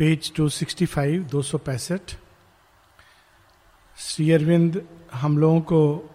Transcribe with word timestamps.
Page 0.00 0.32
265 0.36 1.18
दो 1.30 1.42
सौ 1.42 1.58
पैंसठ। 1.58 2.00
श्री 3.98 4.32
अरविंद, 4.32 4.88
हम 5.14 5.38
लोगों 5.38 5.60
को 5.60 6.10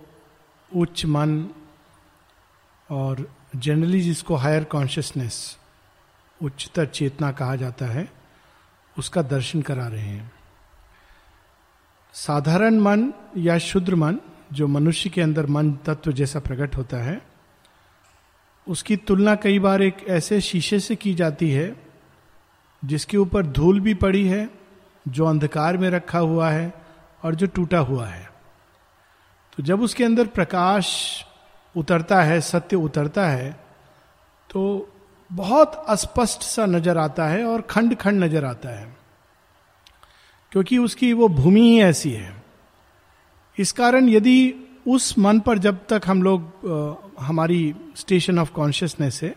उच्च 0.76 1.06
मन 1.06 1.50
और 2.92 3.32
जनरली 3.56 4.02
जिसको 4.02 4.36
हायर 4.36 4.64
कॉन्शियसनेस 4.64 5.58
उच्चतर 6.42 6.86
चेतना 6.86 7.32
कहा 7.32 7.56
जाता 7.56 7.86
है, 7.86 8.12
उसका 8.98 9.22
दर्शन 9.22 9.62
करा 9.62 9.88
रहे 9.88 10.06
हैं। 10.06 10.32
साधारण 12.14 12.80
मन 12.80 13.14
या 13.38 13.58
शुद्र 13.58 13.96
मन, 13.96 14.20
जो 14.54 14.68
मनुष्य 14.68 15.10
के 15.10 15.22
अंदर 15.22 15.46
मन 15.46 15.74
तत्व 15.74 16.12
जैसा 16.12 16.40
प्रकट 16.40 16.78
होता 16.78 16.98
है, 16.98 17.22
उसकी 18.68 18.98
तुलना 18.98 19.36
कई 19.36 19.60
बार 19.60 19.82
एक 19.82 19.98
ऐसे 20.08 20.42
शीशे 20.42 20.80
से 20.80 20.96
की 20.96 21.14
जाती 21.14 21.52
है 21.52 21.85
जिसके 22.86 23.18
ऊपर 23.18 23.46
धूल 23.48 23.80
भी 23.80 23.94
पड़ी 23.94 24.28
है, 24.28 24.50
जो 25.06 25.26
अंधकार 25.26 25.78
में 25.78 25.90
रखा 25.90 26.20
हुआ 26.20 26.50
है 26.50 26.74
और 27.24 27.36
जो 27.36 27.48
टूटा 27.48 27.80
हुआ 27.80 28.06
है। 28.08 28.30
तो 29.58 29.64
जब 29.64 29.82
उसके 29.82 30.04
अंदर 30.04 30.28
प्रकाश 30.28 30.88
उतरता 31.76 32.22
है, 32.22 32.40
सत्य 32.42 32.76
उतरता 32.76 33.28
है 33.28 33.52
तो 34.50 34.92
बहुत 35.32 35.86
अस्पष्ट 35.90 36.42
सा 36.42 36.66
नज़र 36.66 36.98
आता 36.98 37.28
है 37.28 37.44
और 37.46 37.62
खंड 37.62 37.96
खंड 37.96 38.24
नज़र 38.24 38.46
आता 38.46 38.70
है। 38.70 38.96
क्योंकि 40.52 40.78
उसकी 40.78 41.12
वो 41.14 41.28
भूमि 41.30 41.62
ही 41.62 41.82
ऐसी 41.82 42.12
है। 42.12 42.34
इस 43.58 43.72
कारण 43.72 44.10
यदि 44.10 44.54
उस 44.88 45.18
मन 45.20 45.40
पर 45.40 45.58
जब 45.58 45.80
तक 45.90 46.02
हम 46.06 46.22
लोग 46.24 47.16
हमारी 47.20 47.76
स्टेशन 47.96 48.40
ऑफ़ 48.40 48.52
कॉन्शियसनेस 48.52 49.20
है 49.24 49.34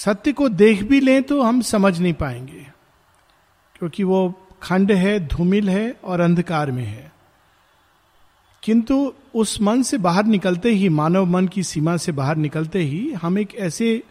सत्य 0.00 0.32
को 0.32 0.48
देख 0.48 0.82
भी 0.82 1.00
लें 1.00 1.22
तो 1.22 1.42
हम 1.42 1.60
समझ 1.60 2.00
नहीं 2.00 2.14
पाएँगे। 2.14 2.66
क्योंकि 3.78 4.04
वो 4.04 4.48
खंड 4.62 4.92
है, 4.92 5.26
धूमिल 5.26 5.70
है 5.70 5.96
और 6.04 6.20
अंधकार 6.20 6.70
में 6.70 6.84
है। 6.84 7.12
किंतु 8.62 9.12
उस 9.34 9.60
मन 9.60 9.82
से 9.82 9.98
बाहर 9.98 10.24
निकलते 10.24 10.70
ही, 10.70 10.88
मानव 10.88 11.24
मन 11.24 11.48
की 11.48 11.62
सीमा 11.62 11.96
से 11.96 12.12
बाहर 12.12 12.36
निकलते 12.36 12.78
ही 12.78 13.12
हम 13.12 13.38
एक 13.38 13.54
ऐसे 13.54 14.02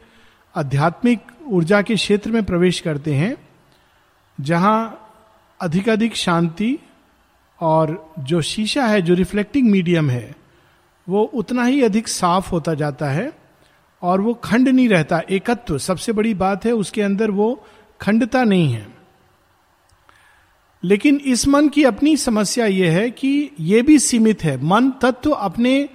आध्यात्मिक 0.56 1.20
ऊर्जा 1.48 1.82
के 1.82 1.96
क्षेत्र 1.96 2.32
में 2.32 2.44
प्रवेश 2.44 2.80
करते 2.80 3.14
हैं, 3.14 3.38
जहाँ 4.42 5.10
अधिकाधिक 5.62 6.16
शांति 6.16 6.80
और 7.62 8.14
जो 8.20 8.42
शीशा 8.42 8.86
है, 8.86 9.02
जो 9.02 9.14
रिफ्लेक्टिंग 9.14 9.70
मीडियम 9.70 10.10
है, 10.10 10.36
वो 11.10 11.24
उतना 11.24 11.64
ही 11.64 11.84
अधिक 11.84 12.08
साफ़ 12.08 12.52
होता 12.52 12.74
जाता 12.74 13.10
है। 13.10 13.43
और 14.04 14.22
वो 14.22 14.34
खंड 14.34 14.70
नहीं 14.70 14.90
रहता, 14.90 15.22
एकत्व। 15.30 15.78
सबसे 15.78 16.12
बड़ी 16.12 16.34
बात 16.34 16.66
है, 16.66 16.72
उसके 16.72 17.02
अंदर 17.02 17.32
वो 17.32 17.64
खंडता 18.02 18.44
नहीं 18.44 18.74
है। 18.74 18.88
लेकिन 20.84 21.22
इस 21.26 21.48
मन 21.48 21.70
की 21.70 21.84
अपनी 21.84 22.18
समस्या 22.18 22.66
यह 22.66 22.92
है 22.92 23.12
कि 23.12 23.52
यह 23.60 23.84
भी 23.84 24.00
सीमित 24.00 24.44
है। 24.44 24.64
मन 24.64 24.90
तत्व 24.90 25.32
अपने 25.32 25.90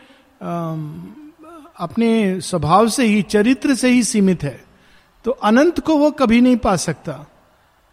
अपने 1.81 2.41
स्वभाव 2.41 2.89
से 2.89 3.05
ही, 3.05 3.23
चरित्र 3.23 3.75
से 3.75 3.89
ही 3.89 4.03
सीमित 4.03 4.43
है। 4.43 4.65
तो 5.25 5.31
अनंत 5.31 5.81
को 5.81 5.97
वो 5.97 6.11
कभी 6.11 6.41
नहीं 6.41 6.57
पा 6.57 6.77
सकता। 6.77 7.31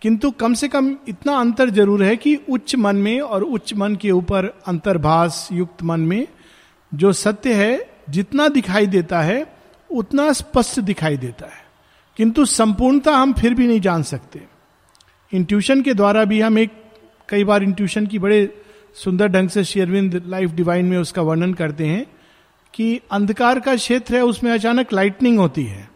किंतु 0.02 0.32
कम 0.32 0.54
से 0.54 0.68
कम 0.68 0.98
इतना 1.08 1.38
अंतर 1.38 1.70
ज़रूर 1.70 2.04
है 2.04 2.18
कि 2.18 2.40
उच्च 2.50 2.76
मन 2.76 2.96
में 2.96 3.22
और 3.22 3.44
उच्च 3.44 3.74
मन 3.74 3.96
के 3.96 4.12
ऊपर 4.12 4.62
अंतर्भास 4.68 5.50
युक्त 5.52 5.84
मन 5.84 6.00
में 6.00 6.28
जो 6.94 7.14
सत्य 7.14 7.54
है, 7.54 7.90
जितना 8.10 8.48
दिखाई 8.48 8.88
देता 8.88 9.22
है 9.22 9.55
उतना 9.96 10.32
स्पष्ट 10.34 10.80
दिखाई 10.80 11.18
देता 11.18 11.46
है। 11.46 11.64
किंतु 12.18 12.46
संपूर्णता 12.46 13.12
हम 13.12 13.34
फिर 13.34 13.54
भी 13.54 13.68
नहीं 13.68 13.80
जान 13.82 14.04
सकते। 14.04 14.42
इंट्यूशन 15.32 15.82
के 15.82 15.94
द्वारा 15.94 16.24
भी 16.26 16.42
हम 16.42 16.58
एक, 16.58 16.72
कई 17.30 17.44
बार 17.44 17.64
इंट्यूशन 17.64 18.06
की 18.06 18.20
बड़े 18.20 18.64
सुंदर 18.96 19.28
ढंग 19.28 19.50
से 19.50 19.64
शेयरविंद 19.64 20.22
लाइफ 20.28 20.52
डिवाइन 20.52 20.86
में 20.86 20.98
उसका 20.98 21.22
वर्णन 21.22 21.54
करते 21.54 21.86
हैं 21.86 22.06
कि 22.74 23.02
अंधकार 23.12 23.60
का 23.60 23.76
क्षेत्र 23.76 24.16
है, 24.16 24.22
उसमें 24.22 24.52
अचानक 24.52 24.94
लाइटनिंग 24.94 25.40
होती 25.40 25.64
है। 25.64 25.90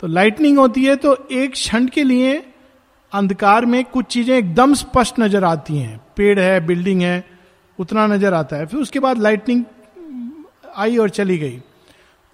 तो 0.00 0.06
लाइटनिंग 0.06 0.58
होती 0.58 0.84
है 0.84 0.96
तो 0.96 1.16
एक 1.32 1.52
क्षण 1.52 1.86
के 1.86 2.04
लिए 2.04 2.34
अंधकार 3.12 3.66
में 3.66 3.84
कुछ 3.84 4.06
चीज़ें 4.06 4.36
एकदम 4.36 4.74
स्पष्ट 4.74 5.20
नज़र 5.20 5.44
आती 5.44 5.76
हैं। 5.78 6.00
पेड़ 6.16 6.38
है 6.40 6.66
बिल्डिंग 6.66 7.02
है, 7.02 7.24
उतना 7.78 8.06
नज़र 8.06 8.34
आता 8.34 8.56
है। 8.56 8.66
फिर 8.66 8.80
उसके 8.80 8.98
बाद 8.98 9.18
लाइटनिंग 9.18 9.64
आई 10.76 10.96
और 10.96 11.10
चली 11.10 11.38
गई। 11.38 11.60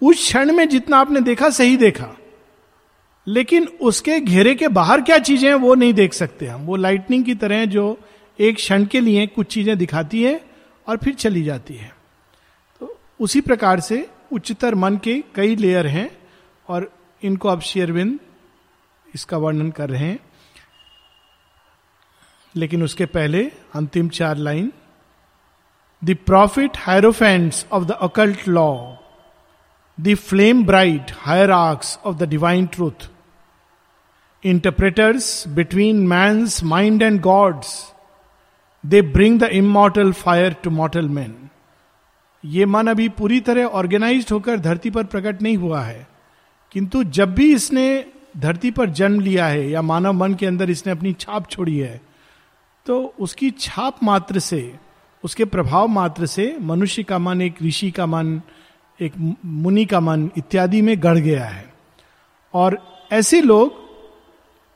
उस 0.03 0.17
क्षण 0.17 0.53
में 0.53 0.69
जितना 0.69 0.97
आपने 0.97 1.21
देखा, 1.21 1.51
सही 1.51 1.77
देखा। 1.77 2.17
लेकिन 3.27 3.67
उसके 3.67 4.21
घेरे 4.21 4.55
के 4.55 4.69
बाहर 4.69 5.01
क्या 5.01 5.19
चीज़ें 5.19 5.49
हैं, 5.49 5.57
वो 5.57 5.75
नहीं 5.75 5.95
देख 5.95 6.13
सकते 6.13 6.47
हम। 6.47 6.61
वो 6.61 6.77
लाइटनिंग 6.77 7.25
की 7.25 7.35
तरह 7.35 7.65
जो 7.65 8.01
एक 8.39 8.57
क्षण 8.57 8.85
के 8.85 9.01
लिए 9.01 9.27
कुछ 9.27 9.47
चीज़ें 9.47 9.79
दिखाती 9.79 10.23
है 10.23 10.45
और 10.89 10.97
फिर 10.97 11.15
चली 11.15 11.43
जाती 11.43 11.75
है। 11.75 11.93
तो 12.81 13.01
उसी 13.21 13.41
प्रकार 13.41 13.81
से 13.81 14.11
उच्चतर 14.33 14.75
मन 14.75 14.97
के 14.97 15.25
कई 15.35 15.57
लेयर 15.57 15.87
हैं 15.87 16.19
और 16.69 16.93
इनको 17.23 17.49
अब 17.49 17.61
शेयरविंद 17.61 18.19
इसका 19.15 19.37
वर्णन 19.37 19.71
कर 19.71 19.91
रहे 19.91 20.05
हैं। 20.05 20.19
लेकिन 22.57 22.83
उसके 22.83 23.07
पहले 23.07 23.53
अंतिम 23.75 24.09
चार 24.09 24.37
line 24.37 24.73
the 26.05 26.17
prophet 26.27 26.71
hierophants 26.77 27.67
of 27.73 27.85
the 27.85 27.91
occult 27.91 28.49
law 28.49 28.95
flame 30.09 30.65
bright 30.65 31.13
hierarchs 31.51 31.99
of 32.05 32.17
the 32.17 32.23
divine 32.23 32.67
truth 32.67 33.11
interpreters 34.45 35.49
between 35.49 36.07
man's 36.07 36.65
mind 36.65 37.03
and 37.03 37.21
God's 37.21 37.93
they 38.87 39.03
bring 39.03 39.41
the 39.41 39.43
immortal 39.43 40.13
fire 40.13 40.53
to 40.53 40.71
mortal 40.71 41.09
man 41.09 41.49
ये 42.45 42.67
मन 42.67 42.87
अभी 42.87 43.09
पूरी 43.09 43.41
तरह 43.41 43.65
ऑर्गेनाइज 43.65 44.27
होकर 44.33 44.61
धरती 44.61 44.91
पर 44.91 45.05
प्रकट 45.05 45.43
नहीं 45.43 45.57
हुआ 45.57 45.83
है। 45.83 46.09
किंतु 46.73 47.05
जब 47.05 47.35
भी 47.35 47.55
इसने 47.55 48.05
धरती 48.37 48.71
पर 48.71 48.91
जन्म 48.91 49.21
लिया 49.21 49.47
है 49.47 49.71
या 49.71 49.83
मानव 49.83 50.13
मन 50.13 50.35
के 50.35 50.47
अंदर 50.47 50.71
इसने 50.71 50.93
अपनी 50.93 51.13
छाप 51.13 51.51
छोड़ी 51.51 51.79
है 51.79 52.01
तो 52.87 53.15
उसकी 53.21 53.51
छाप 53.51 53.97
मात्र 54.03 54.39
से, 54.39 54.75
उसके 55.25 55.45
प्रभाव 55.45 55.89
मात्र 55.89 56.27
से 56.27 56.57
मनुष्य 56.61 57.03
का 57.03 57.19
मन 57.19 57.43
एक 57.43 57.55
ऋषि 57.63 57.91
का 57.91 58.07
मन 58.07 58.43
एक 59.01 59.37
मुनि 59.45 59.85
का 59.85 60.01
मन 60.01 60.31
इत्यादि 60.39 60.83
में 60.83 61.03
गढ़ 61.03 61.19
गया 61.19 61.45
है। 61.45 61.73
और 62.55 62.79
ऐसे 63.13 63.41
लोग 63.41 63.73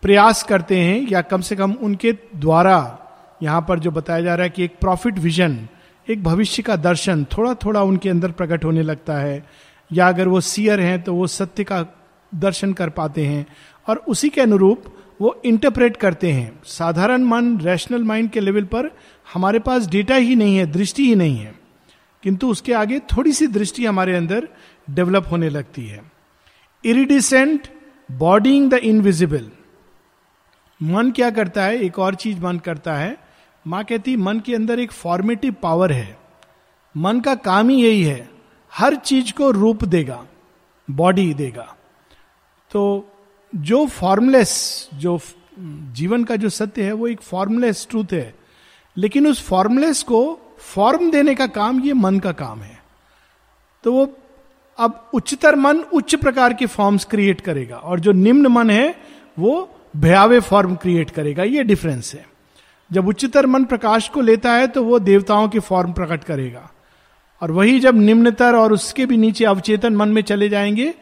प्रयास 0.02 0.42
करते 0.42 0.78
हैं, 0.78 1.08
या 1.10 1.22
कम 1.22 1.40
से 1.40 1.56
कम 1.56 1.72
उनके 1.72 2.12
द्वारा 2.12 2.98
यहाँ 3.42 3.64
पर 3.68 3.78
जो 3.78 3.90
बताया 3.90 4.20
जा 4.20 4.34
रहा 4.34 4.44
है 4.44 4.50
कि 4.50 4.64
एक 4.64 4.78
प्रॉफिट 4.80 5.18
विजन, 5.18 5.68
एक 6.10 6.22
भविष्य 6.22 6.62
का 6.62 6.76
दर्शन 6.76 7.24
थोड़ा 7.24 7.54
थोड़ा 7.54 7.82
उनके 7.82 8.08
अंदर 8.08 8.30
प्रकट 8.30 8.64
होने 8.64 8.82
लगता 8.82 9.18
है। 9.18 9.46
या 9.92 10.08
अगर 10.08 10.28
वो 10.28 10.40
सियर 10.40 10.80
हैं 10.80 11.02
तो 11.02 11.14
वो 11.14 11.26
सत्य 11.26 11.64
का 11.64 11.86
दर्शन 12.34 12.72
कर 12.72 12.90
पाते 12.90 13.26
हैं। 13.26 13.46
और 13.88 13.96
उसी 13.96 14.28
के 14.28 14.40
अनुरूप 14.40 14.84
वो 15.20 15.40
इंटरप्रेट 15.44 15.96
करते 15.96 16.32
हैं। 16.32 16.60
साधारण 16.64 17.22
मन 17.22 17.58
रैशनल 17.58 18.02
माइंड 18.04 18.30
के 18.30 18.40
लेवल 18.40 18.64
पर 18.64 18.90
हमारे 19.34 19.58
पास 19.58 19.86
डेटा 19.86 20.14
ही 20.14 20.36
नहीं 20.36 20.56
है, 20.56 20.66
दृष्टि 20.66 21.06
ही 21.06 21.14
नहीं 21.14 21.36
है। 21.36 21.65
किंतु 22.26 22.50
उसके 22.50 22.72
आगे 22.72 22.98
थोड़ी 22.98 23.32
सी 23.32 23.46
दृष्टि 23.46 23.86
हमारे 23.86 24.16
अंदर 24.16 24.48
डेवलप 24.90 25.24
होने 25.30 25.48
लगती 25.48 25.86
है। 25.86 26.12
इरिडिसेंट 26.84 27.68
बॉडिंग 28.12 28.70
द 28.70 28.74
इनविजिबल 28.74 29.50
मन 30.82 31.10
क्या 31.10 31.30
करता 31.30 31.64
है? 31.64 31.78
एक 31.78 31.98
और 31.98 32.14
चीज़ 32.14 32.40
मन 32.40 32.58
करता 32.58 32.94
है। 32.94 33.16
माँ 33.66 33.84
कहती, 33.84 34.16
मन 34.16 34.40
के 34.40 34.54
अंदर 34.54 34.80
एक 34.80 34.92
फॉर्मेटिव 34.92 35.54
पावर 35.62 35.92
है। 35.92 36.18
मन 36.96 37.20
का 37.20 37.34
काम 37.34 37.68
ही 37.68 37.84
यही 37.84 38.02
है। 38.02 38.30
हर 38.72 38.94
चीज़ 38.94 39.32
को 39.32 39.50
रूप 39.50 39.84
देगा 39.84 40.26
बॉडी 40.90 41.34
देगा। 41.34 41.76
तो 42.70 43.10
जो 43.54 43.86
फॉर्मलेस 43.86 44.88
जो 44.94 45.20
जीवन 45.92 46.24
का 46.24 46.36
जो 46.36 46.48
सत्य 46.48 46.82
है, 46.82 46.92
वो 46.92 47.08
एक 47.08 47.20
फॉर्मलेस 47.20 47.86
ट्रूथ 47.90 48.12
है। 48.12 48.34
लेकिन 48.96 49.26
उस 49.26 49.42
फॉर्मलेस 49.42 50.02
को 50.02 50.40
फॉर्म 50.74 51.10
देने 51.10 51.34
का 51.34 51.46
काम 51.46 51.80
ये 51.80 51.92
मन 51.92 52.18
का 52.18 52.32
काम 52.32 52.60
है। 52.60 52.78
तो 53.84 53.92
वो 53.92 54.06
अब 54.78 55.10
उच्चतर 55.14 55.56
मन 55.56 55.78
उच्च 55.92 56.14
प्रकार 56.14 56.54
के 56.54 56.66
फॉर्म्स 56.66 57.04
क्रिएट 57.04 57.40
करेगा 57.40 57.76
और 57.76 58.00
जो 58.00 58.12
निम्न 58.12 58.46
मन 58.46 58.70
है, 58.70 58.94
वो 59.38 59.68
भयावे 59.96 60.40
फॉर्म 60.40 60.74
क्रिएट 60.74 61.10
करेगा। 61.10 61.42
ये 61.42 61.62
डिफरेंस 61.64 62.14
है। 62.14 62.24
जब 62.90 63.08
उच्चतर 63.08 63.46
मन 63.46 63.64
प्रकाश 63.64 64.08
को 64.08 64.20
लेता 64.20 64.52
है 64.52 64.66
तो 64.66 64.82
वो 64.84 64.98
देवताओं 64.98 65.48
के 65.48 65.58
फॉर्म 65.58 65.92
प्रकट 65.92 66.24
करेगा। 66.24 66.70
और 67.42 67.50
वही 67.50 67.80
जब 67.80 67.94
निम्नतर 67.94 68.56
और 68.56 68.72
उसके 68.72 69.06
भी 69.06 69.16
नीचे 69.16 69.44
अवचेतन 69.44 69.96
मन 69.96 70.08
में 70.08 70.22
चले 70.22 70.48
जाएँगे 70.48 70.94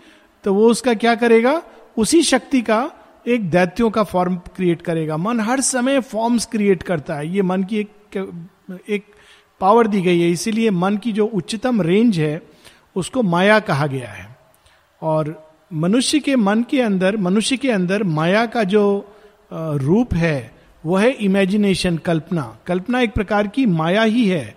तो 0.45 0.55
वो 0.55 0.69
उसका 0.69 0.95
क्या 0.95 1.15
करेगा? 1.15 1.63
उसी 1.97 2.23
शक्ति 2.23 2.61
का 2.63 2.91
एक 3.27 3.51
दैत्यों 3.51 3.91
का 3.91 4.03
फॉर्म 4.03 4.37
क्रिएट 4.57 4.83
करेगा। 4.83 5.17
मन 5.17 5.41
हर 5.41 5.61
समय 5.61 6.01
फॉर्म्स 6.01 6.47
क्रिएट 6.47 6.83
करता 6.83 7.15
है। 7.15 7.29
ये 7.29 7.43
मन 7.43 7.65
की 7.65 7.79
एक 7.79 7.91
एक 8.89 9.14
पावर 9.61 9.87
दी 9.87 10.01
गई 10.03 10.21
है, 10.21 10.31
इसीलिए 10.31 10.71
मन 10.71 10.97
की 10.97 11.13
जो 11.13 11.27
उच्चतम 11.27 11.81
रेंज 11.83 12.19
है, 12.19 12.41
उसको 12.97 13.23
माया 13.25 13.59
कहा 13.61 13.87
गया 13.87 14.09
है। 14.09 14.27
और 15.03 15.35
मनुष्य 15.71 16.19
के 16.19 16.37
मन 16.37 16.63
के 16.63 16.81
अंदर, 16.81 17.17
मनुष्य 17.17 17.57
के 17.57 17.71
अंदर 17.71 18.03
माया 18.03 18.45
का 18.47 18.65
जो 18.65 18.85
रूप 19.53 20.15
है 20.15 20.53
वह 20.85 21.01
है 21.03 21.11
इमेजिनेशन 21.11 21.97
कल्पना। 21.99 22.43
कल्पना 22.67 23.01
एक 23.01 23.13
प्रकार 23.13 23.47
की 23.47 23.67
माया 23.67 24.03
ही 24.03 24.29
है। 24.29 24.55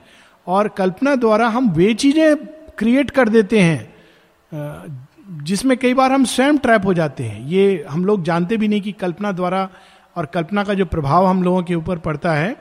और 0.47 0.67
कल्पना 0.67 1.15
द्वारा 1.15 1.47
हम 1.47 1.69
वे 1.71 1.93
चीज़ें 1.93 2.35
क्रिएट 2.77 3.09
कर 3.09 3.29
देते 3.29 3.59
हैं 3.59 5.43
जिसमें 5.43 5.77
कई 5.77 5.93
बार 5.93 6.11
हम 6.11 6.25
स्वयं 6.25 6.57
ट्रैप 6.57 6.85
हो 6.85 6.93
जाते 6.93 7.23
हैं। 7.23 7.47
ये 7.47 7.85
हम 7.89 8.05
लोग 8.05 8.23
जानते 8.23 8.57
भी 8.57 8.67
नहीं 8.67 8.81
कि 8.81 8.91
कल्पना 8.91 9.31
द्वारा 9.31 9.67
और 10.15 10.25
कल्पना 10.25 10.63
का 10.63 10.73
जो 10.73 10.85
प्रभाव 10.85 11.25
हम 11.25 11.43
लोगों 11.43 11.63
के 11.63 11.75
ऊपर 11.75 11.97
पड़ता 11.99 12.33
है। 12.33 12.55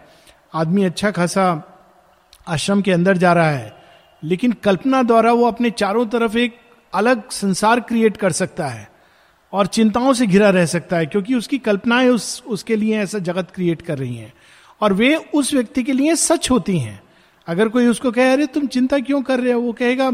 आदमी 0.55 0.85
अच्छा 0.85 1.11
खासा 1.11 1.45
आश्रम 2.49 2.83
के 2.83 2.93
अंदर 2.93 3.17
जा 3.17 3.33
रहा 3.33 3.51
है। 3.51 3.77
लेकिन 4.25 4.53
कल्पना 4.53 5.03
द्वारा 5.03 5.33
वो 5.33 5.47
अपने 5.47 5.71
चारों 5.71 6.07
तरफ़ 6.07 6.39
एक 6.39 6.57
अलग 6.95 7.31
संसार 7.31 7.81
क्रिएट 7.81 8.17
कर 8.17 8.33
सकता 8.33 8.67
है 8.67 8.91
और 9.53 9.67
चिंताओं 9.67 10.13
से 10.13 10.27
घिरा 10.27 10.51
रह 10.51 10.67
सकता 10.67 10.97
है, 10.97 11.07
क्योंकि 11.07 11.35
उसकी 11.35 11.59
कल्पनाएँ 11.59 12.09
उस, 12.09 12.43
उसके 12.47 12.77
लिए 12.77 12.99
ऐसा 12.99 13.19
जगत 13.19 13.51
क्रिएट 13.55 13.83
कर 13.83 13.99
रही 13.99 14.17
हैं। 14.17 14.35
और 14.81 14.93
वे 14.93 15.17
उस 15.17 15.55
व्यक्ति 15.55 15.83
के 15.83 15.93
लिए 15.93 16.15
सच 16.15 16.51
होती 16.51 16.79
हैं। 16.79 17.03
अगर 17.47 17.69
कोई 17.69 17.87
उसको 17.87 18.11
कहे, 18.11 18.33
अरे, 18.33 18.47
तुम 18.47 18.67
चिंता 18.67 18.99
क्यों 18.99 19.23
कर 19.23 19.41
रहे 19.41 19.53
हो? 19.53 19.61
वो 19.61 19.73
कहेगा, 19.73 20.13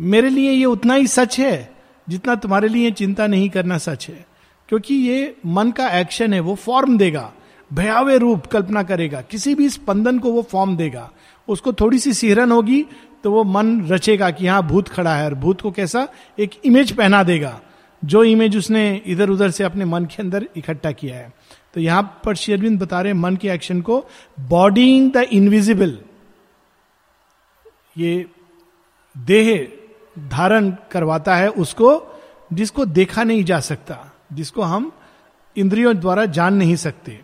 मेरे 0.00 0.28
लिए 0.28 0.50
ये 0.50 0.64
उतना 0.64 0.94
ही 0.94 1.06
सच 1.06 1.40
है 1.40 1.74
जितना 2.08 2.34
तुम्हारे 2.34 2.68
लिए 2.68 2.90
चिंता 2.90 3.26
नहीं 3.26 3.50
करना 3.50 3.78
सच 3.78 4.08
है। 4.08 4.26
क्योंकि 4.68 4.94
ये 4.94 5.36
मन 5.46 5.70
का 5.70 5.88
एक्शन 5.88 6.32
है, 6.32 6.40
वो 6.40 6.54
फॉर्म 6.54 6.98
देगा। 6.98 7.32
भयावे 7.72 8.18
रूप 8.18 8.46
कल्पना 8.46 8.82
करेगा। 8.82 9.20
किसी 9.20 9.54
भी 9.54 9.68
स्पंदन 9.68 10.18
को 10.18 10.32
वो 10.32 10.42
फॉर्म 10.42 10.76
देगा। 10.76 11.10
उसको 11.48 11.72
थोड़ी 11.72 11.98
सी 11.98 12.12
सिहरन 12.12 12.52
होगी 12.52 12.84
तो 13.24 13.30
वो 13.32 13.44
मन 13.44 13.86
रचेगा 13.88 14.30
कि 14.30 14.46
हाँ 14.46 14.62
भूत 14.62 14.88
खड़ा 14.88 15.14
है। 15.14 15.24
और 15.24 15.34
भूत 15.34 15.60
को 15.60 15.70
कैसा? 15.70 16.08
एक 16.38 16.50
इमेज 16.64 16.92
पहना 16.92 17.22
देगा। 17.22 17.60
जो 18.02 18.22
इमेज 18.24 18.56
उसने 18.56 19.02
इधर 19.06 19.30
उधर 19.30 19.50
से 19.50 19.64
अपने 19.64 19.84
मन 19.84 20.04
के 20.04 20.22
अंदर 20.22 20.48
इकट्ठा 20.56 20.92
किया 20.92 21.16
है। 21.16 21.32
तो 21.74 21.80
यहाँ 21.80 22.20
पर 22.24 22.34
शेरविंद 22.34 22.80
बता 22.80 23.00
रहे 23.00 23.12
मन 23.12 23.36
के 23.36 23.48
एक्शन 23.48 23.80
को 23.80 24.04
बॉडीइंग 24.40 25.12
द 25.12 25.16
इनविजिबल 25.16 25.98
ये 27.98 28.26
देह 29.16 29.68
धारण 30.28 30.70
करवाता 30.90 31.36
है 31.36 31.48
उसको, 31.48 32.02
जिसको 32.52 32.84
देखा 32.84 33.24
नहीं 33.24 33.44
जा 33.44 33.60
सकता, 33.60 33.98
जिसको 34.32 34.62
हम 34.62 34.92
इंद्रियों 35.56 35.96
द्वारा 35.96 36.24
जान 36.26 36.54
नहीं 36.54 36.76
सकते। 36.76 37.20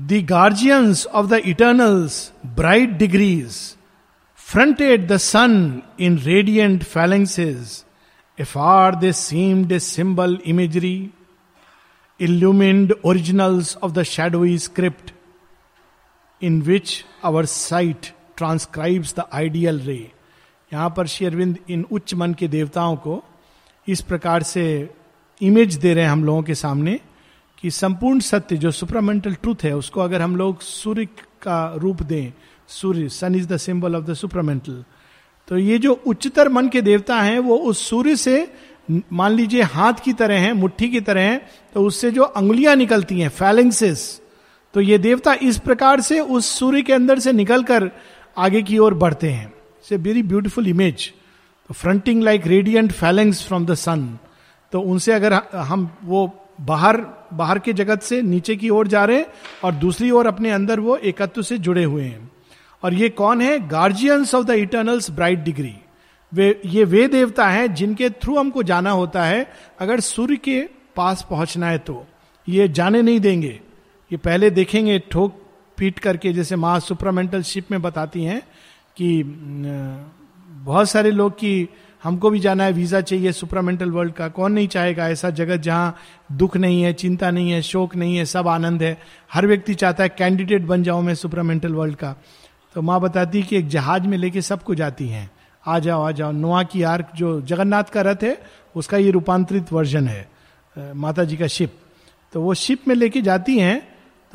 The 0.00 0.12
guardians 0.28 1.06
of 1.06 1.26
the 1.26 1.32
eternal's 1.32 2.32
bright 2.46 2.90
degrees 2.90 3.54
fronted 4.36 5.06
the 5.08 5.16
sun 5.16 5.82
in 6.00 6.18
radiant 6.18 6.82
phalanxes 6.84 7.84
if 8.40 8.58
or 8.58 8.94
they 8.94 9.12
seemed 9.12 9.72
a 9.72 9.78
symbol 9.78 10.38
imagery 10.46 11.10
illumined 12.20 12.94
original 13.04 13.62
of 13.82 13.92
the 13.92 14.02
shadow 14.02 14.56
script 14.58 15.12
in 16.42 16.62
which 16.62 17.04
our 17.24 17.44
sight 17.44 18.06
transcribes 18.36 19.14
the 19.18 19.24
ideal 19.32 19.80
ray 19.80 20.12
यहाँ 20.72 20.94
पर 20.96 21.06
श्री 21.06 21.26
अरविंद 21.26 21.58
इन 21.70 21.86
उच्च 21.92 22.14
मन 22.14 22.34
के 22.34 22.48
देवताओं 22.48 22.96
को 22.96 23.22
इस 23.88 24.00
प्रकार 24.00 24.42
से 24.42 24.90
इमेज 25.42 25.76
दे 25.76 25.94
रहे 25.94 26.04
हैं 26.04 26.10
हम 26.10 26.24
लोगों 26.24 26.42
के 26.42 26.54
सामने। 26.54 27.00
कि 27.58 27.70
संपूर्ण 27.70 28.20
सत्य, 28.20 28.56
जो 28.56 28.70
सुपरामेंटल 28.70 29.34
ट्रूथ 29.34 29.64
है, 29.64 29.74
उसको 29.76 30.00
अगर 30.00 30.22
हम 30.22 30.36
लोग 30.36 30.60
सूर्य 30.60 31.04
का 31.42 31.74
रूप 31.76 32.02
दें, 32.02 32.32
सूर्य 32.68 33.08
sun 33.08 33.34
is 33.34 33.46
the 33.48 33.56
symbol 33.56 33.96
of 33.96 34.04
the 34.04 34.14
supramental 34.14 34.84
तो 35.48 35.58
ये 35.58 35.78
जो 35.78 35.92
उच्चतर 36.06 36.48
मन 36.48 36.68
के 36.68 36.80
देवता 36.82 37.20
हैं, 37.20 37.38
वो 37.38 37.56
उस 37.56 37.88
सूर्य 37.88 38.16
से 38.16 38.52
मान 38.90 39.32
लीजिए 39.32 39.62
हाथ 39.64 39.92
की 40.04 40.12
तरह 40.12 40.40
हैं, 40.40 40.52
मुट्ठी 40.52 40.88
की 40.88 41.00
तरह 41.00 41.20
हैं 41.20 41.40
तो 41.74 41.84
उससे 41.84 42.10
जो 42.10 42.22
अंगुलियाँ 42.22 42.74
निकलती 42.76 43.20
हैं 43.20 43.28
फैलेंसेस 43.28 44.20
तो 44.74 44.80
ये 44.80 44.98
देवता 44.98 45.34
इस 45.42 45.58
प्रकार 45.58 46.00
से 46.00 46.20
उस 46.20 46.46
सूर्य 46.58 46.82
के 46.82 46.92
अंदर 46.92 47.18
से 47.18 47.32
निकलकर 47.32 47.90
आगे 48.36 48.62
की 48.62 48.78
ओर 48.78 48.94
बढ़ते 48.94 49.30
हैं। 49.30 49.46
It's 49.46 49.92
a 49.92 49.96
very 49.96 50.22
beautiful 50.22 50.68
image 50.68 51.12
fronting 51.70 52.22
like 52.22 52.46
radiant 52.46 52.92
phalanx 52.92 53.46
from 53.46 53.66
the 53.66 53.74
sun 53.74 54.06
तो 54.72 54.80
उनसे 54.82 55.12
अगर 55.12 55.32
हम 55.54 55.90
वो 56.04 56.26
बाहर 56.58 56.96
बाहर 57.32 57.58
के 57.58 57.72
जगत 57.72 58.02
से 58.02 58.20
नीचे 58.22 58.56
की 58.56 58.68
ओर 58.70 58.88
जा 58.88 59.04
रहे 59.04 59.16
हैं 59.16 59.26
और 59.64 59.72
दूसरी 59.74 60.10
ओर 60.10 60.26
अपने 60.26 60.50
अंदर 60.50 60.80
वो 60.80 60.96
एकत्व 60.96 61.42
से 61.42 61.58
जुड़े 61.58 61.84
हुए 61.84 62.04
हैं। 62.04 62.30
और 62.82 62.94
ये 62.94 63.08
कौन 63.08 63.40
है? 63.40 63.68
Guardians 63.68 64.34
of 64.34 64.46
the 64.46 64.50
eternal's 64.50 65.10
bright 65.10 65.38
degree 65.38 65.74
वे, 66.32 66.60
ये 66.66 66.84
वे 66.84 67.06
देवता 67.08 67.48
हैं 67.48 67.74
जिनके 67.74 68.10
थ्रू 68.10 68.36
हमको 68.38 68.62
जाना 68.62 68.90
होता 68.90 69.24
है, 69.24 69.46
अगर 69.80 70.00
सूर्य 70.00 70.36
के 70.36 70.60
पास 70.96 71.26
पहुँचना 71.30 71.68
है 71.68 71.78
तो। 71.78 72.06
ये 72.48 72.68
जाने 72.68 73.02
नहीं 73.02 73.20
देंगे। 73.20 73.60
ये 74.10 74.16
पहले 74.16 74.50
देखेंगे, 74.50 74.98
ठोक 74.98 75.42
पीट 75.78 75.98
करके, 75.98 76.32
जैसे 76.32 76.56
माँ 76.56 76.78
सुपरामेंटल 76.80 77.42
शिप 77.42 77.70
में 77.70 77.80
बताती 77.82 78.24
हैं 78.24 78.40
कि 78.96 79.22
बहुत 80.48 80.90
सारे 80.90 81.10
लोग 81.10 81.32
की 81.32 81.68
हमको 82.06 82.30
भी 82.30 82.38
जाना 82.38 82.64
है, 82.64 82.72
वीज़ा 82.72 83.00
चाहिए 83.00 83.32
सुपरामेंटल 83.32 83.90
वर्ल्ड 83.90 84.12
का। 84.14 84.28
कौन 84.28 84.52
नहीं 84.52 84.68
चाहेगा 84.68 85.08
ऐसा 85.08 85.30
जगत 85.32 85.60
जहाँ 85.60 85.96
दुख 86.32 86.56
नहीं 86.56 86.82
है, 86.82 86.92
चिंता 86.92 87.30
नहीं 87.30 87.50
है, 87.50 87.60
शोक 87.62 87.96
नहीं 87.96 88.16
है, 88.16 88.24
सब 88.24 88.48
आनंद 88.48 88.82
है। 88.82 88.96
हर 89.32 89.46
व्यक्ति 89.46 89.74
चाहता 89.74 90.02
है 90.02 90.08
कैंडिडेट 90.08 90.62
बन 90.64 90.82
जाऊँ 90.82 91.02
मैं 91.02 91.14
सुपरामेंटल 91.14 91.74
वर्ल्ड 91.74 91.96
का। 91.96 92.14
तो 92.76 92.82
माँ 92.82 93.00
बताती 93.00 93.42
कि 93.42 93.56
एक 93.56 93.68
जहाज़ 93.68 94.06
में 94.06 94.16
लेके 94.18 94.42
सबको 94.42 94.74
जाती 94.74 95.08
हैं। 95.08 95.30
आ 95.64 95.78
जाओ 95.78 96.02
आ 96.02 96.10
जाओ। 96.12 96.32
नोआ 96.32 96.62
की 96.62 96.82
आर्क 96.84 97.08
जो 97.16 97.40
जगन्नाथ 97.42 97.90
का 97.92 98.02
रथ 98.02 98.22
है, 98.22 98.36
उसका 98.74 98.96
ये 98.96 99.10
रूपांतरित 99.10 99.72
वर्जन 99.72 100.08
है 100.08 100.28
माता 100.76 101.24
जी 101.24 101.36
का 101.36 101.46
शिप। 101.48 101.72
तो 102.32 102.40
वो 102.40 102.54
शिप 102.56 102.88
में 102.88 102.94
लेके 102.94 103.22
जाती 103.22 103.58
हैं 103.58 103.80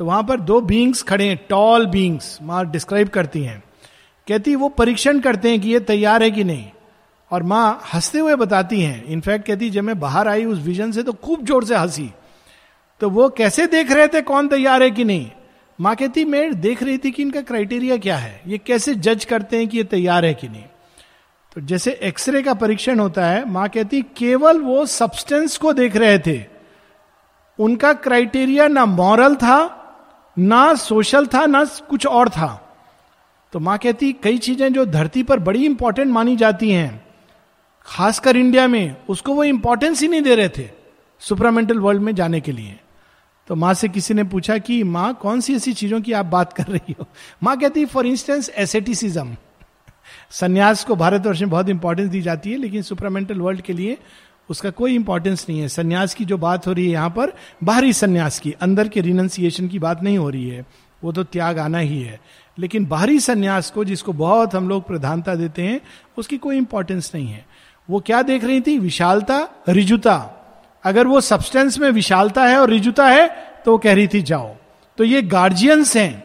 तो 0.00 0.04
वहाँ 0.04 0.22
पर 0.22 0.40
दो 0.42 0.60
बींग्स 0.62 1.02
खड़े 1.02 1.28
हैं 1.28 1.40
टॉल 1.48 1.86
बींग्स 1.86 2.38
माँ 2.42 2.64
डिस्क्राइब 2.70 3.08
करती 3.08 3.42
हैं। 3.42 3.62
कहती 4.28 4.54
वो 4.56 4.68
परीक्षण 4.70 5.20
करते 5.20 5.50
हैं 5.50 5.60
कि 5.60 5.68
ये 5.68 5.80
तैयार 5.82 6.22
है 6.22 6.30
कि 6.30 6.44
नहीं। 6.44 6.64
और 7.32 7.42
माँ 7.42 7.82
हँसते 7.94 8.18
हुए 8.18 8.34
बताती 8.34 8.80
हैं। 8.80 9.04
इनफैक्ट 9.04 9.46
कहती, 9.46 9.70
जब 9.70 9.82
मैं 9.82 10.00
बाहर 10.00 10.28
आई 10.28 10.44
उस 10.44 10.58
विजन 10.58 10.92
से 10.92 11.02
तो 11.02 11.12
खूब 11.12 11.44
ज़ोर 11.44 11.64
से 11.64 11.76
हँसी। 11.76 12.12
तो 13.00 13.10
वो 13.10 13.28
कैसे 13.28 13.66
देख 13.66 13.92
रहे 13.92 14.08
थे 14.08 14.22
कौन 14.22 14.48
तैयार 14.48 14.82
है 14.82 14.90
कि 14.90 15.04
नहीं? 15.04 15.30
माँ 15.80 15.96
कहती, 15.96 16.24
मैं 16.24 16.60
देख 16.60 16.82
रही 16.82 16.98
थी 16.98 17.10
कि 17.10 17.22
इनका 17.22 17.40
क्राइटेरिया 17.40 17.96
क्या 17.96 18.16
है? 18.16 18.42
ये 18.46 18.58
कैसे 18.58 18.94
जज 18.94 19.24
करते 19.24 19.56
हैं 19.56 19.68
कि 19.68 19.76
ये 19.76 19.84
तैयार 19.84 20.24
है 20.24 20.34
कि 20.34 20.48
नहीं? 20.48 20.64
तो 21.54 21.60
जैसे 21.60 21.92
एक्सरे 22.02 22.42
का 22.42 22.54
परीक्षण 22.54 22.98
होता 22.98 23.26
है, 23.26 23.50
माँ 23.50 23.68
कहती, 23.68 24.02
केवल 24.02 24.58
वो 24.58 24.86
सब्सटेंस 24.86 25.56
को 25.56 25.72
देख 25.72 25.96
रहे 25.96 26.18
थे। 26.18 26.44
उनका 27.58 27.92
क्राइटेरिया 27.92 28.68
ना 28.68 28.86
मॉरल 28.86 29.34
था, 29.34 29.78
ना 30.38 30.74
सोशल 30.74 31.26
था, 31.26 31.46
ना 31.46 31.64
कुछ 31.64 32.06
और 32.06 32.28
था। 32.28 32.78
तो 33.52 33.60
माँ 33.60 33.78
कहती, 33.78 34.12
कई 34.12 34.38
चीज़ें 34.38 34.72
जो 34.72 34.86
धरती 34.86 35.22
पर 35.22 35.38
बड़ी 35.38 35.66
इंपॉर्टेंट 35.66 36.12
मानी 36.12 36.36
जाती 36.36 36.70
हैं। 36.70 37.11
खासकर 37.86 38.36
इंडिया 38.36 38.68
में 38.68 38.96
उसको 39.08 39.34
वो 39.34 39.44
इंपॉर्टेंस 39.44 40.00
ही 40.00 40.08
नहीं 40.08 40.22
दे 40.22 40.34
रहे 40.34 40.48
थे 40.48 40.68
सुपरामेंटल 41.20 41.78
वर्ल्ड 41.78 42.02
में 42.02 42.14
जाने 42.14 42.40
के 42.40 42.52
लिए। 42.52 42.80
तो 43.48 43.54
माँ 43.54 43.74
से 43.74 43.88
किसी 43.88 44.14
ने 44.14 44.24
पूछा 44.24 44.58
कि 44.58 44.82
माँ, 44.82 45.14
कौन 45.14 45.40
सी 45.40 45.54
ऐसी 45.54 45.72
चीज़ों 45.72 46.00
की 46.00 46.12
आप 46.12 46.26
बात 46.26 46.52
कर 46.52 46.64
रही 46.64 46.94
हो? 47.00 47.06
माँ 47.42 47.58
कहती 47.58 47.84
फॉर 47.84 48.06
इंस्टेंस 48.06 48.48
एसेटिसिज्म 48.48 49.36
संन्यास 50.30 50.84
को 50.84 50.96
भारतवर्ष 50.96 51.40
में 51.40 51.50
बहुत 51.50 51.68
इंपॉर्टेंस 51.68 52.08
दी 52.08 52.22
जाती 52.22 52.52
है, 52.52 52.58
लेकिन 52.58 52.82
सुपरामेंटल 52.82 53.40
वर्ल्ड 53.40 53.60
के 53.60 53.72
लिए 53.72 53.98
उसका 54.50 54.70
कोई 54.70 54.94
इंपॉर्टेंस 54.94 55.46
नहीं 55.48 55.60
है। 55.60 55.68
संन्यास 55.68 56.14
की 56.14 56.24
जो 56.24 56.38
बात 56.38 56.66
हो 56.66 56.72
रही 56.72 56.84
है 56.84 56.90
यहाँ 56.90 57.10
पर, 57.10 57.32
बाहरी 57.64 57.92
संन्यास 57.92 58.38
की, 58.38 58.52
अंदर 58.52 58.88
के 58.88 59.00
रिनंसिएशन 59.00 59.68
की 59.68 59.78
बात 59.78 60.02
नहीं 60.02 60.18
हो 60.18 60.30
रही 60.30 60.48
है। 60.48 60.66
वो 61.04 61.12
तो 61.12 61.24
त्याग 61.24 61.58
आना 61.58 61.78
ही 61.78 62.02
है। 62.02 62.20
लेकिन 62.58 62.86
बाहरी 62.86 63.20
संन्यास 63.20 63.70
को, 63.70 63.84
जिसको 63.84 64.12
बहुत 64.12 64.54
हम 64.54 64.68
लोग 64.68 64.86
प्रधानता 64.86 65.34
देते 65.34 65.62
हैं, 65.62 65.80
उसकी 66.16 66.38
कोई 66.38 66.56
इंपॉर्टेंस 66.56 67.12
नहीं 67.14 67.26
है। 67.26 67.46
वो 67.88 68.00
क्या 68.00 68.22
देख 68.22 68.44
रही 68.44 68.60
थी? 68.60 68.78
विशालता, 68.78 69.48
रिजुता। 69.68 70.14
अगर 70.84 71.06
वो 71.06 71.20
सब्सटेंस 71.20 71.78
में 71.78 71.90
विशालता 71.90 72.44
है 72.44 72.58
और 72.58 72.70
रिजुता 72.70 73.08
है 73.08 73.28
तो 73.64 73.72
वो 73.72 73.78
कह 73.78 73.94
रही 73.94 74.06
थी, 74.08 74.22
जाओ। 74.22 74.54
तो 74.98 75.04
ये 75.04 75.22
गार्जियंस 75.22 75.96
हैं, 75.96 76.24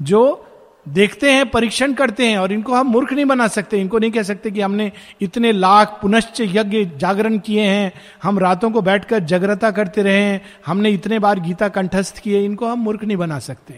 जो 0.00 0.46
देखते 0.86 1.30
हैं, 1.32 1.48
परीक्षण 1.50 1.92
करते 1.92 2.26
हैं, 2.26 2.38
और 2.38 2.52
इनको 2.52 2.74
हम 2.74 2.86
मूर्ख 2.86 3.12
नहीं 3.12 3.24
बना 3.24 3.46
सकते। 3.48 3.80
इनको 3.80 3.98
नहीं 3.98 4.10
कह 4.10 4.22
सकते 4.22 4.50
कि 4.50 4.60
हमने 4.60 4.90
इतने 5.20 5.52
लाख 5.52 5.98
पुनश्च 6.02 6.40
यज्ञ 6.40 6.84
जागरण 6.96 7.38
किए 7.38 7.62
हैं, 7.62 7.92
हम 8.22 8.38
रातों 8.38 8.70
को 8.70 8.82
बैठकर 8.82 9.18
जागरता 9.20 9.70
करते 9.70 10.02
रहे 10.02 10.22
हैं, 10.22 10.40
हमने 10.66 10.90
इतने 10.90 11.18
बार 11.18 11.40
गीता 11.40 11.68
कंठस्थ 11.68 12.18
किए, 12.18 12.44
इनको 12.44 12.66
हम 12.66 12.78
मूर्ख 12.78 13.04
नहीं 13.04 13.16
बना 13.16 13.38
सकते 13.38 13.74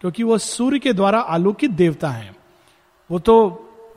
क्योंकि 0.00 0.22
वो 0.22 0.38
सूर्य 0.38 0.78
के 0.78 0.92
द्वारा 0.92 1.18
आलोकित 1.20 1.70
देवता 1.70 2.08
हैं। 2.08 2.34
वो 3.10 3.18
तो 3.18 3.34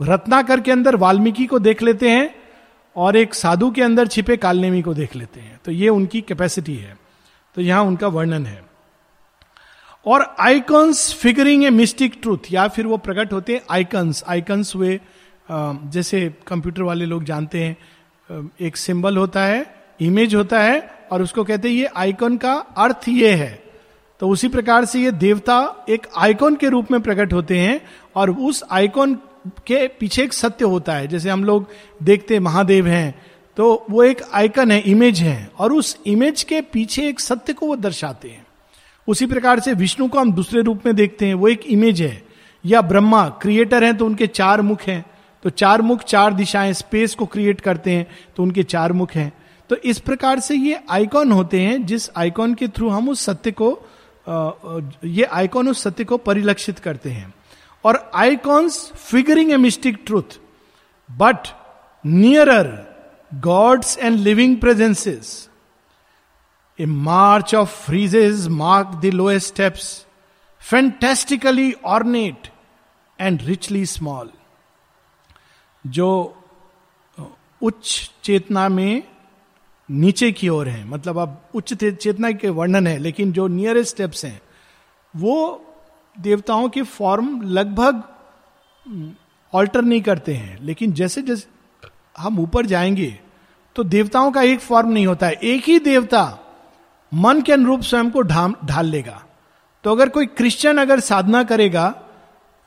रत्नाकर 0.01 0.60
के 0.60 0.72
अंदर 0.72 0.96
वाल्मीकि 0.96 1.46
को 1.46 1.60
देख 1.60 1.82
लेते 1.82 2.10
हैं 2.10 2.44
और 2.95 3.15
एक 3.15 3.33
साधु 3.33 3.69
के 3.71 3.81
अंदर 3.81 4.07
छिपे 4.07 4.37
कालनेमी 4.37 4.81
को 4.81 4.93
देख 4.93 5.15
लेते 5.15 5.39
हैं। 5.39 5.59
तो 5.65 5.71
ये 5.71 5.89
उनकी 5.89 6.21
कैपेसिटी 6.21 6.75
है। 6.75 6.97
तो 7.55 7.61
यहाँ 7.61 7.83
उनका 7.83 8.07
वर्णन 8.07 8.45
है। 8.45 8.63
और 10.05 10.23
icons 10.39 11.13
figuring 11.13 11.63
a 11.65 11.69
mystic 11.69 12.19
truth 12.21 12.51
या 12.51 12.67
फिर 12.67 12.87
वो 12.87 12.97
प्रकट 12.97 13.33
होते 13.33 13.53
हैं 13.53 13.61
आइकन्स 13.71 14.23
आइकन्स 14.27 14.75
वे 14.75 14.99
जैसे 15.49 16.19
कंप्यूटर 16.47 16.81
वाले 16.81 17.05
लोग 17.05 17.23
जानते 17.23 17.63
हैं 17.63 18.45
एक 18.61 18.77
सिंबल 18.77 19.17
होता 19.17 19.43
है 19.43 19.65
इमेज 20.01 20.35
होता 20.35 20.59
है, 20.59 20.79
और 21.11 21.21
उसको 21.21 21.43
कहते 21.43 21.69
हैं, 21.69 21.75
ये 21.75 21.85
आइकॉन 21.85 22.37
का 22.37 22.53
अर्थ 22.53 23.07
ये 23.09 23.31
है। 23.33 23.63
तो 24.21 24.29
उसी 24.29 24.47
प्रकार 24.47 24.85
से 24.85 25.01
ये 25.01 25.11
देवता 25.11 25.85
एक 25.89 26.07
आइकॉन 26.17 26.55
के 26.55 26.69
रूप 26.69 26.91
में 26.91 26.99
प्रकट 27.01 27.33
होते 27.33 27.59
हैं, 27.59 27.81
और 28.15 28.29
उस 28.29 28.63
आइकॉन 28.71 29.17
के 29.67 29.87
पीछे 29.89 30.23
एक 30.23 30.33
सत्य 30.33 30.65
होता 30.65 30.93
है। 30.93 31.07
जैसे 31.07 31.29
हम 31.29 31.43
लोग 31.43 31.67
देखते 32.03 32.39
महादेव 32.39 32.87
हैं 32.87 33.15
तो 33.57 33.85
वो 33.89 34.03
एक 34.03 34.21
आइकन 34.33 34.71
है 34.71 34.79
इमेज 34.81 35.19
है, 35.19 35.49
और 35.59 35.73
उस 35.73 35.97
इमेज 36.05 36.43
के 36.43 36.61
पीछे 36.63 37.07
एक 37.09 37.19
सत्य 37.19 37.53
को 37.53 37.67
वो 37.67 37.75
दर्शाते 37.77 38.29
हैं। 38.29 38.45
उसी 39.07 39.25
प्रकार 39.25 39.59
से 39.59 39.73
विष्णु 39.73 40.07
को 40.07 40.19
हम 40.19 40.31
दूसरे 40.33 40.61
रूप 40.61 40.85
में 40.85 40.95
देखते 40.95 41.25
हैं, 41.25 41.33
वो 41.33 41.47
एक 41.47 41.65
इमेज 41.67 42.01
है। 42.01 42.23
या 42.63 42.81
ब्रह्मा 42.81 43.27
क्रिएटर 43.41 43.83
हैं 43.83 43.95
तो 43.97 44.05
उनके 44.05 44.27
चार 44.27 44.61
मुख 44.61 44.81
हैं। 44.81 45.03
तो 45.43 45.49
चार 45.51 45.81
मुख, 45.81 46.03
चार 46.03 46.33
दिशाएँ 46.33 46.73
स्पेस 46.73 47.15
को 47.15 47.25
क्रिएट 47.25 47.61
करते 47.61 47.91
हैं 47.91 48.07
तो 48.37 48.43
उनके 48.43 48.63
चार 48.65 48.93
मुख 48.93 49.11
हैं। 49.11 49.31
तो 49.69 49.75
इस 49.75 49.99
प्रकार 49.99 50.39
से 50.39 50.55
ये 50.55 50.79
आइकॉन 50.89 51.31
होते 51.31 51.59
हैं, 51.61 51.85
जिस 51.85 52.09
आइकॉन 52.17 52.53
के 52.53 52.67
थ्रू 52.67 52.89
हम 52.89 53.09
उस 53.09 53.25
सत्य 53.25 53.51
को 53.51 53.77
ये 55.05 55.23
आइकॉन 55.23 55.67
उस 55.67 55.83
सत्य 55.83 56.03
को 56.03 56.17
परिलक्षित 56.19 56.79
करते 56.79 57.09
हैं। 57.09 57.33
और 57.86 58.12
icons 58.15 58.92
figuring 58.92 59.51
a 59.51 59.58
mystic 59.58 60.04
truth 60.06 60.39
but 61.12 61.48
nearer 62.06 62.96
gods 63.39 63.98
and 63.98 64.20
living 64.20 64.58
presences 64.58 65.50
a 66.80 66.86
march 66.86 67.56
of 67.56 67.86
friezes 67.86 68.48
mark 68.48 68.88
the 68.88 69.06
lowest 69.06 69.48
steps 69.48 70.06
fantastically 70.60 71.74
ornate 71.86 72.48
and 73.22 73.42
richly 73.42 73.86
small 73.86 74.30
जो 75.88 76.42
उच्च 77.62 78.12
चेतना 78.24 78.70
में 78.70 79.04
नीचे 79.92 80.32
की 80.32 80.50
ओर 80.50 80.68
है 80.68 80.84
मतलब 80.86 81.18
अब 81.20 81.50
उच्च 81.56 81.74
चेतना 81.74 82.32
के 82.32 82.50
वर्णन 82.50 82.88
है, 82.88 82.98
लेकिन 82.98 83.32
जो 83.32 83.48
नियरेस्ट 83.48 83.96
स्टेप्स 83.96 84.25
हैं, 84.25 84.42
वो 85.15 85.64
देवताओं 86.19 86.69
के 86.69 86.81
फॉर्म 86.81 87.41
लगभग 87.41 88.03
ऑल्टर 89.53 89.81
नहीं 89.81 90.01
करते 90.01 90.34
हैं। 90.34 90.57
लेकिन 90.62 90.93
जैसे 90.93 91.22
जैसे 91.22 91.48
हम 92.17 92.39
ऊपर 92.39 92.65
जाएँगे 92.65 93.19
तो 93.75 93.84
देवताओं 93.84 94.31
का 94.31 94.41
एक 94.41 94.60
फॉर्म 94.60 94.89
नहीं 94.89 95.07
होता 95.07 95.27
है। 95.27 95.34
एक 95.34 95.63
ही 95.63 95.79
देवता 95.79 96.39
मन 97.13 97.41
के 97.41 97.53
अनुरूप 97.53 97.81
स्वयं 97.81 98.12
को 98.12 98.22
ढाल 98.22 98.86
लेगा। 98.86 99.22
तो 99.84 99.91
अगर 99.91 100.10
कोई 100.10 100.25
क्रिश्चियन 100.25 100.77
अगर 100.77 101.00
साधना 101.00 101.43
करेगा 101.43 101.89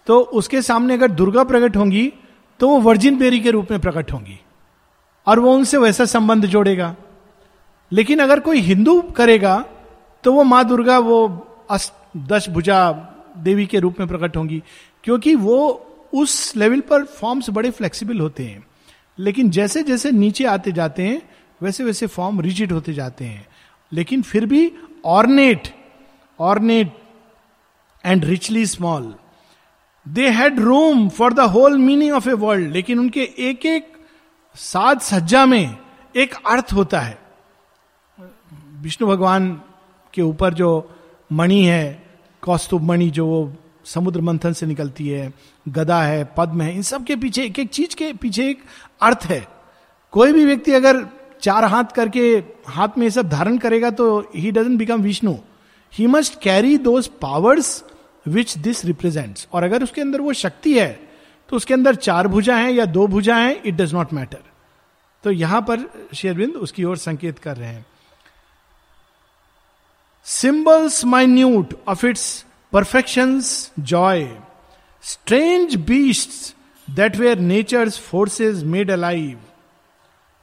तो 0.06 0.20
उसके 0.20 0.62
सामने 0.62 0.94
अगर 0.94 1.10
दुर्गा 1.10 1.44
प्रकट 1.44 1.76
होंगी 1.76 2.12
तो 2.60 2.68
वो 2.68 2.80
वर्जिन 2.80 3.18
बेरी 3.18 3.40
के 3.40 3.50
रूप 3.50 3.70
में 3.70 3.80
प्रकट 3.80 4.12
होंगी। 4.12 4.38
और 5.26 5.40
वो 5.40 5.52
उनसे 5.52 5.76
वैसा 5.76 6.04
संबंध 6.04 6.46
जोड़ेगा। 6.46 6.94
लेकिन 7.92 8.18
अगर 8.18 8.40
कोई 8.40 8.60
हिंदू 8.60 9.00
करेगा 9.16 9.64
तो 10.24 10.32
वो 10.32 10.42
माँ 10.44 10.64
दुर्गा, 10.64 10.98
वो 10.98 11.46
दस 12.16 12.48
भुजा 12.48 12.90
देवी 13.38 13.66
के 13.66 13.78
रूप 13.78 14.00
में 14.00 14.08
प्रकट 14.08 14.36
होंगी, 14.36 14.62
क्योंकि 15.04 15.34
वो 15.34 15.84
उस 16.14 16.56
लेवल 16.56 16.80
पर 16.80 17.04
फॉर्म्स 17.04 17.50
बड़े 17.50 17.70
फ्लेक्सिबल 17.70 18.20
होते 18.20 18.44
हैं। 18.44 18.66
लेकिन 19.18 19.50
जैसे 19.50 19.82
जैसे 19.82 20.10
नीचे 20.10 20.44
आते 20.44 20.72
जाते 20.72 21.02
हैं, 21.02 21.22
वैसे 21.62 21.84
वैसे 21.84 22.06
फॉर्म 22.06 22.40
रिजिड 22.40 22.72
होते 22.72 22.92
जाते 22.92 23.24
हैं। 23.24 23.46
लेकिन 23.92 24.22
फिर 24.22 24.46
भी 24.46 24.72
ornate 25.04 25.68
ornate 26.38 26.92
and 28.04 28.24
richly 28.24 28.66
small 28.66 29.14
they 30.08 30.28
had 30.28 30.60
room 30.60 31.08
for 31.08 31.32
the 31.32 31.40
whole 31.40 31.78
meaning 31.78 32.12
of 32.12 32.28
a 32.28 32.32
world 32.32 32.72
लेकिन 32.72 32.98
उनके 32.98 33.22
एक 33.38 33.66
एक 33.66 33.92
साज 34.56 35.00
सज्जा 35.00 35.46
में 35.46 35.76
एक 36.16 36.34
अर्थ 36.46 36.72
होता 36.72 37.00
है। 37.00 37.18
विष्णु 38.82 39.08
भगवान 39.08 39.62
के 40.14 40.22
ऊपर 40.22 40.54
जो 40.54 40.96
मणि 41.32 41.64
है 41.64 42.07
कौस्तुभ 42.42 42.82
मणि 42.82 43.10
जो 43.10 43.26
वो 43.26 43.52
समुद्र 43.84 44.20
मंथन 44.20 44.52
से 44.52 44.66
निकलती 44.66 45.08
है, 45.08 45.32
गदा 45.68 46.02
है, 46.02 46.24
पद्म 46.36 46.62
है, 46.62 46.74
इन 46.76 46.82
सब 46.82 47.04
के 47.04 47.16
पीछे 47.16 47.44
एक 47.44 47.58
एक 47.58 47.68
चीज़ 47.68 47.96
के 47.96 48.12
पीछे 48.12 48.48
एक 48.50 48.62
अर्थ 49.02 49.24
है। 49.24 49.46
कोई 50.12 50.32
भी 50.32 50.44
व्यक्ति 50.44 50.72
अगर 50.72 51.06
चार 51.42 51.64
हाथ 51.64 51.84
करके 51.84 52.20
हाथ 52.68 52.98
में 52.98 53.04
ये 53.04 53.10
सब 53.10 53.28
धारण 53.28 53.58
करेगा 53.58 53.90
तो 53.90 54.18
ही 54.36 54.50
doesn't 54.50 54.76
become 54.76 55.02
Vishnu 55.02 55.34
he 55.92 56.06
must 56.06 56.40
carry 56.42 56.78
those 56.78 57.06
powers 57.06 57.84
which 58.26 58.56
this 58.58 58.84
represents 58.84 59.48
और 59.52 59.64
अगर 59.64 59.82
उसके 59.82 60.00
अंदर 60.00 60.20
वो 60.20 60.32
शक्ति 60.32 60.78
है 60.78 60.88
तो 61.48 61.56
उसके 61.56 61.74
अंदर 61.74 61.94
चार 61.94 62.28
भुजा 62.28 62.56
है 62.56 62.72
या 62.72 62.84
दो 62.84 63.06
भुजा 63.06 63.36
है 63.36 63.52
इट 63.66 63.74
डज 63.74 63.94
नॉट 63.94 64.12
मैटर 64.12 64.42
तो 65.24 65.30
यहाँ 65.30 65.60
पर 65.62 65.88
शेरविंद 66.14 66.54
उसकी 66.54 66.84
ओर 66.84 66.96
संकेत 66.96 67.38
कर 67.38 67.56
रहे 67.56 67.68
हैं। 67.68 67.86
Symbols 70.26 71.04
minute 71.04 71.74
of 71.88 72.06
its 72.06 72.44
perfection 72.72 73.40
joy 73.80 74.26
strange 75.04 75.76
beast 75.86 76.54
that 76.88 77.16
were 77.16 77.38
nature's 77.38 77.98
forces 78.00 78.64
made 78.64 78.90
alive 78.90 79.38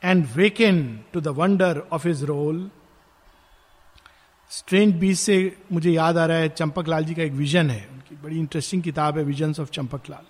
and 0.04 0.26
waken 0.36 0.82
to 1.14 1.22
the 1.22 1.28
wonder 1.28 1.82
of 1.92 2.08
his 2.08 2.26
role 2.26 2.70
strange 4.52 4.96
beast 4.96 5.18
से 5.18 5.36
मुझे 5.72 5.92
याद 5.92 6.18
आ 6.18 6.26
रहा 6.26 6.38
है, 6.38 6.50
चंपक 6.50 6.88
लाल 6.88 7.06
जी 7.06 7.14
का 7.16 7.24
एक 7.24 7.32
विजन 7.34 7.70
है। 7.70 7.88
उनकी 7.92 8.16
बड़ी 8.16 8.40
इंटरेस्टिंग 8.40 8.84
किताब 8.84 9.18
है 9.18 9.24
विजन 9.24 9.54
ऑफ़ 9.62 9.70
चंपक 9.70 10.10
लाल। 10.10 10.26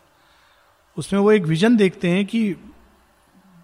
उसमें 0.98 1.20
वो 1.20 1.32
एक 1.32 1.44
विजन 1.44 1.76
देखते 1.78 2.10
हैं 2.10 2.26
कि 2.26 2.56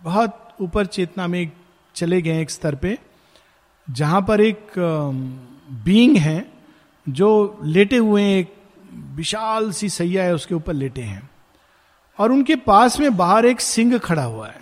बहुत 0.04 0.56
ऊपर 0.62 0.86
चेतना 0.86 1.28
में 1.28 1.52
चले 1.96 2.22
गए 2.22 2.42
एक 2.42 2.50
स्तर 2.50 2.76
पे, 2.76 2.98
जहाँ 3.88 4.22
पर 4.22 4.42
एक 4.42 4.72
बीइंग 5.72 6.18
है, 6.18 6.52
जो 7.10 7.60
लेटे 7.64 7.98
हुए 7.98 8.40
एक 8.40 8.56
विशाल 8.94 9.72
सी 9.72 9.90
सैया 9.90 10.24
है, 10.24 10.36
उसके 10.36 10.56
ऊपर 10.56 10.74
लेटे 10.74 11.02
हैं। 11.02 11.30
और 12.20 12.32
उनके 12.32 12.56
पास 12.56 13.00
में 13.00 13.18
बाहर 13.18 13.46
एक 13.46 13.62
सिंह 13.62 13.98
खड़ा 13.98 14.24
हुआ 14.24 14.48
है। 14.48 14.62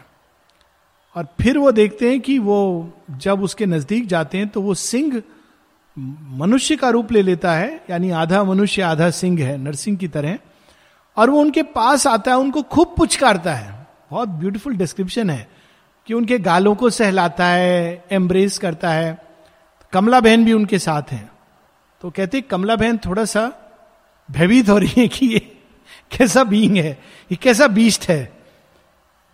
और 1.15 1.27
फिर 1.41 1.57
वो 1.57 1.71
देखते 1.71 2.09
हैं 2.09 2.21
कि 2.21 2.39
वो 2.39 2.93
जब 3.11 3.43
उसके 3.43 3.65
नज़दीक 3.65 4.07
जाते 4.07 4.37
हैं 4.37 4.49
तो 4.49 4.61
वो 4.61 4.73
सिंह 4.73 5.23
मनुष्य 6.29 6.75
का 6.75 6.89
रूप 6.89 7.11
ले 7.11 7.21
लेता 7.21 7.53
है, 7.53 7.83
यानी 7.89 8.09
आधा 8.09 8.43
मनुष्य, 8.43 8.81
आधा 8.81 9.09
सिंह 9.09 9.43
है, 9.43 9.57
नरसिंह 9.57 9.97
की 9.97 10.07
तरह। 10.07 10.39
और 11.17 11.29
वो 11.29 11.41
उनके 11.41 11.63
पास 11.63 12.07
आता 12.07 12.31
है, 12.31 12.37
उनको 12.37 12.61
खूब 12.61 12.95
पुचकारता 12.97 13.53
है। 13.53 13.87
बहुत 14.11 14.29
ब्यूटीफुल 14.29 14.75
डिस्क्रिप्शन 14.75 15.29
है 15.29 15.49
कि 16.07 16.13
उनके 16.13 16.39
गालों 16.39 16.75
को 16.75 16.89
सहलाता 16.89 17.45
है 17.45 18.05
एम्ब्रेस 18.11 18.57
करता 18.57 18.89
है। 18.89 19.28
कमला 19.93 20.19
बहन 20.19 20.45
भी 20.45 20.53
उनके 20.53 20.79
साथ 20.79 21.11
हैं। 21.11 21.29
तो 22.01 22.09
कहते 22.09 22.41
कमला 22.41 22.75
बहन 22.75 22.97
थोड़ा 22.97 23.25
सा 23.25 23.51
भयभीत 24.29 24.69
हो 24.69 24.77
रही 24.77 25.01
है 25.01 25.07
कि 25.07 25.25
ये 25.25 25.39
कैसा 26.11 26.43
बींग 26.43 26.77
है? 26.77 26.91
ये 27.31 27.35
कैसा 27.35 27.67
बीस्ट 27.67 28.09
है? 28.09 28.37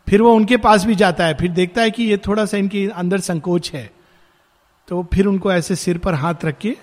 फिर 0.07 0.21
वो 0.21 0.33
उनके 0.33 0.57
पास 0.57 0.85
भी 0.85 0.95
जाता 0.95 1.25
है, 1.25 1.33
फिर 1.33 1.51
देखता 1.51 1.81
है 1.81 1.91
कि 1.91 2.03
ये 2.03 2.17
थोड़ा 2.17 2.45
सा 2.45 2.57
इनके 2.57 2.88
अंदर 2.89 3.19
संकोच 3.19 3.71
है। 3.74 3.89
तो 4.88 5.07
फिर 5.13 5.25
उनको 5.25 5.51
ऐसे 5.53 5.75
सिर 5.75 5.97
पर 5.97 6.13
हाथ 6.13 6.45
रख 6.45 6.57
के 6.57 6.75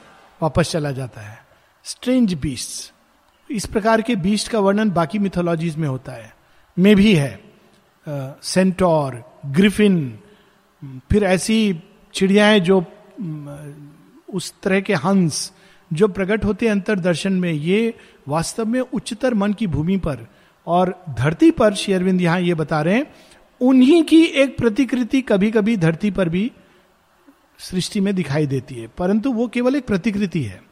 वापस 0.43 0.71
चला 0.71 0.91
जाता 0.91 1.21
है। 1.21 1.39
स्ट्रेंज 1.85 2.35
बीस्ट 2.35 2.93
इस 3.51 3.67
प्रकार 3.67 4.03
के 4.03 4.17
बीस्ट 4.17 4.49
का 4.49 4.59
वर्णन 4.59 4.91
बाकी 4.91 5.19
मिथोलॉजीज 5.19 5.77
में 5.77 5.89
होता 5.89 6.13
है। 6.13 6.35
में 6.79 6.95
भी 6.97 7.15
है। 7.15 7.41
सेंटोर 8.43 9.23
ग्रिफिन 9.47 10.19
फिर 10.83 11.25
ऐसी 11.25 11.83
चिड़ियाएँ 12.15 12.61
जो 12.61 12.85
उस 14.35 14.53
तरह 14.63 14.81
के 14.81 14.95
हंस 14.95 15.53
जो 15.91 16.09
प्रकट 16.09 16.45
होते 16.45 16.67
हैं 16.67 16.73
अंतर 16.73 16.99
दर्शन 16.99 17.33
में, 17.33 17.53
ये 17.53 17.95
वास्तव 18.29 18.67
में 18.67 18.81
उच्चतर 18.81 19.35
मन 19.35 19.53
की 19.53 19.67
भूमि 19.67 19.97
पर 19.97 20.27
और 20.67 20.95
धरती 21.11 21.51
पर 21.51 21.75
शेयरविंद 21.75 22.21
यहाँ 22.21 22.41
ये 22.41 22.55
बता 22.55 22.81
रहे 22.83 22.95
हैं, 22.95 23.07
उन्हीं 23.61 24.03
की 24.03 24.23
एक 24.23 24.57
प्रतिकृति 24.59 25.21
कभी 25.21 25.51
कभी 25.51 25.77
धरती 25.77 26.11
पर 26.11 26.29
भी 26.29 26.51
सृष्टि 27.59 28.01
में 28.01 28.15
दिखाई 28.15 28.47
देती 28.47 28.75
है। 28.75 28.89
परंतु 28.89 29.33
वो 29.33 29.49
केवल 29.49 29.77
एक 29.77 29.87
प्रतिकृति 29.87 30.43
है। 30.43 30.63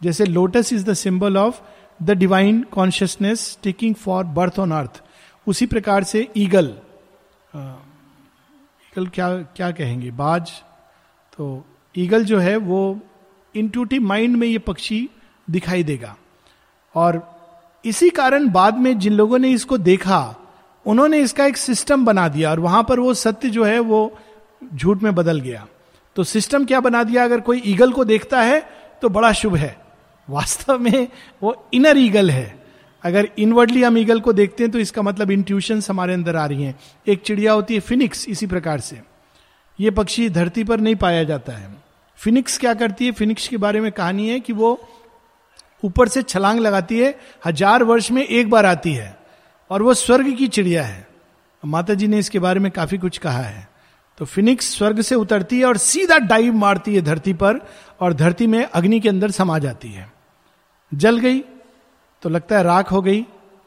जैसे 0.00 0.24
lotus 0.24 0.72
is 0.72 0.84
the 0.84 0.94
symbol 0.94 1.36
of 1.36 1.60
the 2.02 2.10
divine 2.10 2.62
consciousness 2.72 3.58
taking 3.62 3.94
for 3.94 4.24
birth 4.24 4.58
on 4.58 4.72
earth 4.72 5.02
उसी 5.46 5.66
प्रकार 5.66 6.04
से 6.04 6.28
ईगल 6.36 6.66
ईगल 7.54 9.06
क्या 9.06 9.36
क्या 9.56 9.70
कहेंगे? 9.70 10.10
बाज 10.10 10.50
तो 11.36 11.64
ईगल 11.98 12.24
जो 12.24 12.38
है 12.38 12.56
वो 12.56 13.00
इंटूटिव 13.54 14.02
माइंड 14.02 14.36
में 14.36 14.46
ये 14.48 14.58
पक्षी 14.58 15.08
दिखाई 15.50 15.82
देगा। 15.82 16.16
और 16.94 17.20
इसी 17.84 18.10
कारण 18.10 18.48
बाद 18.48 18.78
में 18.78 18.98
जिन 18.98 19.12
लोगों 19.12 19.38
ने 19.38 19.50
इसको 19.50 19.78
देखा, 19.78 20.36
उन्होंने 20.86 21.18
इसका 21.18 21.46
एक 21.46 21.56
सिस्टम 21.56 22.04
बना 22.04 22.28
दिया 22.28 22.50
और 22.50 22.60
वहाँ 22.60 22.82
पर 22.82 23.00
वो 23.00 23.14
सत्य 23.14 23.50
जो 23.50 23.64
है 23.64 23.78
वो 23.78 24.18
झूठ 24.74 25.02
में 25.02 25.14
बदल 25.14 25.40
गया। 25.40 25.66
तो 26.16 26.24
सिस्टम 26.24 26.64
क्या 26.64 26.80
बना 26.80 27.02
दिया? 27.04 27.24
अगर 27.24 27.40
कोई 27.40 27.62
ईगल 27.66 27.92
को 27.92 28.04
देखता 28.04 28.40
है 28.42 28.60
तो 29.02 29.08
बड़ा 29.08 29.32
शुभ 29.32 29.54
है। 29.56 29.76
वास्तव 30.28 30.78
में 30.78 31.08
वो 31.42 31.54
इनर 31.74 31.98
ईगल 31.98 32.30
है। 32.30 32.62
अगर 33.04 33.28
इनवर्डली 33.38 33.82
हम 33.82 33.98
ईगल 33.98 34.20
को 34.20 34.32
देखते 34.32 34.62
हैं 34.64 34.72
तो 34.72 34.78
इसका 34.78 35.02
मतलब 35.02 35.30
इंट्यूशन 35.30 35.80
हमारे 35.90 36.14
अंदर 36.14 36.36
आ 36.36 36.46
रही 36.46 36.62
हैं। 36.62 36.78
एक 37.06 37.22
चिड़िया 37.22 37.52
होती 37.52 37.74
है 37.74 37.80
फिनिक्स 37.80 38.28
इसी 38.28 38.46
प्रकार 38.46 38.80
से। 38.80 39.00
ये 39.78 39.90
पक्षी 39.90 40.28
धरती 40.30 40.64
पर 40.64 40.80
नहीं 40.80 40.96
पाया 40.96 41.24
जाता 41.24 41.52
है। 41.52 41.81
फिनिक्स 42.22 42.58
क्या 42.58 42.74
करती 42.74 43.06
है? 43.06 43.12
फिनिक्स 43.12 43.48
के 43.48 43.56
बारे 43.58 43.80
में 43.80 43.90
कहानी 43.92 44.28
है 44.28 44.40
कि 44.40 44.52
वो 44.52 44.78
ऊपर 45.82 46.08
से 46.08 46.22
छलांग 46.24 46.60
लगाती 46.60 46.98
है, 46.98 47.14
हज़ार 47.46 47.82
वर्ष 47.84 48.10
में 48.10 48.24
एक 48.24 48.50
बार 48.50 48.66
आती 48.66 48.92
है 48.92 49.16
और 49.70 49.82
वो 49.82 49.94
स्वर्ग 49.96 50.34
की 50.36 50.48
चिड़िया 50.48 50.84
है। 50.84 51.06
माता 51.62 51.94
जी 51.94 52.06
ने 52.06 52.18
इसके 52.18 52.38
बारे 52.38 52.60
में 52.60 52.70
काफ़ी 52.72 52.98
कुछ 52.98 53.18
कहा 53.18 53.42
है। 53.42 53.68
तो 54.18 54.24
फिनिक्स 54.26 54.66
स्वर्ग 54.76 55.00
से 55.00 55.14
उतरती 55.14 55.58
है 55.58 55.64
और 55.64 55.76
सीधा 55.78 56.18
डाइव 56.20 56.54
मारती 56.54 56.94
है 56.94 57.00
धरती 57.02 57.32
पर 57.34 57.60
और 58.00 58.12
धरती 58.14 58.46
में 58.46 58.62
अग्नि 58.64 59.00
के 59.00 59.08
अंदर 59.08 59.30
समा 59.30 59.58
जाती 59.58 59.88
है। 59.88 60.10
जल 60.92 61.18
गई 61.18 61.38
तो 62.22 62.28
लगता 62.28 62.56
है 62.56 62.62
राख 62.62 62.92
हो 62.92 63.00
गई, 63.02 63.20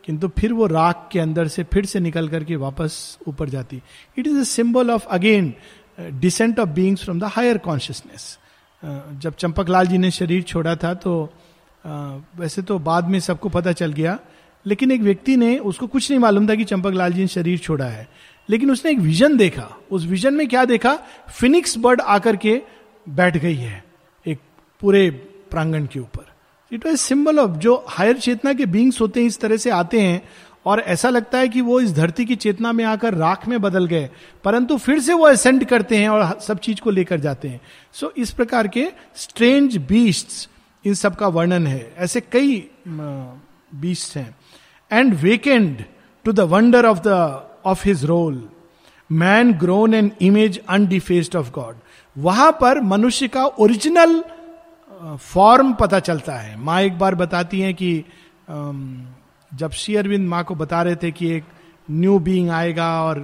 किंतु 0.04 0.28
फिर 0.38 0.54
वो 0.54 0.66
राख 0.68 1.08
के 1.12 1.20
अंदर 1.20 1.48
से 1.48 1.64
फिर 1.66 1.86
से 1.86 2.00
निकल 2.00 2.28
करके 2.30 2.56
वापस 2.58 3.18
ऊपर 3.28 3.50
जाती। 3.50 3.82
It 4.18 4.28
is 4.28 4.40
a 4.40 4.44
symbol 4.46 4.92
of 4.92 5.08
again 5.10 5.54
descent 5.98 6.60
of 6.60 6.70
beings 6.70 7.04
from 7.04 7.20
the 7.20 7.32
higher 7.36 7.58
consciousness 7.60 8.38
जब 9.20 9.36
चंपक 9.36 9.70
जी 9.84 9.98
ने 9.98 10.12
शरीर 10.12 10.42
छोड़ा 10.44 10.76
था 10.76 10.94
तो 10.94 11.34
वैसे 12.38 12.62
तो 12.62 12.78
बाद 12.80 13.08
में 13.08 13.20
सबको 13.20 13.50
पता 13.50 13.72
चल 13.72 13.92
गया, 13.94 14.18
लेकिन 14.66 14.92
एक 14.92 15.02
व्यक्ति 15.02 15.36
ने, 15.38 15.58
उसको 15.58 15.88
कुछ 15.88 16.10
नहीं 16.12 16.20
मालूम 16.20 16.48
था 16.50 16.56
कि 16.56 16.64
चंपक 16.64 16.94
जी 17.12 17.22
ने 17.22 17.28
शरीर 17.28 17.58
छोड़ा 17.58 17.86
है। 17.86 18.08
लेकिन 18.50 18.72
उसने 18.72 18.92
एक 18.92 19.00
विजन 19.00 19.38
देखा, 19.38 19.68
उस 19.92 20.06
विजन 20.06 20.34
में 20.34 20.48
क्या 20.48 20.66
देखा? 20.66 20.94
फिनिक्स 21.30 21.78
बर्ड 21.78 22.02
आकर 22.02 22.36
के 22.36 22.62
बैठ 23.08 23.38
गई 23.38 23.56
है, 23.56 23.84
एक 24.26 24.40
पूरे 24.82 25.10
प्रांगण 25.52 25.86
के 25.86 26.00
ऊपर। 26.00 26.34
इट 26.72 26.86
वॉज़ 26.86 26.98
सिंबल 26.98 27.40
ऑफ़ 27.40 27.58
जो 27.58 27.84
हायर 27.90 28.18
चेतना 28.18 28.54
के 28.54 28.66
बींग्स 28.66 29.02
होते 29.02 29.20
हैं, 29.20 29.28
इस 29.28 29.40
तरह 29.40 29.58
से 29.58 29.70
आते 29.70 30.02
हैं 30.02 30.22
और 30.66 30.80
ऐसा 30.82 31.10
लगता 31.10 31.38
है 31.38 31.48
कि 31.50 31.62
वो 31.62 31.80
इस 31.80 31.94
धरती 31.94 32.26
की 32.26 32.36
चेतना 32.36 32.72
में 32.72 32.84
आकर 32.86 33.14
राख 33.14 33.48
में 33.48 33.62
बदल 33.62 33.86
गए, 33.86 34.10
परंतु 34.44 34.78
फिर 34.78 35.00
से 35.00 35.14
वो 35.14 35.28
असेंड 35.28 35.66
करते 35.66 35.98
हैं 35.98 36.10
और 36.10 36.40
सब 36.40 36.60
चीज़ 36.60 36.82
को 36.82 36.92
लेकर 36.92 37.20
जाते 37.20 37.48
हैं। 37.48 37.62
सो 37.94 38.12
इस 38.18 38.32
प्रकार 38.32 38.68
के 38.68 38.88
स्ट्रेंज 39.16 39.78
बीस्ट 39.88 40.50
इन 40.86 40.94
सब 40.94 41.16
का 41.16 41.28
वर्णन 41.28 41.68
है। 41.68 41.94
ऐसे 41.98 42.22
कई 42.22 42.58
बीस्ट 42.88 44.16
हैं। 44.18 44.36
And 44.92 45.14
wakened 45.14 45.84
to 46.26 46.32
the 46.32 46.40
wonder 46.40 46.86
of 46.86 47.00
the 47.08 47.08
of 47.66 47.88
his 47.88 48.06
role 48.06 48.44
man 49.10 49.52
grown 49.54 49.94
an 49.94 50.12
image 50.22 50.60
undefaced 50.70 51.36
of 51.36 51.52
God 51.52 51.76
वहाँ 52.16 52.52
पर 52.62 52.82
मनुष्य 52.84 53.28
का 53.28 53.46
ओरिजिनल 53.46 54.24
फॉर्म 55.24 55.74
पता 55.74 56.00
चलता 56.00 56.34
है। 56.34 56.56
माँ 56.60 56.82
एक 56.82 56.98
बार 57.00 57.16
बताती 57.16 57.60
हैं 57.62 57.74
कि 57.74 57.98
जब 59.56 59.72
शेयरविंद 59.72 60.28
माँ 60.30 60.44
को 60.44 60.56
बता 60.56 60.82
रहे 60.82 60.96
थे 60.96 61.12
कि 61.12 61.32
एक 61.32 61.44
न्यू 61.92 62.18
बीइंग 62.20 62.50
आएगा 62.50 62.90
और 63.04 63.20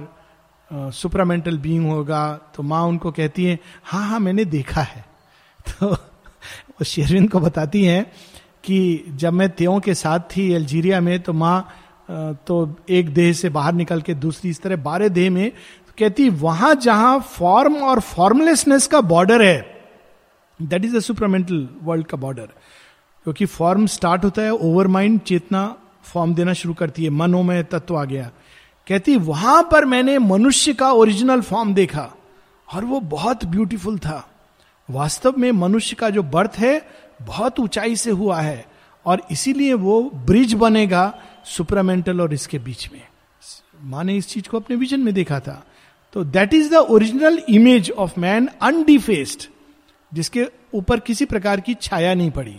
सुपरामेंटल 0.70 1.58
बीइंग 1.58 1.86
होगा 1.90 2.22
तो 2.56 2.62
माँ 2.62 2.82
उनको 2.88 3.10
कहती 3.12 3.44
है 3.44 3.58
हाँ 3.84 4.06
हाँ 4.08 4.20
मैंने 4.20 4.44
देखा 4.44 4.80
है। 4.80 5.04
तो 5.68 5.86
वो 5.86 6.84
शेयरविंद 6.84 7.30
को 7.30 7.40
बताती 7.40 7.84
हैं 7.84 8.04
कि 8.64 9.04
जब 9.16 9.32
मैं 9.32 9.48
त्यों 9.50 9.78
के 9.80 9.94
साथ 9.94 10.20
थी 10.36 10.52
अल्जीरिया 10.54 11.00
में 11.00 11.18
तो 11.22 11.32
माँ 11.32 11.68
तो 12.46 12.76
एक 12.90 13.12
देह 13.14 13.32
से 13.32 13.48
बाहर 13.48 13.72
निकल 13.74 14.00
के 14.02 14.14
दूसरी 14.14 14.50
इस 14.50 14.60
तरह 14.62 14.76
बारह 14.78 15.08
देह 15.08 15.30
में 15.30 15.50
तो 15.50 15.92
कहती, 15.98 16.28
वहाँ 16.30 16.74
जहाँ 16.74 17.18
फॉर्म 17.30 17.76
और 17.82 18.00
फॉर्मलेसनेस 18.00 18.86
का 18.86 19.00
बॉर्डर 19.02 19.42
है, 19.42 19.60
that 20.60 20.84
is 20.84 20.96
the 20.96 21.00
supramental 21.00 21.68
world 21.82 22.06
का 22.06 22.16
बॉर्डर, 22.16 22.48
क्योंकि 23.26 23.46
फॉर्म 23.46 23.86
स्टार्ट 23.88 24.24
होता 24.24 24.42
है 24.42 24.52
ओवर 24.52 24.86
माइंड, 24.88 25.20
चेतना 25.20 25.74
फॉर्म 26.02 26.34
देना 26.34 26.52
शुरू 26.52 26.74
करती 26.74 27.04
है, 27.04 27.10
मनोमय 27.10 27.62
तत्व 27.62 27.96
आ 27.96 28.04
गया। 28.04 28.30
कहती, 28.88 29.16
वहाँ 29.16 29.68
पर 29.72 29.84
मैंने 29.84 30.18
मनुष्य 30.18 30.74
का 30.74 30.92
ओरिजिनल 30.92 31.40
फॉर्म 31.40 31.74
देखा 31.74 32.10
और 32.74 32.84
वो 32.84 33.00
बहुत 33.00 33.44
ब्यूटीफुल 33.44 33.98
था। 33.98 34.28
वास्तव 34.90 35.34
में 35.38 35.52
मनुष्य 35.52 35.96
का 35.96 36.10
जो 36.10 36.22
बर्थ 36.22 36.52
है, 36.58 36.88
बहुत 37.22 37.60
ऊंचाई 37.60 37.96
से 37.96 38.10
हुआ 38.10 38.40
है 38.40 38.66
और 39.06 39.22
इसीलिए 39.30 39.74
वो 39.74 40.10
ब्रिज 40.14 40.54
बनेगा 40.54 41.14
सुपरामेंटल 41.44 42.20
और 42.20 42.34
इसके 42.34 42.58
बीच 42.58 42.90
में। 42.92 43.02
माँ 43.84 44.04
ने 44.04 44.16
इस 44.16 44.28
चीज़ 44.28 44.48
को 44.48 44.60
अपने 44.60 44.76
विजन 44.76 45.00
में 45.00 45.14
देखा 45.14 45.40
था। 45.40 45.66
तो 46.12 46.24
that 46.24 46.54
is 46.54 46.70
the 46.70 46.74
original 46.74 47.42
image 47.48 47.90
of 47.90 48.20
man 48.20 48.48
undefaced 48.62 49.48
जिसके 50.14 50.46
ऊपर 50.74 51.00
किसी 51.00 51.24
प्रकार 51.24 51.60
की 51.60 51.74
छाया 51.74 52.14
नहीं 52.14 52.30
पड़ी। 52.30 52.56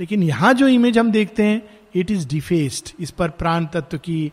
लेकिन 0.00 0.22
यहाँ 0.22 0.54
जो 0.54 0.68
इमेज 0.68 0.98
हम 0.98 1.10
देखते 1.10 1.42
हैं 1.42 1.62
इट 1.94 2.10
इज़ 2.10 2.26
डिफेस्ड 2.28 2.90
इस 3.00 3.10
पर 3.10 3.30
प्राण 3.30 3.66
तत्व 3.66 3.98
की, 3.98 4.32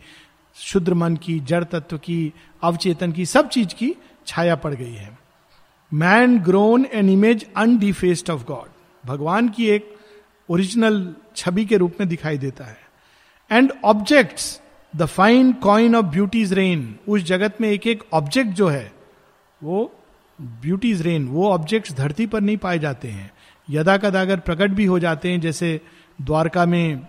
शुद्र 0.58 0.93
मन 0.93 1.15
की, 1.15 1.39
जड़ 1.39 1.63
तत्व 1.63 1.98
की, 1.98 2.34
अवचेतन 2.63 3.12
की, 3.12 3.26
सब 3.26 3.50
चीज़ 3.50 3.74
की 3.76 3.93
छाया 4.28 4.56
पड़ 4.56 4.74
गई 4.74 4.93
है। 4.93 5.17
Man 5.91 6.39
grown 6.39 6.86
an 6.86 7.10
image 7.10 7.45
undefaced 7.58 8.30
of 8.30 8.43
God 8.45 8.69
भगवान 9.04 9.50
की 9.50 9.69
एक 9.69 9.93
ओरिजिनल 10.50 11.15
छवि 11.36 11.65
के 11.65 11.78
रूप 11.78 11.95
में 12.00 12.08
दिखाई 12.10 12.38
देता 12.38 12.65
है। 12.65 12.78
And 13.52 13.72
objects 13.86 14.62
the 14.93 15.06
fine 15.06 15.52
coin 15.54 15.95
of 15.95 16.06
beauty's 16.06 16.54
reign 16.54 16.95
उस 17.08 17.24
जगत 17.24 17.58
में 17.62 17.69
एक 17.69 17.88
एक 17.88 18.04
ऑब्जेक्ट 18.13 18.52
जो 18.52 18.67
है, 18.67 18.91
वो 19.62 19.91
ब्यूटीज 20.39 21.02
रेन 21.02 21.28
वो 21.28 21.50
ऑब्जेक्ट्स 21.50 21.93
धरती 21.93 22.26
पर 22.28 22.41
नहीं 22.41 22.58
पाए 22.58 22.80
जाते 22.80 23.08
हैं। 23.08 23.32
यदा 23.67 23.98
कदा 23.98 24.22
अगर 24.22 24.39
प्रकट 24.39 24.72
भी 24.72 24.86
हो 24.86 25.00
जाते 25.00 25.32
हैं, 25.32 25.41
जैसे 25.41 25.80
द्वारका 26.22 26.65
में 26.65 27.08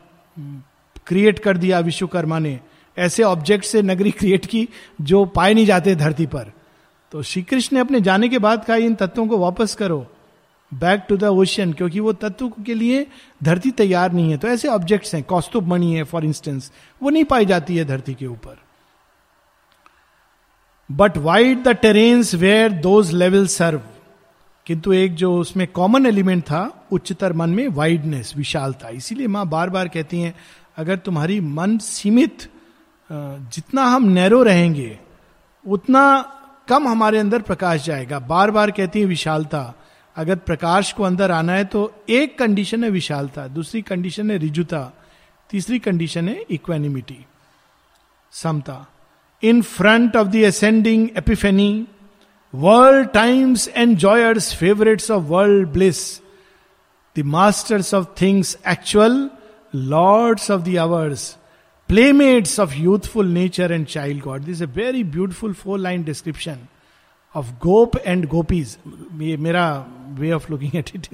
क्रिएट 1.07 1.39
कर 1.39 1.57
दिया 1.57 1.81
विश्वकर्मा 1.81 2.39
ने। 2.39 2.59
ऐसे 2.97 3.23
ऑब्जेक्ट 3.23 3.65
से 3.65 3.83
नगरी 3.83 4.11
क्रिएट 4.11 4.47
की 4.47 4.69
जो 5.01 5.25
पाए 5.27 5.55
नहीं 5.55 5.67
जाते 5.67 5.95
धरती 5.95 6.27
पर। 6.27 6.53
तो 7.13 7.23
श्री 7.23 7.43
कृष्ण 7.43 7.77
ने 7.77 7.81
अपने 7.81 8.01
जाने 8.01 8.29
के 8.29 8.39
बाद 8.39 8.65
कहा, 8.65 8.77
इन 8.77 8.95
तत्वों 8.95 9.27
को 9.27 9.39
वापस 9.39 9.75
करो। 9.75 10.07
बैक 10.73 11.05
टू 11.09 11.17
द 11.17 11.25
ओशियन 11.25 11.73
क्योंकि 11.73 12.01
वो 12.01 12.13
तत्व 12.13 12.49
के 12.67 12.75
लिए 12.75 13.07
धरती 13.43 13.71
तैयार 13.71 14.13
नहीं 14.13 14.31
है। 14.31 14.37
तो 14.37 14.49
ऐसे 14.49 14.69
ऑब्जेक्ट्स 14.69 15.15
हैं 15.15 15.23
कौस्तुभ 15.25 15.67
मणि 15.67 15.93
है 15.95 16.03
फॉर 16.03 16.25
इंस्टेंस 16.25 16.71
वो 17.03 17.11
नहीं 17.11 17.25
पाई 17.25 17.47
जाती 17.47 17.77
है 17.77 17.85
धरती 17.85 18.15
के 18.15 18.27
ऊपर। 18.27 18.59
But 20.91 21.17
wide 21.19 21.63
the 21.63 21.69
terrains 21.69 22.35
where 22.35 22.73
those 22.73 23.13
level 23.13 23.47
serve 23.47 23.81
किंतु 24.71 24.93
एक 24.93 25.15
जो 25.15 25.33
उसमें 25.35 25.67
कॉमन 25.67 26.07
एलिमेंट 26.07 26.43
था, 26.43 26.87
उच्चतर 26.93 27.33
मन 27.33 27.51
में 27.51 27.69
वाइडनेस 27.69 28.33
विशालता। 28.37 28.89
इसीलिए 28.89 29.27
माँ 29.27 29.47
बार 29.49 29.71
बार 29.71 29.89
कहती 29.89 30.21
हैं, 30.21 30.35
अगर 30.79 30.97
तुम्हारी 30.97 31.41
मन 31.41 31.77
सीमित 31.79 32.49
जितना 33.11 33.85
हम 33.85 34.09
नैरो 34.09 34.43
रहेंगे, 34.43 34.99
उतना 35.67 36.05
कम 36.69 36.89
हमारे 36.89 37.19
अंदर 37.19 37.43
प्रकाश 37.43 37.85
जाएगा। 37.85 38.19
बार 38.21 38.51
बार 38.51 38.71
कहती 38.71 39.01
है 39.01 39.07
विशालता। 39.07 39.75
अगर 40.17 40.37
प्रकाश 40.37 40.93
को 40.93 41.03
अंदर 41.03 41.31
आना 41.31 41.53
है 41.53 41.65
तो 41.65 41.93
एक 42.09 42.39
कंडीशन 42.39 42.85
है 42.85 42.91
विशालता, 42.91 43.49
दूसरी 43.49 43.83
कंडीशन 43.83 44.31
है 44.31 44.39
रिजुता, 44.39 44.93
तीसरी 45.51 45.79
कंडीशन 45.79 46.29
है 46.29 46.45
equanimity 46.51 47.25
Samta. 48.33 48.87
In 49.43 49.63
front 49.63 50.17
of 50.17 50.29
the 50.29 50.45
ascending 50.47 51.09
epiphany 51.19 51.87
world 52.55 53.09
times 53.09 53.69
enjoyers 53.69 54.55
favourites 54.55 55.11
of 55.11 55.23
world 55.25 55.69
bliss 55.69 56.01
the 57.17 57.23
masters 57.27 57.93
of 57.95 58.07
things 58.21 58.57
actual 58.69 59.31
lords 59.75 60.51
of 60.51 60.63
the 60.63 60.77
hours 60.77 61.37
playmates 61.89 62.59
of 62.61 62.75
youthful 62.75 63.27
nature 63.27 63.73
and 63.73 63.87
child 63.87 64.23
god 64.23 64.43
this 64.43 64.63
a 64.63 64.67
very 64.67 65.05
beautiful 65.05 65.53
four 65.53 65.79
line 65.79 66.03
description 66.05 66.59
of 67.35 67.53
gop 67.63 67.97
and 67.97 68.27
gopis 68.27 68.77
ये 69.21 69.37
मेरा 69.37 69.65
way 70.19 70.33
of 70.33 70.51
looking 70.51 70.77
at 70.77 70.91
it 70.95 71.09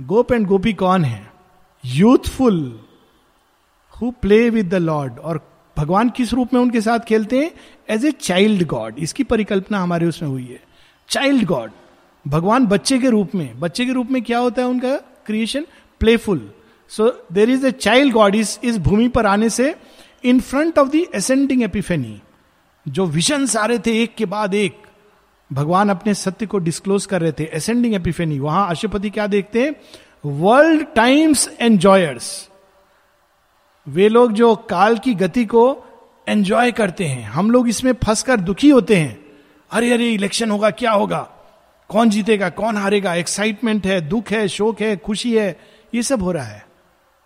gop 0.00 0.32
and 0.32 0.46
gopi 0.46 0.72
कौन 0.72 1.04
है? 1.04 1.30
Youthful 1.84 2.58
who 3.94 4.10
play 4.22 4.50
with 4.50 4.68
the 4.68 4.74
lord 4.74 5.18
और 5.18 5.57
भगवान 5.78 6.08
किस 6.10 6.32
रूप 6.32 6.54
में 6.54 6.60
उनके 6.60 6.80
साथ 6.80 6.98
खेलते 6.98 7.38
हैं? 7.38 7.50
एज 7.90 8.04
ए 8.04 8.10
चाइल्ड 8.10 8.66
गॉड 8.66 8.94
इसकी 8.98 9.24
परिकल्पना 9.24 9.78
हमारे 9.78 10.06
उसमें 10.06 10.28
हुई 10.28 10.44
है। 10.44 10.60
चाइल्ड 11.08 11.44
गॉड 11.44 11.70
भगवान 12.26 12.66
बच्चे 12.66 12.98
के 12.98 13.10
रूप 13.10 13.34
में। 13.34 13.58
बच्चे 13.60 13.86
के 13.86 13.92
रूप 13.92 14.10
में 14.10 14.22
क्या 14.22 14.38
होता 14.38 14.62
है 14.62 14.68
उनका 14.68 14.96
creation 15.26 15.66
playful 16.00 16.50
so 16.90 17.08
there 17.32 17.50
is 17.50 17.66
a 17.66 17.70
child 17.70 18.12
god 18.12 18.34
इस 18.34 18.58
इस 18.64 18.78
भूमि 18.78 19.08
पर 19.08 19.26
आने 19.26 19.50
से 19.50 19.74
in 20.24 20.40
front 20.40 20.78
of 20.78 20.88
the 20.88 21.04
ascending 21.14 21.62
epiphany 21.62 22.20
जो 22.88 23.06
विजन 23.06 23.46
सारे 23.46 23.78
थे 23.78 24.02
एक 24.02 24.14
के 24.14 24.24
बाद 24.24 24.54
एक, 24.54 24.76
भगवान 25.52 25.88
अपने 25.88 26.14
सत्य 26.14 26.46
को 26.46 26.58
डिस्क्लोज 26.58 27.06
कर 27.06 27.20
रहे 27.20 27.32
थे। 27.32 27.46
असेंडिंग 27.46 27.94
एपिफेनी 27.94 28.38
वहाँ 28.38 28.68
अशुपति 28.70 29.10
क्या 29.10 29.26
देखते 29.26 29.62
हैं? 29.62 29.74
वर्ल्ड 30.26 30.86
टाइम्स 30.96 31.48
एंजॉयर्स 31.60 32.48
वे 33.88 34.08
लोग 34.08 34.32
जो 34.32 34.56
काल 34.56 34.98
की 34.98 35.14
गति 35.14 35.44
को 35.44 35.84
एंजॉय 36.28 36.72
करते 36.72 37.04
हैं। 37.04 37.24
हम 37.24 37.50
लोग 37.50 37.68
इसमें 37.68 37.92
फंसकर 37.92 38.36
दुखी 38.36 38.70
होते 38.70 38.96
हैं। 38.96 39.26
अरे 39.70 39.92
अरे 39.92 40.10
इलेक्शन 40.10 40.50
होगा, 40.50 40.70
क्या 40.70 40.92
होगा? 40.92 41.30
कौन 41.88 42.10
जीतेगा, 42.10 42.48
कौन 42.48 42.76
हारेगा? 42.76 43.14
एक्साइटमेंट 43.14 43.86
है, 43.86 44.00
दुख 44.00 44.30
है, 44.30 44.48
शोक 44.48 44.80
है, 44.80 44.96
खुशी 44.96 45.38
है, 45.38 45.60
ये 45.94 46.02
सब 46.02 46.22
हो 46.22 46.32
रहा 46.32 46.44
है। 46.44 46.66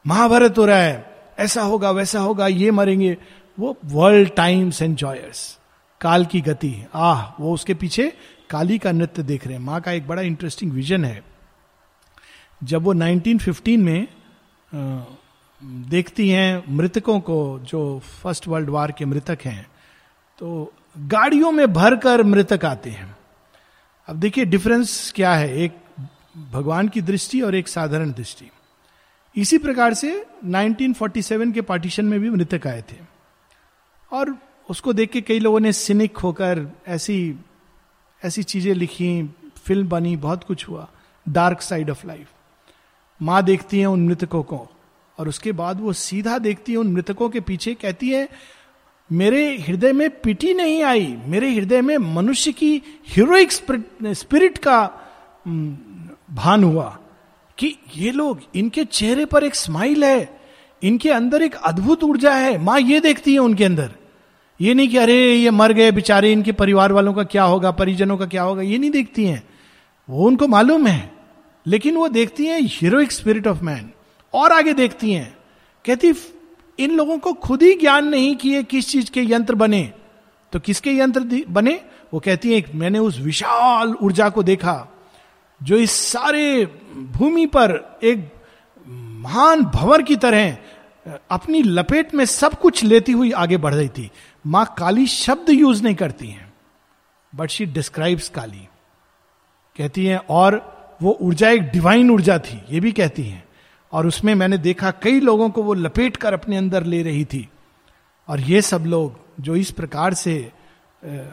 महाभारत 0.07 0.59
हो 0.59 0.67
रहा 0.67 0.79
है। 0.79 1.13
ऐसा 1.39 1.63
होगा, 1.63 1.91
वैसा 1.91 2.21
होगा, 2.21 2.47
ये 2.47 2.71
मरेंगे। 2.71 3.17
वो 3.61 3.77
वर्ल्ड 3.85 4.31
टाइम्स 4.37 4.83
एंजॉयर्स 4.83 5.59
काल 6.01 6.25
की 6.25 6.41
गति 6.41 6.87
आह, 6.95 7.43
वो 7.43 7.55
उसके 7.55 7.75
पीछे 7.75 8.13
काली 8.51 8.79
का 8.79 8.93
नृत्य 8.93 9.23
देख 9.23 9.47
रहे 9.47 9.57
हैं। 9.57 9.63
माँ 9.63 9.81
का 9.81 9.93
एक 9.93 10.09
बड़ा 10.09 10.23
इंटरेस्टिंग 10.23 10.73
विजन 10.73 11.05
है। 11.05 11.23
जब 12.65 12.83
वो 12.83 12.95
1915 12.95 13.79
में 13.79 14.07
देखती 15.63 16.29
हैं 16.29 16.65
मृतकों 16.69 17.19
को, 17.21 17.59
जो 17.61 17.99
फ़र्स्ट 18.23 18.49
वर्ल्ड 18.49 18.71
वार 18.71 18.93
के 18.93 19.05
मृतक 19.05 19.39
हैं 19.45 19.67
तो 20.39 20.73
गाड़ियों 20.99 21.51
में 21.53 21.73
भरकर 21.73 22.23
मृतक 22.23 22.65
आते 22.65 22.91
हैं। 22.91 23.17
अब 24.09 24.17
देखिए 24.17 24.45
डिफरेंस 24.45 25.13
क्या 25.17 25.35
है? 25.35 25.57
एक 25.57 25.77
भगवान 26.53 26.89
की 26.89 27.01
दृष्टि 27.01 27.41
और 27.41 27.55
एक 27.55 27.69
साधारण 27.69 28.13
दृष्टि। 28.13 28.51
इसी 29.37 29.59
प्रकार 29.59 29.95
से 29.95 30.11
1947 30.47 31.53
के 31.53 31.61
पार्टीशन 31.61 32.05
में 32.05 32.19
भी 32.21 32.31
मृतक 32.31 32.67
आए 32.67 32.83
थे। 32.83 32.97
और 34.13 34.37
उसको 34.69 34.93
देख 34.93 35.11
के 35.11 35.21
कई 35.21 35.39
लोगों 35.39 35.61
ने 35.61 35.73
सिनिक 35.73 36.19
होकर 36.19 36.67
ऐसी 36.89 37.35
ऐसी 38.23 38.43
चीज़ें 38.43 38.75
लिखी 38.75 39.23
फ़िल्म 39.57 39.89
बनी, 39.89 40.17
बहुत 40.17 40.45
कुछ 40.45 40.69
हुआ। 40.69 40.89
डार्क 41.27 41.61
साइड 41.61 41.91
ऑफ़ 41.91 42.07
लाइफ 42.07 42.31
माँ 43.21 43.43
देखती 43.45 43.81
है 43.81 43.87
उन 43.87 44.07
मृतकों 44.09 44.43
को। 44.43 44.69
और 45.19 45.29
उसके 45.29 45.53
बाद 45.53 45.81
वो 45.81 45.93
सीधा 45.93 46.39
देखती 46.39 46.73
है 46.73 46.79
उन 46.79 46.93
मृतकों 46.93 47.29
के 47.29 47.41
पीछे, 47.41 47.75
कहती 47.75 48.11
है, 48.11 48.29
मेरे 49.13 49.59
हृदय 49.59 49.93
में 49.93 50.21
पिटी 50.21 50.55
नहीं 50.55 50.83
आई, 50.83 51.17
मेरे 51.27 51.55
हृदय 51.55 51.81
में 51.81 51.99
मनुष्य 51.99 52.53
की 52.53 52.83
हीरोइक 53.09 53.53
स्पिरिट 54.05 54.59
का 54.59 54.91
भान 56.31 56.65
हुआ 56.65 56.99
कि 57.59 57.77
ये 57.97 58.13
लोग, 58.13 58.41
इनके 58.55 58.85
चेहरे 58.85 59.25
पर 59.25 59.45
एक 59.45 59.55
स्माइल 59.55 60.05
है, 60.05 60.41
इनके 60.83 61.11
अंदर 61.11 61.43
एक 61.43 61.55
अद्भुत 61.55 62.05
ऊर्जा 62.05 62.35
है, 62.35 62.59
माँ 62.59 62.81
ये 62.81 63.01
देखती 63.01 63.33
है 63.33 63.39
उनके 63.39 63.65
अंदर। 63.65 63.91
ये 64.61 64.75
नहीं 64.75 64.89
कि, 64.89 64.97
अरे, 64.97 65.35
ये 65.35 65.51
मर 65.51 65.73
गए 65.73 65.91
बेचारे, 65.91 66.33
इनके 66.33 66.53
परिवार 66.53 66.93
वालों 66.93 67.15
का 67.15 67.23
क्या 67.23 67.43
होगा, 67.43 67.71
परिजनों 67.71 68.17
का 68.17 68.27
क्या 68.27 68.43
होगा? 68.43 68.63
ये 68.63 68.79
नहीं 68.79 68.91
देखती 68.91 69.25
हैं। 69.25 69.49
वो 70.11 70.27
उनको 70.27 70.49
मालूम 70.49 70.87
है, 70.87 71.13
लेकिन 71.67 71.95
वो 71.95 72.09
देखती 72.09 72.47
हैं 72.47 72.61
हीरोइक 72.63 73.13
स्पिरिट 73.13 73.47
ऑफ़ 73.47 73.63
मैन 73.63 73.91
और 74.35 74.53
आगे 74.53 74.73
देखती 74.73 75.13
हैं। 75.13 75.37
कहती, 75.85 76.13
इन 76.79 76.91
लोगों 76.91 77.19
को 77.19 77.33
खुद 77.33 77.63
ही 77.63 77.75
ज्ञान 77.75 78.09
नहीं 78.09 78.37
कि 78.37 78.49
ये 78.49 78.63
किस 78.63 78.89
चीज़ 78.89 79.11
के 79.11 79.23
यंत्र 79.23 79.55
बने? 79.55 79.93
तो 80.53 80.61
किसके 80.61 80.91
यंत्र 80.91 81.45
बने? 81.49 81.81
वो 82.15 82.21
कहती 82.21 82.53
है 82.53 82.65
मैंने 82.75 82.99
उस 82.99 83.19
विशाल 83.19 83.95
ऊर्जा 83.95 84.29
को 84.29 84.43
देखा, 84.43 84.89
जो 85.63 85.77
इस 85.77 85.91
सारे 85.91 86.67
भूमि 86.95 87.47
पर 87.47 87.99
एक 88.03 88.33
महान 88.89 89.63
भंवर 89.65 90.03
की 90.03 90.17
तरह, 90.17 90.57
अपनी 91.31 91.63
लपेट 91.63 92.15
में 92.15 92.25
सब 92.25 92.55
कुछ 92.55 92.83
लेती 92.85 93.13
हुई 93.13 93.31
आगे 93.33 93.57
बढ़ 93.57 93.75
रही 93.75 93.89
थी। 93.89 94.11
माँ 94.47 94.75
काली 94.79 95.07
शब्द 95.07 95.51
यूज़ 95.51 95.83
नहीं 95.83 95.95
करती 95.95 96.27
हैं 96.27 96.53
बट 97.33 97.51
शी 97.51 97.67
डिस्क्राइब्स 97.67 98.29
काली। 98.29 98.69
कहती 99.77 100.07
हैं, 100.07 100.19
और 100.19 100.55
वो 101.03 101.19
ऊर्जा 101.21 101.51
एक 101.51 101.63
डिवाइन 101.63 102.11
ऊर्जा 102.11 102.39
थी। 102.39 102.61
ये 102.71 102.81
भी 102.81 102.93
कहती 102.93 103.23
हैं। 103.23 103.42
और 103.93 104.07
उसमें 104.07 104.35
मैंने 104.35 104.59
देखा 104.59 104.91
कई 105.03 105.21
लोगों 105.21 105.49
को 105.51 105.63
वो 105.63 105.75
लपेट 105.75 106.17
कर 106.17 106.35
अपने 106.35 106.57
अंदर 106.57 106.85
ले 106.85 107.03
रही 107.03 107.25
थी। 107.25 107.49
और 108.29 108.41
ये 108.41 108.63
सब 108.63 108.85
लोग 108.87 109.19
जो 109.41 109.57
इस 109.57 109.71
प्रकार 109.71 110.15
से 110.15 110.51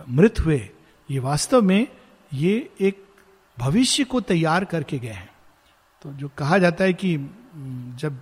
मृत 0.09 0.39
हुए, 0.39 0.69
ये 1.09 1.19
वास्तव 1.19 1.61
में 1.61 1.87
ये 2.31 2.69
एक 2.81 3.03
भविष्य 3.57 4.03
को 4.03 4.21
तैयार 4.21 4.65
करके 4.65 4.99
गए 4.99 5.09
हैं। 5.09 5.29
तो 6.01 6.11
जो 6.13 6.29
कहा 6.37 6.57
जाता 6.57 6.83
है 6.83 6.93
कि 6.93 7.15
जब 7.99 8.19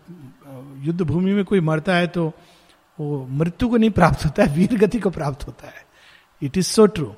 युद्ध 0.84 1.02
भूमि 1.02 1.34
में 1.34 1.44
कोई 1.46 1.60
मरता 1.62 1.96
है 1.96 2.08
तो 2.08 2.32
वो 3.00 3.26
मृत्यु 3.30 3.70
को 3.70 3.78
नहीं 3.78 3.90
प्राप्त 3.92 4.26
होता 4.26 4.44
है 4.44 4.56
वीर 4.56 4.78
गति 4.78 5.00
को 5.00 5.10
प्राप्त 5.10 5.46
होता 5.48 5.68
है। 5.68 5.86
इट 6.42 6.58
इज़ 6.58 6.68
सो 6.68 6.86
ट्रू 6.88 7.14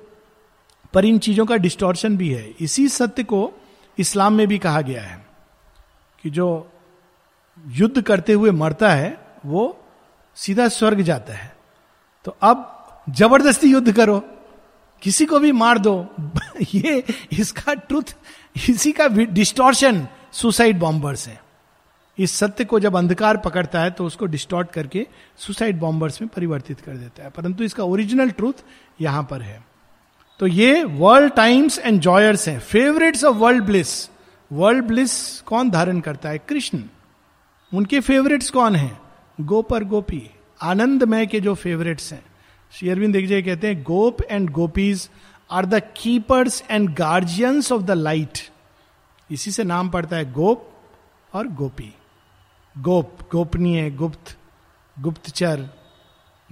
पर 0.93 1.05
इन 1.05 1.19
चीज़ों 1.19 1.45
का 1.45 1.55
डिस्टोर्शन 1.57 2.17
भी 2.17 2.29
है। 2.29 2.49
इसी 2.59 2.87
सत्य 2.89 3.23
को 3.23 3.51
इस्लाम 3.97 4.33
में 4.33 4.47
भी 4.47 4.57
कहा 4.59 4.81
गया 4.81 5.01
है 5.01 5.25
कि 6.23 6.29
जो 6.29 6.47
युद्ध 7.67 8.01
करते 8.01 8.33
हुए 8.33 8.51
मरता 8.51 8.89
है, 8.89 9.25
वो 9.45 9.85
सीधा 10.35 10.67
स्वर्ग 10.67 11.01
जाता 11.01 11.33
है। 11.33 11.55
तो 12.25 12.37
अब 12.41 12.75
ज़बरदस्ती 13.09 13.67
युद्ध 13.71 13.95
करो, 13.95 14.23
किसी 15.01 15.25
को 15.25 15.39
भी 15.39 15.51
मार 15.51 15.77
दो, 15.79 16.07
ये 16.73 17.03
इसका 17.31 17.73
ट्रुथ 17.73 18.15
इसी 18.69 18.91
का 18.91 19.07
डिस्टोर्शन 19.07 20.07
सुसाइड 20.31 20.79
बॉम्बर्स 20.79 21.27
है। 21.27 21.43
इस 22.19 22.31
सत्य 22.35 22.65
को 22.65 22.79
जब 22.79 22.95
अंधकार 22.95 23.37
पकड़ता 23.37 23.81
है 23.81 23.91
तो 23.91 24.05
उसको 24.05 24.25
डिस्टॉर्ट 24.25 24.71
करके 24.71 25.07
सुसाइड 25.37 25.79
बॉम्बर्स 25.79 26.21
में 26.21 26.29
परिवर्तित 26.35 26.81
कर 26.81 26.91
देता 26.91 27.23
है। 27.23 27.29
परंतु 27.29 27.63
इसका 27.63 27.83
ओरिजिनल 27.83 28.29
ट्रूथ 28.29 28.53
यहाँ 29.01 29.23
पर 29.23 29.41
है। 29.41 29.63
तो 30.39 30.47
ये 30.47 30.83
वर्ल्ड 30.83 31.33
टाइम्स 31.33 31.79
एंड 31.79 32.01
जॉयर्स 32.01 32.47
हैं। 32.47 32.59
Favourites 32.59 33.23
of 33.23 33.35
world 33.35 33.63
bliss 33.63 34.09
world 34.51 34.85
bliss 34.85 35.41
कौन 35.41 35.69
धारण 35.69 35.99
करता 35.99 36.29
है? 36.29 36.37
कृष्ण। 36.37 36.83
उनके 37.73 37.99
फेवरेट्स 37.99 38.49
कौन 38.49 38.75
है? 38.75 38.99
गोपर 39.41 39.83
गोपी। 39.83 40.29
आनंदमय 40.61 41.25
के 41.25 41.39
जो 41.39 41.55
फेवरेट्स 41.55 42.13
हैं। 42.13 42.25
श्री 42.71 42.89
अरविंद 42.89 43.13
देखिए 43.13 43.41
कहते 43.41 43.67
हैं, 43.67 43.83
gop 43.83 44.21
and 44.21 44.49
gopis 44.49 45.09
are 45.51 45.65
the 45.65 45.81
keepers 45.97 46.63
and 46.71 46.89
guardians 46.95 47.71
of 47.71 47.81
the 47.81 47.91
light 47.91 48.39
इसी 49.31 49.51
से 49.51 49.63
नाम 49.63 49.89
पड़ता 49.89 50.15
है 50.15 50.31
गोप 50.33 50.69
और 51.33 51.47
गोपी। 51.47 51.93
गोप, 52.77 53.17
गोपनीय, 53.31 53.89
गुप्त, 53.91 54.37
गुप्तचर, 54.99 55.67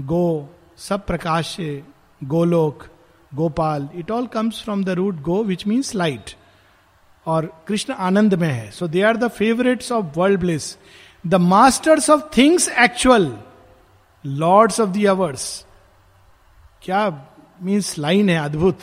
गो, 0.01 0.55
सब 0.77 1.05
प्रकाश 1.05 1.57
Golok, 2.23 2.83
Gopal. 3.33 3.89
It 3.95 4.11
all 4.11 4.27
comes 4.27 4.61
from 4.63 4.83
the 4.83 4.89
root 4.89 5.21
go 5.21 5.43
which 5.43 5.67
means 5.67 5.95
light 5.95 6.31
और 7.25 7.63
कृष्ण 7.67 7.93
आनंद 7.93 8.33
में 8.33 8.49
है। 8.49 8.71
So 8.71 8.87
they 8.87 9.01
are 9.01 9.17
the 9.17 9.27
favourites 9.27 9.91
of 9.91 10.05
world 10.19 10.39
bliss 10.39 10.77
the 11.23 11.35
masters 11.35 12.09
of 12.09 12.21
things 12.37 12.67
actual 12.69 13.31
lords 14.25 14.79
of 14.79 14.89
the 14.89 15.05
hours 15.05 15.65
क्या 16.83 17.29
मीन्स 17.61 17.97
लाइन 17.97 18.29
है, 18.29 18.37
अद्भुत। 18.37 18.79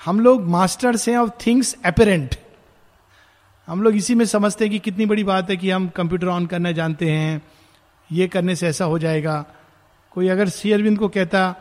हम 0.00 0.20
लोग 0.20 0.44
masters 0.46 1.08
हैं 1.08 1.16
ऑफ़ 1.16 1.30
थिंग्स 1.46 1.74
अपेरेंट 1.84 2.34
हम 3.68 3.82
लोग 3.82 3.96
इसी 3.96 4.14
में 4.14 4.24
समझते 4.24 4.64
हैं 4.64 4.72
कि 4.72 4.78
कितनी 4.78 5.06
बड़ी 5.06 5.24
बात 5.24 5.50
है 5.50 5.56
कि 5.56 5.70
हम 5.70 5.88
कंप्यूटर 5.88 6.26
ऑन 6.26 6.46
करना 6.46 6.72
जानते 6.72 7.10
हैं, 7.10 7.42
ये 8.10 8.28
करने 8.28 8.54
से 8.56 8.66
ऐसा 8.68 8.84
हो 8.84 8.98
जाएगा। 8.98 9.44
कोई 10.12 10.28
अगर 10.28 10.48
शेयरविंद 10.48 10.98
को 10.98 11.08
कहता 11.08 11.52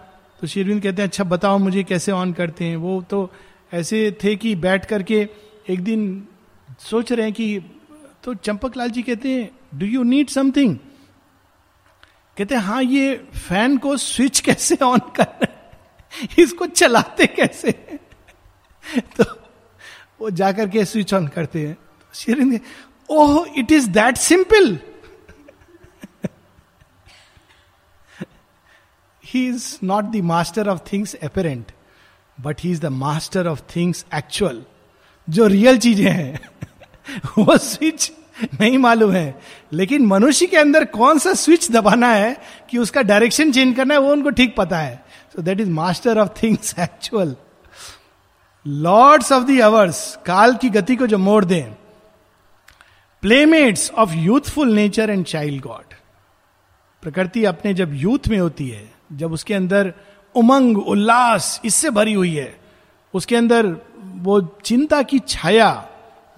तो 0.41 0.47
शेयरविंद 0.47 0.81
कहते 0.83 1.01
हैं 1.01 1.09
अच्छा 1.09 1.23
बताओ 1.23 1.57
मुझे 1.57 1.83
कैसे 1.83 2.11
ऑन 2.11 2.33
करते 2.33 2.65
हैं? 2.65 2.75
वो 2.77 3.01
तो 3.01 3.29
ऐसे 3.73 4.17
थे 4.23 4.35
कि 4.35 4.55
बैठ 4.55 4.85
करके 4.85 5.27
एक 5.69 5.83
दिन 5.83 6.27
सोच 6.79 7.11
रहे 7.11 7.25
हैं 7.25 7.33
कि 7.33 7.59
तो 8.23 8.33
चंपक 8.33 8.77
लाल 8.77 8.89
जी 8.89 9.01
कहते 9.01 9.29
हैं 9.29 9.49
डू 9.75 9.85
यू 9.85 10.03
नीड 10.03 10.29
समथिंग 10.29 10.77
कहते 12.37 12.55
हैं 12.55 12.81
ये 12.81 13.27
फ़ैन 13.47 13.77
को 13.77 13.97
स्विच 13.97 14.39
कैसे 14.39 14.75
ऑन 14.75 14.99
करना 14.99 15.53
इसको 16.39 16.65
चलाते 16.65 17.27
कैसे 17.27 17.71
तो 18.99 19.23
वो 20.21 20.29
जाकर 20.29 20.69
के 20.69 20.85
स्विच 20.85 21.13
ऑन 21.13 21.27
करते 21.27 21.67
हैं। 21.67 21.77
शेरिंद 22.13 22.59
ओह 23.09 23.45
it 23.57 23.71
is 23.71 23.89
that 23.89 24.17
simple 24.17 24.79
he 29.25 29.47
is 29.47 29.77
not 29.83 30.05
the 30.05 30.15
master 30.15 30.69
of 30.69 30.79
things 30.93 31.15
apparent 31.15 31.71
but 32.41 32.61
he 32.61 32.71
is 32.71 32.81
the 32.81 32.85
master 32.85 33.47
of 33.47 33.61
things 33.75 34.05
actual 34.15 34.65
जो 35.29 35.47
रियल 35.47 35.77
चीज़ें 35.77 36.11
हैं, 36.11 36.49
वो 37.37 37.57
स्विच 37.57 38.11
नहीं 38.61 38.77
मालूम 38.77 39.11
है। 39.11 39.39
लेकिन 39.73 40.05
मनुष्य 40.05 40.45
के 40.45 40.57
अंदर 40.57 40.85
कौन 40.85 41.19
सा 41.19 41.33
स्विच 41.33 41.71
दबाना 41.71 42.07
है 42.07 42.37
कि 42.69 42.77
उसका 42.77 43.01
डायरेक्शन 43.01 43.51
चेंज 43.51 43.75
करना 43.75 43.93
है, 43.93 43.99
वो 43.99 44.11
उनको 44.11 44.29
ठीक 44.29 44.55
पता 44.55 44.77
है। 44.77 45.05
So 45.35 45.41
that 45.41 45.59
is 45.59 45.69
master 45.69 46.19
of 46.19 46.29
things 46.43 46.79
actual 46.79 47.35
lords 48.67 49.31
of 49.31 49.43
the 49.43 49.59
hours 49.59 50.19
काल 50.25 50.55
की 50.55 50.69
गति 50.69 50.95
को 50.95 51.07
जो 51.07 51.17
मोड़ 51.17 51.45
दें। 51.45 51.71
Playmates 53.21 53.91
of 53.91 54.13
youthful 54.13 54.73
nature 54.73 55.09
and 55.09 55.25
child 55.25 55.61
god 55.61 55.93
प्रकृति 57.01 57.45
अपने 57.45 57.73
जब 57.73 57.89
यूथ 57.93 58.27
में 58.27 58.37
होती 58.37 58.69
है, 58.69 58.91
जब 59.13 59.31
उसके 59.31 59.53
अंदर 59.53 59.93
उमंग, 60.35 60.77
उल्लास 60.77 61.61
इससे 61.65 61.89
भरी 61.89 62.13
हुई 62.13 62.35
है, 62.35 62.59
उसके 63.13 63.35
अंदर 63.35 63.75
वो 63.99 64.41
चिंता 64.65 65.01
की 65.01 65.19
छाया 65.19 65.89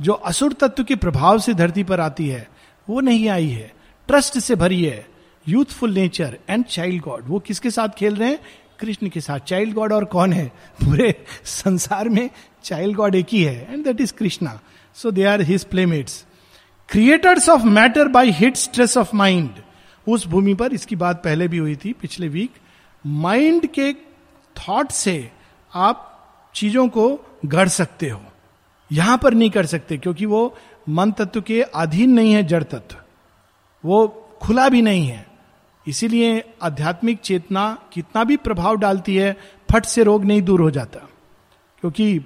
जो 0.02 0.14
असुर 0.14 0.54
तत्व 0.54 0.84
के 0.84 0.96
प्रभाव 0.96 1.40
से 1.40 1.54
धरती 1.54 1.84
पर 1.84 2.00
आती 2.00 2.28
है, 2.28 2.48
वो 2.88 3.00
नहीं 3.00 3.28
आई 3.30 3.50
है। 3.50 3.72
ट्रस्ट 4.10 4.38
से 4.40 4.56
भरी 4.56 4.84
है। 4.84 5.06
Youthful 5.48 5.94
nature 5.94 6.38
and 6.50 6.66
child 6.66 7.02
god 7.02 7.24
वो 7.28 7.40
किसके 7.40 7.72
साथ 7.72 7.90
खेल 7.90 8.16
रहे 8.16 8.30
हैं? 8.30 8.40
कृष्ण 8.80 9.10
के 9.10 9.22
साथ। 9.22 9.40
चाइल्ड 9.40 9.74
गॉड 9.74 9.94
और 9.94 10.06
कौन 10.06 10.34
है? 10.34 10.46
पूरे 10.80 11.14
संसार 11.46 12.10
में 12.10 12.30
चाइल्ड 12.64 12.96
गॉड 12.96 13.16
एक 13.16 13.28
ही 13.32 13.44
है 13.44 13.68
and 13.72 13.84
that 13.84 14.02
is 14.02 14.14
Krishna 14.14 14.60
so 14.96 15.12
they 15.12 15.24
are 15.24 15.42
his 15.42 15.64
playmates 15.64 16.26
creators 16.90 17.50
of 17.50 17.64
matter 17.64 18.08
by 18.08 18.32
hid 18.32 18.56
stress 18.56 18.98
of 18.98 19.16
mind 19.16 19.50
उस 20.08 20.28
भूमि 20.28 20.54
पर, 20.54 20.74
इसकी 20.74 20.96
बात 20.96 21.24
पहले 21.24 21.48
भी 21.48 21.58
हुई 21.58 21.76
थी 21.76 21.94
पिछले 21.94 22.28
वीक 22.28 22.52
माइंड 23.06 23.68
के 23.68 23.94
थॉट 24.56 24.92
से 24.92 25.32
आप 25.74 26.06
चीज़ों 26.56 26.88
को 26.88 27.08
गढ़ 27.46 27.68
सकते 27.68 28.10
हो। 28.10 28.22
यहाँ 28.92 29.18
पर 29.18 29.34
नहीं 29.34 29.50
कर 29.50 29.66
सकते, 29.66 29.98
क्योंकि 29.98 30.26
वो 30.26 30.58
मन 30.90 31.12
तत्व 31.12 31.42
के 31.42 31.62
अधीन 31.62 32.12
नहीं 32.12 32.34
है 32.34 32.44
जड़ 32.44 32.64
तत्व। 32.64 32.96
वो 33.84 34.08
खुला 34.42 34.70
भी 34.70 34.82
नहीं 34.82 35.08
है। 35.08 35.26
इसीलिए 35.88 36.44
आध्यात्मिक 36.62 37.20
चेतना 37.20 37.78
कितना 37.94 38.24
भी 38.24 38.38
प्रभाव 38.38 38.76
डालती 38.76 39.16
है, 39.16 39.36
फट 39.72 39.86
से 39.86 40.04
रोग 40.04 40.26
नहीं 40.26 40.42
दूर 40.42 40.62
हो 40.62 40.72
जाता, 40.72 41.00
क्योंकि 41.82 42.20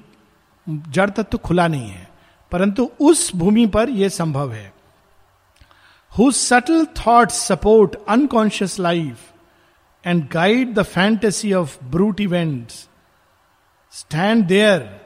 जड़ 0.67 1.10
तत्व 1.10 1.38
खुला 1.38 1.67
नहीं 1.67 1.89
है। 1.89 2.08
परंतु 2.52 2.89
उस 3.02 3.36
भूमि 3.36 3.65
पर 3.67 3.89
यह 3.89 4.10
संभव 4.10 4.52
है। 4.54 4.73
Who 6.12 6.32
subtle 6.32 6.86
thought 6.97 7.30
support 7.30 7.95
unconscious 8.10 8.80
life 8.80 9.32
and 10.06 10.28
guide 10.30 10.73
the 10.73 10.84
fantasy 10.84 11.54
of 11.54 11.78
brute 11.84 12.21
events 12.21 12.88
stand 13.93 14.45
their 14.45 15.02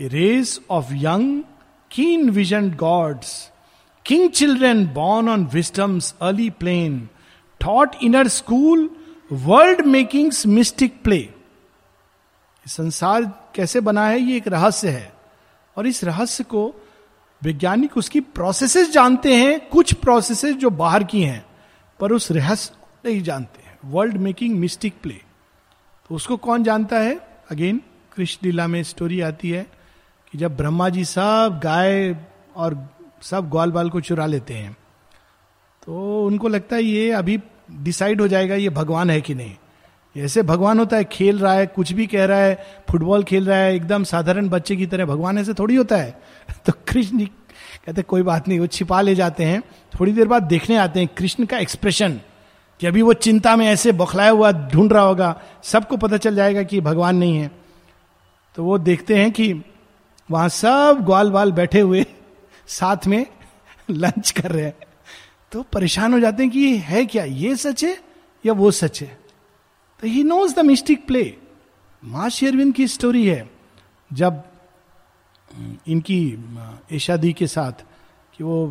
race 0.00 0.60
of 0.70 0.86
young 0.92 1.42
keen 1.90 2.30
vision 2.30 2.70
gods 2.70 3.50
king 4.06 4.30
children 4.30 4.86
born 4.86 5.28
on 5.28 5.44
wisdom's 5.46 6.14
early 6.22 6.50
plane 6.50 7.08
thought 7.66 7.96
inner 8.02 8.28
school 8.28 8.90
world 9.32 9.86
making 9.86 10.32
mystic 10.46 11.02
play 11.02 11.28
संसार 12.66 13.24
कैसे 13.54 13.80
बना 13.80 14.06
है? 14.06 14.20
ये 14.20 14.36
एक 14.36 14.48
रहस्य 14.48 14.88
है। 14.88 15.12
और 15.76 15.86
इस 15.86 16.04
रहस्य 16.04 16.44
को 16.44 16.74
वैज्ञानिक 17.42 17.96
उसकी 17.96 18.20
प्रोसेसेस 18.20 18.90
जानते 18.90 19.34
हैं, 19.34 19.68
कुछ 19.68 19.92
प्रोसेसेस 19.94 20.56
जो 20.56 20.70
बाहर 20.70 21.04
की 21.04 21.22
हैं, 21.22 21.44
पर 22.00 22.12
उस 22.12 22.30
रहस्य 22.32 22.74
नहीं 23.04 23.22
जानते 23.22 23.62
हैं। 23.62 23.78
वर्ल्ड 23.84 24.16
मेकिंग 24.16 24.58
मिस्टिक 24.58 24.94
प्ले 25.02 25.14
तो 26.08 26.14
उसको 26.14 26.36
कौन 26.36 26.64
जानता 26.64 26.98
है? 26.98 27.14
अगेन 27.50 27.80
कृष्ण 28.16 28.46
लीला 28.46 28.66
में 28.66 28.82
स्टोरी 28.82 29.20
आती 29.20 29.50
है। 29.50 29.79
कि 30.32 30.38
जब 30.38 30.56
ब्रह्मा 30.56 30.88
जी 30.88 31.04
सब 31.04 31.60
गाय 31.64 32.16
और 32.56 32.88
सब 33.22 33.50
ग्वाल 33.50 33.72
बाल 33.72 33.90
को 33.90 34.00
चुरा 34.00 34.26
लेते 34.26 34.54
हैं 34.54 34.76
तो 35.86 36.24
उनको 36.26 36.48
लगता 36.48 36.76
है 36.76 36.82
ये 36.82 37.10
अभी 37.10 37.40
डिसाइड 37.72 38.20
हो 38.20 38.28
जाएगा 38.28 38.54
ये 38.54 38.68
भगवान 38.68 39.10
है 39.10 39.20
कि 39.20 39.34
नहीं। 39.34 39.54
ऐसे 40.16 40.42
भगवान 40.42 40.78
होता 40.78 40.96
है, 40.96 41.04
खेल 41.04 41.38
रहा 41.38 41.52
है, 41.52 41.66
कुछ 41.66 41.92
भी 41.92 42.06
कह 42.06 42.24
रहा 42.24 42.38
है, 42.38 42.66
फुटबॉल 42.90 43.24
खेल 43.24 43.46
रहा 43.46 43.58
है, 43.58 43.74
एकदम 43.74 44.04
साधारण 44.04 44.48
बच्चे 44.48 44.76
की 44.76 44.86
तरह 44.86 45.04
भगवान 45.04 45.38
ऐसे 45.38 45.54
थोड़ी 45.54 45.76
होता 45.76 45.96
है। 45.96 46.20
तो 46.66 46.72
कृष्ण 46.88 47.18
जी 47.18 47.26
कहते, 47.86 48.02
कोई 48.02 48.22
बात 48.22 48.48
नहीं, 48.48 48.58
वो 48.58 48.66
छिपा 48.66 49.00
ले 49.00 49.14
जाते 49.14 49.44
हैं। 49.44 49.62
थोड़ी 50.00 50.12
देर 50.12 50.28
बाद 50.28 50.42
देखने 50.42 50.76
आते 50.76 51.00
हैं, 51.00 51.08
कृष्ण 51.08 51.46
का 51.46 51.58
एक्सप्रेशन 51.58 52.20
कि 52.80 52.86
अभी 52.86 53.02
वो 53.02 53.12
चिंता 53.12 53.56
में 53.56 53.66
ऐसे 53.66 53.92
बौखलाया 53.92 54.30
हुआ 54.30 54.52
ढूंढ 54.52 54.92
रहा 54.92 55.02
होगा, 55.02 55.40
सबको 55.62 55.96
पता 55.96 56.16
चल 56.16 56.34
जाएगा 56.34 56.62
कि 56.62 56.80
भगवान 56.80 57.16
नहीं 57.16 57.36
है। 57.36 57.50
तो 58.54 58.64
वो 58.64 58.78
देखते 58.78 59.16
हैं 59.16 59.32
कि 59.32 59.62
वहाँ 60.30 60.48
सब 60.48 61.02
ग्वाल 61.04 61.30
बाल 61.30 61.52
बैठे 61.52 61.80
हुए 61.80 62.04
साथ 62.68 63.06
में 63.06 63.26
लंच 63.90 64.30
कर 64.30 64.50
रहे 64.52 64.64
हैं। 64.64 64.74
तो 65.52 65.62
परेशान 65.62 66.12
हो 66.12 66.20
जाते 66.20 66.42
हैं 66.42 66.52
कि 66.52 66.76
है 66.78 67.04
क्या? 67.06 67.24
ये 67.24 67.56
सच 67.56 67.84
है 67.84 67.96
या 68.44 68.52
वो 68.52 68.70
सच 68.70 69.00
है? 69.02 69.18
तो 70.02 70.06
he 70.06 70.22
knows 70.24 70.54
the 70.54 70.64
mystic 70.64 71.06
play 71.06 71.36
माँ 72.02 72.28
शेरविन 72.30 72.72
की 72.72 72.86
स्टोरी 72.88 73.26
है। 73.26 73.48
जब 74.10 74.42
इनकी 75.88 76.22
एशादी 76.92 77.32
के 77.32 77.46
साथ 77.46 77.84
कि 78.34 78.44
वो 78.44 78.66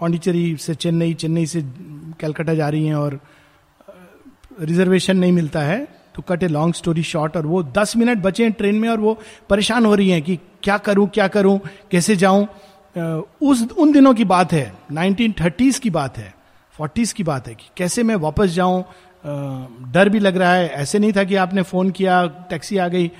पांडिचेरी 0.00 0.56
से 0.56 0.74
चेन्नई 0.74 1.14
चेन्नई 1.14 1.46
से 1.46 1.62
कलकत्ता 2.20 2.54
जा 2.54 2.68
रही 2.68 2.86
हैं 2.86 2.94
और 2.94 3.20
रिजर्वेशन 4.60 5.16
नहीं 5.16 5.32
मिलता 5.32 5.60
है 5.60 6.01
तो 6.14 6.22
cut 6.22 6.42
a 6.42 6.48
long 6.48 6.74
story 6.74 7.02
short 7.02 7.36
और 7.36 7.46
वो 7.46 7.62
दस 7.62 7.96
मिनट 7.96 8.18
बचे 8.18 8.42
हैं 8.42 8.52
ट्रेन 8.52 8.74
में 8.74 8.88
और 8.88 9.00
वो 9.00 9.18
परेशान 9.50 9.86
हो 9.86 9.94
रही 9.94 10.08
हैं 10.10 10.22
कि 10.22 10.38
क्या 10.62 10.76
करूँ 10.78 11.08
क्या 11.08 11.28
करूँ, 11.28 11.58
कैसे 11.90 12.16
जाऊँ। 12.16 12.46
उस, 13.42 13.66
उन 13.78 13.92
दिनों 13.92 14.14
की 14.14 14.24
बात 14.24 14.52
है 14.52 14.72
नाइनटीन 14.92 15.34
थर्टीज 15.40 15.78
की 15.78 15.90
बात 15.90 16.18
है 16.18 16.34
फोर्टीज 16.74 17.12
की 17.12 17.22
बात 17.22 17.48
है 17.48 17.54
कि 17.54 17.70
कैसे 17.76 18.02
मैं 18.02 18.16
वापस 18.16 18.50
जाऊँ। 18.50 18.84
डर 19.92 20.08
भी 20.08 20.18
लग 20.18 20.36
रहा 20.36 20.54
है, 20.54 20.68
ऐसे 20.68 20.98
नहीं 20.98 21.12
था 21.12 21.24
कि 21.24 21.34
आपने 21.36 21.62
फ़ोन 21.62 21.90
किया, 21.90 22.26
टैक्सी 22.50 22.76
आ 22.76 22.88
गई, 22.88 23.10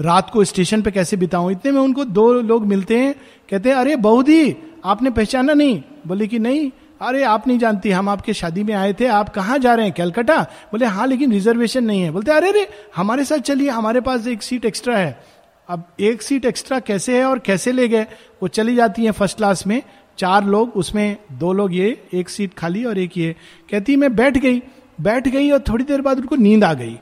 रात 0.00 0.30
को 0.30 0.44
स्टेशन 0.44 0.82
पे 0.82 0.90
कैसे 0.90 1.16
बिताऊं। 1.16 1.50
इतने 1.50 1.72
में 1.72 1.80
उनको 1.80 2.04
दो 2.04 2.32
लोग 2.32 2.66
मिलते 2.66 2.98
हैं, 2.98 3.14
कहते 3.50 3.68
हैं, 3.68 3.76
अरे 3.76 3.96
बहुदी 3.96 4.56
आपने 4.84 5.10
पहचाना 5.10 5.54
नहीं? 5.54 5.82
बोले 6.06 6.26
कि, 6.26 6.38
नहीं 6.38 6.70
अरे, 7.00 7.22
आप 7.22 7.46
नहीं 7.48 7.58
जानती, 7.58 7.90
हम 7.90 8.08
आपके 8.08 8.34
शादी 8.34 8.64
में 8.64 8.74
आए 8.74 8.92
थे, 8.92 9.06
आप 9.06 9.28
कहाँ 9.28 9.58
जा 9.58 9.74
रहे 9.74 9.86
हैं? 9.86 9.94
कैलकाटा? 9.94 10.42
बोले 10.42 10.86
हाँ 10.86 11.06
लेकिन 11.06 11.32
रिजर्वेशन 11.32 11.84
नहीं 11.84 12.02
है। 12.02 12.10
बोलते, 12.10 12.30
अरे 12.30 12.48
अरे, 12.48 12.68
हमारे 12.96 13.24
साथ 13.24 13.36
चलिए, 13.36 13.70
हमारे 13.70 14.00
पास 14.00 14.26
एक 14.26 14.42
सीट 14.42 14.64
एक्स्ट्रा 14.64 14.98
है। 14.98 15.24
अब 15.68 15.88
एक 16.00 16.22
सीट 16.22 16.44
एक्स्ट्रा 16.44 16.80
कैसे 16.80 17.18
है 17.18 17.24
और 17.24 17.38
कैसे 17.38 17.72
ले 17.72 17.88
गए? 17.88 18.02
वो 18.42 18.48
चली 18.48 18.76
जाती 18.76 19.04
है 19.04 19.10
फ़र्स्ट 19.10 19.36
क्लास 19.36 19.66
में, 19.66 19.82
चार 20.18 20.44
लोग, 20.44 20.70
उसमें 20.76 21.16
दो 21.32 21.52
लोग 21.52 21.74
ये, 21.74 22.08
एक 22.14 22.28
सीट 22.28 22.54
खाली 22.54 22.84
और 22.84 22.98
एक 22.98 23.18
ये। 23.18 23.36
कहती, 23.70 23.96
मैं 23.96 24.16
बैठ 24.16 24.38
गई। 24.38 24.62
बैठ 25.00 25.28
गई 25.28 25.50
और 25.50 25.58
थोड़ी 25.58 25.84
देर 25.84 26.00
बाद 26.00 26.18
उनको 26.18 26.36
नींद 26.36 26.64
आ 26.64 26.74
गई। 26.74 27.00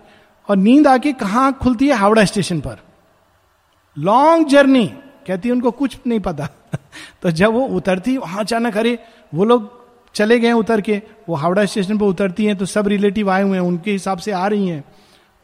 और 0.49 0.57
नींद 0.57 0.87
आके 0.87 1.13
कहा 1.13 1.51
खुलती 1.51 1.89
है? 1.89 1.95
हावड़ा 1.95 2.25
स्टेशन 2.25 2.61
पर। 2.61 2.79
Long 3.99 4.49
journey. 4.49 4.87
कहती, 5.27 5.51
उनको 5.51 5.71
कुछ 5.71 5.99
नहीं 6.07 6.21
पता। 6.21 6.49
तो 7.23 7.31
जब 7.31 7.53
वो 7.53 7.61
उतरती, 7.61 8.17
वहाँ 8.17 8.41
अचानक, 8.41 8.77
अरे, 8.77 8.99
वो 9.35 9.45
लोग 9.45 9.78
चले 10.19 10.39
गए 10.41 10.53
उतर 10.55 10.81
के, 10.81 11.01
वो 11.29 11.35
हावड़ा 11.37 11.65
स्टेशन 11.65 11.99
पर 11.99 12.07
उतरती 12.07 12.45
हैं 12.45 12.57
तो 12.57 12.67
सब 12.67 12.89
रिलेटिव 12.89 13.31
आए 13.31 13.43
हुए 13.43 13.59
हैं, 13.59 13.65
उनके 13.65 13.93
हिसाब 13.93 14.19
से 14.19 14.33
आ 14.33 14.47
रही 14.47 14.69
हैं। 14.69 14.85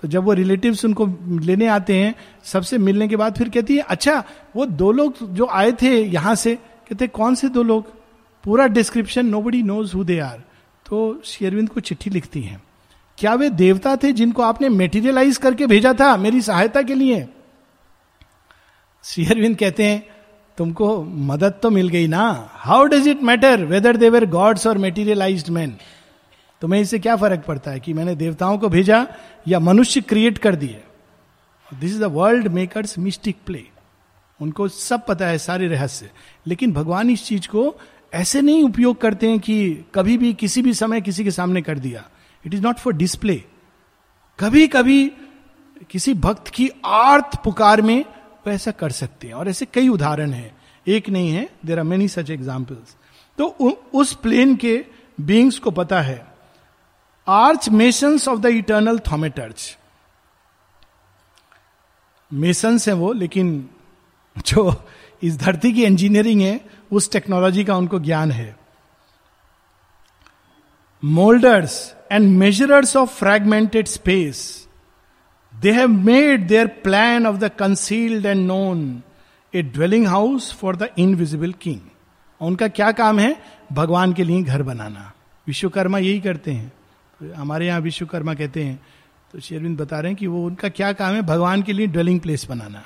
तो 0.02 0.08
जब 0.08 0.24
वो 0.24 0.32
रिलेटिव्स 0.34 0.84
उनको 0.84 1.06
लेने 1.40 1.66
आते 1.68 1.96
हैं, 1.96 2.14
सबसे 2.44 2.78
मिलने 2.78 3.08
के 3.08 3.16
बाद 3.16 3.34
फिर 3.34 3.48
कहती 3.48 3.76
है 3.76 3.82
अच्छा 3.88 4.22
वो 4.56 4.66
दो 4.66 4.90
लोग 4.92 5.34
जो 5.34 5.46
आए 5.52 5.72
थे 5.72 5.96
यहाँ 6.04 6.34
से, 6.36 6.54
कहते, 6.54 7.06
कौन 7.08 7.34
से 7.34 7.48
दो 7.48 7.62
लोग? 7.62 7.92
पूरा 8.44 8.66
description 8.68 9.26
nobody 9.42 9.62
knows 9.62 9.94
who 9.96 10.04
they 10.04 10.18
are 10.20 10.42
तो 10.86 11.20
शेरविंद 11.24 11.68
को 11.68 11.80
चिट्ठी 11.80 12.10
लिखती 12.10 12.40
हैं, 12.42 12.60
क्या 13.18 13.34
वे 13.34 13.48
देवता 13.52 13.94
थे 13.96 14.12
जिनको 14.12 14.42
आपने 14.42 14.68
मेटीरियलाइज 14.70 15.36
करके 15.36 15.66
भेजा 15.66 15.92
था 15.92 16.16
मेरी 16.16 16.40
सहायता 16.42 16.82
के 16.82 16.94
लिए? 16.94 17.26
शेयरविंद 19.04 19.56
कहते 19.56 19.84
हैं 19.84 20.13
तुमको 20.58 21.02
मदद 21.04 21.54
तो 21.62 21.70
मिल 21.70 21.88
गई 21.88 22.06
ना? 22.06 22.50
How 22.50 22.84
does 22.84 23.08
it 23.08 23.22
matter 23.22 23.64
whether 23.64 23.96
there're 23.96 24.26
gods 24.26 24.66
और 24.66 24.78
मेटीरियलाइज 24.78 25.50
मैन 25.50 25.76
तुम्हें 26.62 26.80
इससे 26.80 26.98
क्या 26.98 27.16
फ़र्क 27.16 27.44
पड़ता 27.44 27.70
है 27.70 27.80
कि 27.80 27.92
मैंने 27.92 28.14
देवताओं 28.14 28.58
को 28.58 28.68
भेजा 28.68 29.06
या 29.48 29.58
मनुष्य 29.60 30.00
क्रिएट 30.00 30.38
कर 30.38 30.54
दिए? 30.54 30.82
This 31.70 31.90
is 31.90 32.00
the 32.00 32.04
world 32.04 32.48
makers 32.48 32.98
mystic 32.98 33.36
play 33.46 33.64
उनको 34.40 34.68
सब 34.68 35.06
पता 35.06 35.26
है, 35.26 35.38
सारे 35.38 35.68
रहस्य। 35.68 36.10
लेकिन 36.46 36.72
भगवान 36.72 37.10
इस 37.10 37.24
चीज़ 37.24 37.48
को 37.48 37.74
ऐसे 38.14 38.40
नहीं 38.40 38.62
उपयोग 38.64 39.00
करते 39.00 39.28
हैं 39.28 39.38
कि 39.40 39.84
कभी 39.94 40.16
भी, 40.18 40.32
किसी 40.34 40.62
भी 40.62 40.74
समय 40.74 41.00
किसी 41.00 41.24
के 41.24 41.30
सामने 41.30 41.62
कर 41.62 41.78
दिया। 41.78 42.04
It 42.44 42.54
is 42.54 42.62
not 42.62 42.78
for 42.78 42.92
display 42.92 43.42
कभी 44.38 44.66
कभी 44.68 45.06
किसी 45.90 46.14
भक्त 46.14 46.48
की 46.48 46.70
आर्थ 46.84 47.42
पुकार 47.44 47.82
में 47.82 48.04
वो 48.46 48.52
ऐसा 48.52 48.70
कर 48.70 48.90
सकते 48.92 49.26
हैं। 49.26 49.34
और 49.34 49.48
ऐसे 49.48 49.66
कई 49.66 49.88
उदाहरण 49.88 50.32
हैं। 50.32 50.56
एक 50.86 51.08
नहीं 51.08 51.30
है 51.30 51.48
there 51.66 51.78
are 51.78 51.84
many 51.84 52.08
such 52.08 52.30
examples 52.30 52.96
तो 53.38 53.46
उ, 53.46 53.70
उस 53.94 54.14
प्लेन 54.14 54.56
के 54.56 54.84
बींग्स 55.20 55.58
को 55.58 55.70
पता 55.70 56.00
है। 56.00 56.26
Arch 57.28 57.68
masons 57.68 58.28
of 58.28 58.40
the 58.40 58.46
eternal 58.46 58.98
thaumaturge 58.98 59.78
masons 62.32 62.88
हैं 62.88 62.94
वो 62.94 63.12
लेकिन 63.12 63.70
जो 64.46 64.84
इस 65.22 65.36
धरती 65.38 65.72
की 65.72 65.84
इंजीनियरिंग 65.84 66.40
है 66.40 66.60
उस 66.92 67.10
टेक्नोलॉजी 67.12 67.64
का 67.64 67.76
उनको 67.76 67.98
ज्ञान 68.00 68.32
है। 68.32 68.56
Moulders 71.04 71.94
and 72.12 72.28
measurers 72.30 72.96
of 72.96 73.10
fragmented 73.10 73.86
space 73.86 74.63
they 75.64 75.70
have 75.72 75.88
made 75.88 76.46
their 76.46 76.66
plan 76.66 77.26
of 77.26 77.36
the 77.36 77.50
concealed 77.58 78.26
and 78.26 78.46
known 78.46 79.02
a 79.54 79.62
dwelling 79.62 80.06
house 80.06 80.52
for 80.54 80.76
the 80.76 80.88
invisible 80.98 81.52
king 81.52 81.80
उनका 82.40 82.68
क्या 82.68 82.92
काम 82.92 83.18
है? 83.18 83.36
भगवान 83.72 84.12
के 84.12 84.24
लिए 84.24 84.42
घर 84.42 84.62
बनाना। 84.62 85.12
विश्वकर्मा 85.46 85.98
यही 85.98 86.20
करते 86.20 86.52
हैं। 86.52 86.72
हमारे 87.34 87.66
यहाँ 87.66 87.80
विश्वकर्मा 87.80 88.34
कहते 88.34 88.64
हैं 88.64 88.80
तो 89.32 89.40
शेरविंद 89.40 89.78
बता 89.80 90.00
रहे 90.00 90.10
हैं 90.10 90.16
कि 90.16 90.26
वो 90.26 90.44
उनका 90.46 90.68
क्या 90.68 90.92
काम 90.92 91.14
है? 91.14 91.22
भगवान 91.22 91.62
के 91.62 91.72
लिए 91.72 91.86
ड्वेलिंग 91.86 92.20
प्लेस 92.20 92.46
बनाना। 92.48 92.82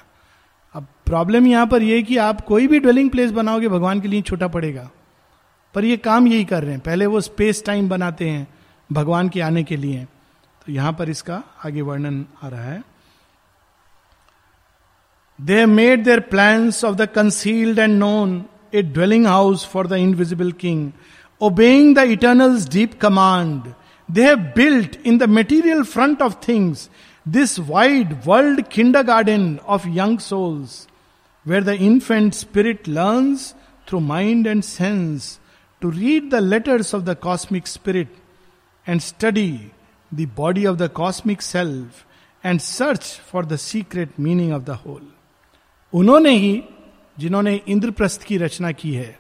अब 0.75 0.87
प्रॉब्लम 1.07 1.47
यहाँ 1.47 1.67
पर 1.67 1.83
यह 1.83 2.03
कि 2.03 2.17
आप 2.17 2.41
कोई 2.41 2.67
भी 2.67 2.81
ड्वेलिंग 2.81 3.11
प्लेस 3.11 3.31
बनाओगे, 3.31 3.69
भगवान 3.69 4.01
के 4.01 4.09
लिए 4.09 4.23
छोटा 4.23 4.49
पड़ेगा। 4.49 4.91
पर 5.75 5.85
ये 5.85 5.97
काम 5.97 6.27
यही 6.27 6.45
कर 6.45 6.63
रहे 6.63 6.73
हैं। 6.73 6.81
पहले 6.81 7.07
वो 7.07 7.21
स्पेस 7.21 7.65
टाइम 7.67 7.89
बनाते 7.89 8.29
हैं, 8.29 8.47
भगवान 8.93 9.29
के 9.29 9.41
आने 9.41 9.63
के 9.63 9.77
लिए। 9.77 10.07
तो 10.69 10.73
यहाँ 10.73 10.93
पर 10.93 11.09
इसका 11.09 11.43
आगे 11.67 11.83
वर्णन 11.83 12.25
आ 12.43 12.49
रहा 12.49 12.63
है। 12.63 12.83
They 15.39 15.65
made 15.67 16.03
their 16.05 16.21
plan 16.33 16.67
of 16.85 16.97
the 16.97 17.07
concealed 17.15 17.79
and 17.79 17.95
known 17.99 18.35
a 18.75 18.83
dwelling 18.83 19.27
house 19.27 19.65
for 19.67 19.87
the 19.87 19.93
invisible 19.99 20.51
king 20.53 20.91
obeying 21.41 21.95
the 21.97 22.03
eternal 22.11 22.59
deep 22.73 22.99
command 23.01 23.73
they 24.09 24.25
have 24.25 24.39
built 24.57 24.99
in 25.07 25.19
the 25.19 25.29
material 25.29 25.83
front 25.85 26.23
of 26.23 26.35
things 26.49 26.89
this 27.27 27.59
wide 27.71 28.13
world 28.27 28.63
kindergarten 29.13 29.59
of 29.67 29.89
young 29.89 30.19
souls 30.19 30.87
where 31.47 31.65
the 31.65 31.79
infant 31.89 32.35
spirit 32.35 32.89
learns 32.89 33.53
through 33.89 34.01
mind 34.13 34.47
and 34.47 34.63
sense 34.65 35.39
to 35.83 35.91
read 35.91 36.31
the 36.31 36.43
letters 36.45 36.95
of 36.95 37.03
the 37.03 37.17
cosmic 37.23 37.67
spirit 37.67 38.17
and 38.87 39.01
study 39.01 39.51
the 40.15 40.29
body 40.37 40.67
of 40.67 40.77
the 40.77 40.89
cosmic 40.89 41.43
self 41.43 42.05
and 42.45 42.61
search 42.61 43.21
for 43.33 43.47
the 43.47 43.57
secret 43.57 44.21
meaning 44.21 44.53
of 44.53 44.63
the 44.63 44.71
whole 44.71 45.07
उन्होंने 45.93 46.31
ही, 46.31 46.63
जिन्होंने 47.19 47.61
इंद्रप्रस्थ 47.69 48.23
की 48.23 48.37
रचना 48.37 48.73
की 48.73 48.93
है, 48.95 49.19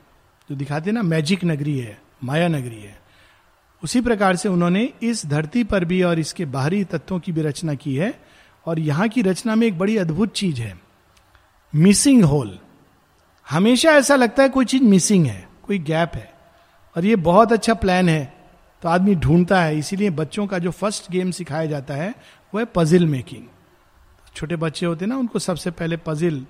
जो 0.50 0.56
दिखाते 0.56 0.92
ना 0.92 1.02
magic 1.02 1.44
नगरी 1.44 1.78
है, 1.78 1.98
माया 2.24 2.48
नगरी 2.48 2.80
है, 2.80 2.98
उसी 3.82 4.00
प्रकार 4.00 4.36
से 4.36 4.48
उन्होंने 4.48 4.92
इस 5.02 5.26
धरती 5.26 5.64
पर 5.64 5.84
भी 5.84 6.02
और 6.02 6.18
इसके 6.18 6.44
बाहरी 6.44 6.84
तत्वों 6.84 7.18
की 7.20 7.32
भी 7.32 7.42
रचना 7.42 7.74
की 7.74 7.96
है, 7.96 8.12
और 8.66 8.78
यहाँ 8.78 9.08
की 9.08 9.22
रचना 9.22 9.54
में 9.54 9.66
एक 9.66 9.78
बड़ी 9.78 9.96
अद्भुत 9.96 10.32
चीज़ 10.32 10.60
है 10.60 10.80
मिसिंग 11.74 12.24
होल 12.24 12.58
हमेशा 13.46 13.90
ऐसा 13.90 14.16
लगता 14.16 14.42
है 14.42 14.48
कोई 14.48 14.64
चीज़ 14.64 14.82
मिसिंग 14.82 15.26
है, 15.26 15.48
कोई 15.62 15.78
गैप 15.78 16.12
है, 16.14 16.32
और 16.96 17.04
ये 17.04 17.16
बहुत 17.16 17.52
अच्छा 17.52 17.74
प्लान 17.74 18.08
है 18.08 18.37
तो 18.82 18.88
आदमी 18.88 19.14
ढूंढता 19.14 19.62
है 19.62 19.78
इसीलिए 19.78 20.10
बच्चों 20.10 20.46
का 20.46 20.58
जो 20.58 20.70
फ़र्स्ट 20.70 21.10
गेम 21.10 21.30
सिखाया 21.30 21.66
जाता 21.66 21.94
है 21.94 22.14
वो 22.54 22.60
है 22.60 22.64
पजिल 22.64 23.06
मेकिंग 23.06 23.44
छोटे 24.36 24.56
बच्चे 24.56 24.86
होते 24.86 25.04
हैं 25.04 25.10
ना 25.10 25.16
उनको 25.16 25.38
सबसे 25.38 25.70
पहले 25.70 25.96
पजिल 25.96 26.40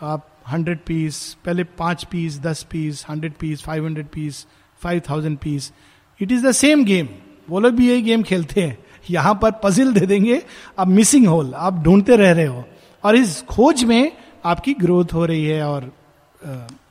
तो 0.00 0.06
आप 0.06 0.28
हंड्रेड 0.48 0.78
पीस 0.86 1.36
पहले 1.44 1.64
पाँच 1.64 2.04
पीस 2.04 2.38
दस 2.40 2.62
piece 2.62 3.04
hundred 3.10 3.32
piece 3.32 3.62
five 3.62 3.84
hundred 3.84 4.06
piece 4.06 4.46
five 4.82 5.02
thousand 5.10 5.38
piece 5.38 5.72
it 6.20 6.32
is 6.32 6.46
the 6.46 6.52
same 6.52 6.84
game 6.84 7.08
वो 7.50 7.60
लोग 7.60 7.74
भी 7.74 7.88
यही 7.88 8.02
गेम 8.02 8.22
खेलते 8.22 8.62
हैं। 8.62 8.78
यहाँ 9.10 9.34
पर 9.42 9.50
पजिल 9.50 9.92
दे 9.92 10.06
देंगे 10.06 10.42
अब 10.78 10.86
मिसिंग 10.86 11.26
होल 11.26 11.54
आप 11.54 11.82
ढूंढते 11.82 12.16
रह 12.16 12.32
रहे 12.32 12.46
हो। 12.46 12.64
और 13.04 13.16
इस 13.16 13.42
खोज 13.42 13.84
में 13.84 14.12
आपकी 14.44 14.74
ग्रोथ 14.74 15.12
हो 15.12 15.24
रही 15.24 15.44
है 15.44 15.62
और 15.62 15.92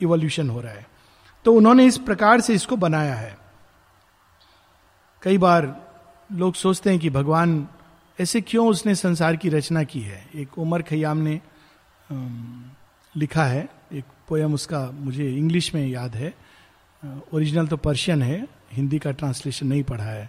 इवोल्यूशन 0.02 0.48
uh, 0.48 0.54
हो 0.54 0.62
रहा 0.62 0.72
है। 0.72 0.88
तो 1.46 1.54
उन्होंने 1.54 1.86
इस 1.86 1.98
प्रकार 1.98 2.42
से 2.42 2.54
इसको 2.54 2.76
बनाया 2.76 3.16
है। 3.16 3.38
कई 5.24 5.38
बार 5.38 5.76
लोग 6.32 6.54
सोचते 6.54 6.90
हैं 6.90 7.00
कि 7.00 7.10
भगवान 7.10 7.68
ऐसे 8.20 8.42
क्यों 8.42 8.68
उसने 8.68 8.96
संसार 8.96 9.36
की 9.36 9.50
रचना 9.50 9.84
की 9.84 10.00
है? 10.00 10.26
एक 10.36 10.58
उमर 10.60 10.82
खयाम 10.82 11.18
ने 11.18 11.40
लिखा 13.16 13.44
है 13.44 13.70
एक 13.94 14.06
पोयम 14.28 14.54
उसका 14.54 14.80
मुझे 14.94 15.30
इंग्लिश 15.30 15.74
में 15.76 15.88
याद 15.88 16.16
है। 16.16 16.34
ओरिजिनल 17.34 17.68
तो 17.68 17.78
पर्शियन 17.78 18.22
है 18.22 18.48
हिंदी 18.74 19.00
का 19.00 19.12
ट्रांसलेशन 19.12 19.68
नहीं 19.68 19.84
पढ़ा 19.84 20.04
है। 20.04 20.26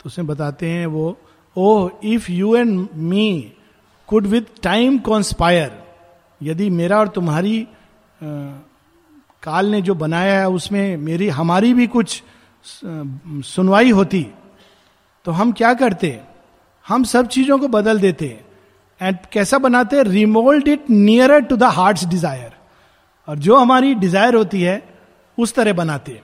तो 0.00 0.06
उसमें 0.06 0.26
बताते 0.26 0.70
हैं 0.70 0.86
वो 0.86 1.18
ओ 1.56 1.88
if 2.04 2.32
you 2.32 2.56
and 2.56 2.88
me 2.94 3.52
could 4.06 4.26
with 4.26 4.46
time 4.62 4.98
conspire 4.98 5.82
यदि 6.42 6.70
मेरा 6.70 6.98
और 6.98 7.08
तुम्हारी 7.08 7.62
आ, 7.62 7.66
काल 9.42 9.66
ने 9.66 9.82
जो 9.82 9.94
बनाया 9.94 10.40
है 10.40 10.48
उसमें 10.48 10.96
मेरी 10.96 11.28
हमारी 11.28 11.74
भी 11.74 11.86
कुछ 11.86 12.22
सुनवाई 12.64 13.90
होती 13.90 14.26
तो 15.26 15.32
हम 15.32 15.52
क्या 15.52 15.72
करते? 15.74 16.20
हम 16.86 17.04
सब 17.04 17.26
चीज़ों 17.28 17.58
को 17.58 17.68
बदल 17.68 18.00
देते 18.00 18.26
एंड 19.00 19.16
कैसा 19.32 19.58
बनाते? 19.58 20.02
Remould 20.02 20.68
it 20.68 20.90
nearer 20.90 21.40
to 21.42 21.56
the 21.56 21.62
heart 21.74 22.04
desire 22.04 22.52
और 23.28 23.38
जो 23.38 23.56
हमारी 23.56 23.94
डिज़ायर 23.94 24.34
होती 24.34 24.62
है 24.62 24.82
उस 25.38 25.54
तरह 25.54 25.72
बनाते। 25.72 26.20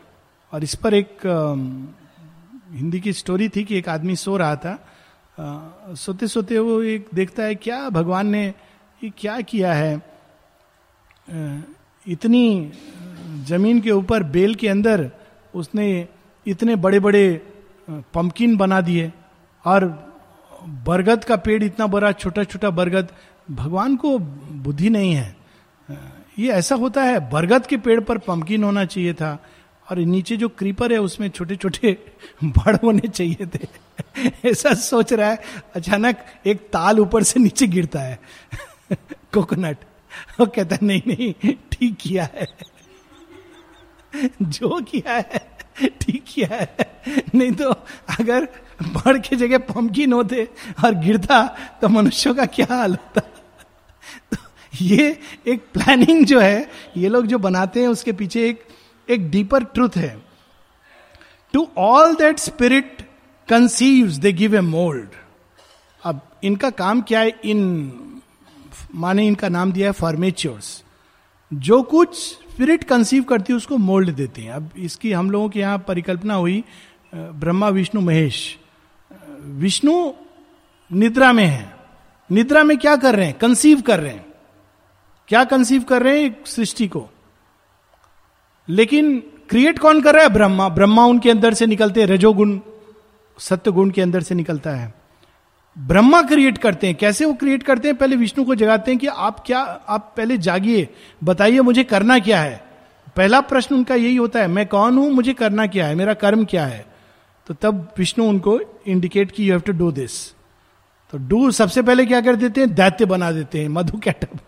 और 0.53 0.65
इस 0.65 0.75
पर 0.75 0.95
एक 0.95 1.27
हिंदी 2.73 3.01
की 3.01 3.13
स्टोरी 3.13 3.49
थी 3.49 3.65
कि 3.65 3.77
एक 3.79 3.89
आदमी 3.89 4.17
सो 4.17 4.37
रहा 4.37 4.57
था। 4.57 4.73
आ, 5.39 5.95
सोते 5.95 6.27
सोते 6.27 6.59
वो 6.59 6.81
एक 6.83 7.07
देखता 7.15 7.43
है 7.43 7.55
क्या 7.57 7.89
भगवान 7.91 8.27
ने 8.27 8.47
ये 9.03 9.11
क्या 9.19 9.41
किया 9.43 9.73
है? 9.73 9.95
इतनी 12.07 12.73
ज़मीन 13.47 13.81
के 13.81 13.91
ऊपर 13.91 14.23
बेल 14.35 14.55
के 14.55 14.69
अंदर 14.69 15.11
उसने 15.55 15.87
इतने 16.49 16.77
बड़े 16.77 17.01
बड़े 17.01 17.41
पंपकिन 17.91 18.57
बना 18.57 18.81
दिए 18.81 19.13
और 19.65 19.85
बरगद 20.87 21.25
का 21.25 21.37
पेड़ 21.37 21.63
इतना 21.65 21.87
बड़ा 21.87 22.13
छोटा 22.13 22.45
छोटा 22.45 22.71
बरगद, 22.71 23.09
भगवान 23.51 23.97
को 23.97 24.19
बुद्धि 24.19 24.91
नहीं 24.91 25.13
है। 25.15 25.37
ये 26.39 26.51
ऐसा 26.53 26.75
होता 26.75 27.03
है, 27.03 27.31
बरगद 27.31 27.67
के 27.67 27.77
पेड़ 27.77 28.01
पर 28.01 28.19
पंपकिन 28.19 28.65
होना 28.65 28.85
चाहिए 28.85 29.15
था 29.15 29.39
और 29.91 29.99
नीचे 29.99 30.37
जो 30.37 30.49
क्रीपर 30.49 30.93
है 30.93 30.99
उसमें 30.99 31.29
छोटे 31.29 31.57
छोटे 31.57 31.97
बड़ 32.45 32.77
होने 32.77 33.09
चाहिए 33.09 33.47
थे। 33.47 33.69
ऐसा 34.45 34.75
सोच 34.75 35.13
रहा 35.13 35.31
है, 35.31 35.39
अचानक 35.75 36.25
एक 36.47 36.61
ताल 36.73 37.01
ऊपर 37.01 37.23
से 37.23 37.41
नीचे 37.41 37.67
गिरता 37.67 38.01
है। 38.01 38.19
कोकोनट 39.33 39.77
वो 40.41 40.47
कहता 40.47 40.77
है, 40.77 40.87
नहीं 40.87 41.03
नहीं, 41.07 41.55
ठीक 41.73 41.97
किया 42.01 42.29
है। 42.35 42.47
जो 44.43 44.81
किया 44.81 45.17
है। 45.17 45.59
ठीक 45.83 46.25
है 46.39 46.75
नहीं 47.35 47.51
तो 47.53 47.71
अगर 48.21 48.49
बड़ 48.83 49.17
के 49.19 49.37
जगह 49.37 49.59
पंपकिन 49.59 50.13
होते 50.13 50.49
और 50.85 50.95
गिरता 50.95 51.43
तो 51.81 51.89
मनुष्यों 51.89 52.35
का 52.35 52.47
क्या 52.47 52.67
हाल 52.71 52.95
होता? 52.95 53.21
तो 53.21 54.37
ये 54.85 55.21
एक 55.47 55.63
प्लानिंग 55.73 56.25
जो 56.27 56.41
है, 56.41 56.71
ये 56.97 57.09
लोग 57.09 57.27
जो 57.27 57.39
बनाते 57.39 57.81
हैं, 57.81 57.89
उसके 57.89 58.13
पीछे 58.13 58.49
एक 58.49 58.65
एक 59.09 59.31
डीपर 59.31 59.65
ट्रूथ 59.65 59.97
है। 59.97 60.17
To 61.55 61.69
all 61.79 62.15
that 62.15 62.39
spirit 62.39 63.07
conceive 63.49 64.11
they 64.19 64.33
give 64.33 64.57
a 64.57 64.61
mould 64.61 65.09
अब 66.03 66.21
इनका 66.45 66.71
काम 66.71 67.01
क्या 67.03 67.21
है? 67.21 67.41
इन, 67.45 68.21
माने 68.95 69.27
इनका 69.27 69.49
नाम 69.49 69.73
दिया 69.73 69.89
है 69.89 69.93
फॉर्मेच्योर्स 69.93 70.83
जो 71.53 71.83
कुछ 71.83 72.39
स्पिरिट 72.59 72.85
कंसीव 72.85 73.23
करती 73.23 73.53
है, 73.53 73.57
उसको 73.57 73.77
मोल्ड 73.77 74.11
देते 74.11 74.43
हैं। 74.43 74.51
अब 74.51 74.71
इसकी 74.77 75.13
हम 75.13 75.31
लोगों 75.31 75.49
के 75.49 75.61
यहाँ 75.61 75.79
परिकल्पना 75.79 76.35
हुई 76.35 76.65
ब्रह्मा, 77.15 77.69
विष्णु, 77.69 78.01
महेश। 78.01 78.59
विष्णु 79.41 80.13
निद्रा 80.93 81.33
में 81.33 81.47
है। 81.47 81.77
निद्रा 82.33 82.65
में 82.65 82.79
क्या 82.79 82.97
कर 82.97 83.17
रहे 83.17 83.27
हैं? 83.27 83.39
कंसीव 83.39 83.81
कर 83.81 84.01
रहे 84.01 84.13
हैं। 84.13 84.27
क्या 85.29 85.45
कंसीव 85.45 85.83
कर 85.83 86.03
रहे 86.03 86.23
हैं? 86.23 86.45
सृष्टि 86.47 86.89
को। 86.89 87.09
लेकिन 88.69 89.23
क्रिएट 89.49 89.79
कौन 89.79 90.03
कर 90.03 90.15
रहा 90.15 90.23
है? 90.23 90.29
ब्रह्मा। 90.29 90.69
ब्रह्मा 90.69 91.05
उनके 91.05 91.31
अंदर 91.31 91.55
से 91.55 91.67
निकलते 91.67 92.01
हैं। 92.01 92.07
रजोगुण 92.07 92.61
सत्य 93.39 93.71
गुण 93.71 93.91
के 93.91 94.03
अंदर 94.03 94.23
से 94.23 94.35
निकलता 94.35 94.71
है। 94.71 94.98
ब्रह्मा 95.79 96.23
क्रिएट 96.23 96.59
करते 96.59 96.87
हैं। 96.87 96.97
कैसे 96.97 97.25
वो 97.25 97.35
क्रिएट 97.35 97.63
करते 97.63 97.89
हैं? 97.89 97.97
पहले 97.97 98.17
विष्णु 98.17 98.45
को 98.45 98.55
जगाते 98.55 98.91
हैं 98.91 99.01
कि 99.01 99.07
आप 99.07 99.43
क्या, 99.47 99.59
आप 99.61 100.15
पहले 100.17 100.39
जागिए, 100.39 100.89
बताइए 101.25 101.61
मुझे 101.61 101.85
करना 101.85 102.19
क्या 102.19 102.41
है। 102.43 102.65
पहला 103.17 103.41
प्रश्न 103.41 103.75
उनका 103.75 103.95
यही 103.95 104.17
होता 104.17 104.41
है, 104.41 104.47
मैं 104.47 104.67
कौन 104.67 104.99
हूँ? 104.99 105.11
मुझे 105.11 105.33
करना 105.33 105.67
क्या 105.67 105.87
है? 105.87 105.95
मेरा 105.95 106.15
कर्म 106.15 106.45
क्या 106.45 106.67
है? 106.67 106.87
तो 107.47 107.55
तब 107.55 107.93
विष्णु 107.99 108.25
उनको 108.25 108.61
इंडिकेट 108.87 109.33
की 109.33 109.47
you 109.47 109.53
have 109.53 109.61
to 109.61 109.73
do 109.73 109.93
this 109.93 110.33
तो 111.11 111.19
डू 111.19 111.51
सबसे 111.51 111.83
पहले 111.83 112.07
क्या 112.07 112.21
कर 112.21 112.37
देते 112.37 112.61
हैं? 112.61 112.75
दैत्य 112.75 113.05
बना 113.05 113.33
देते 113.33 113.61
हैं, 113.61 113.69
मधु 113.69 113.99
कैटअप। 113.99 114.39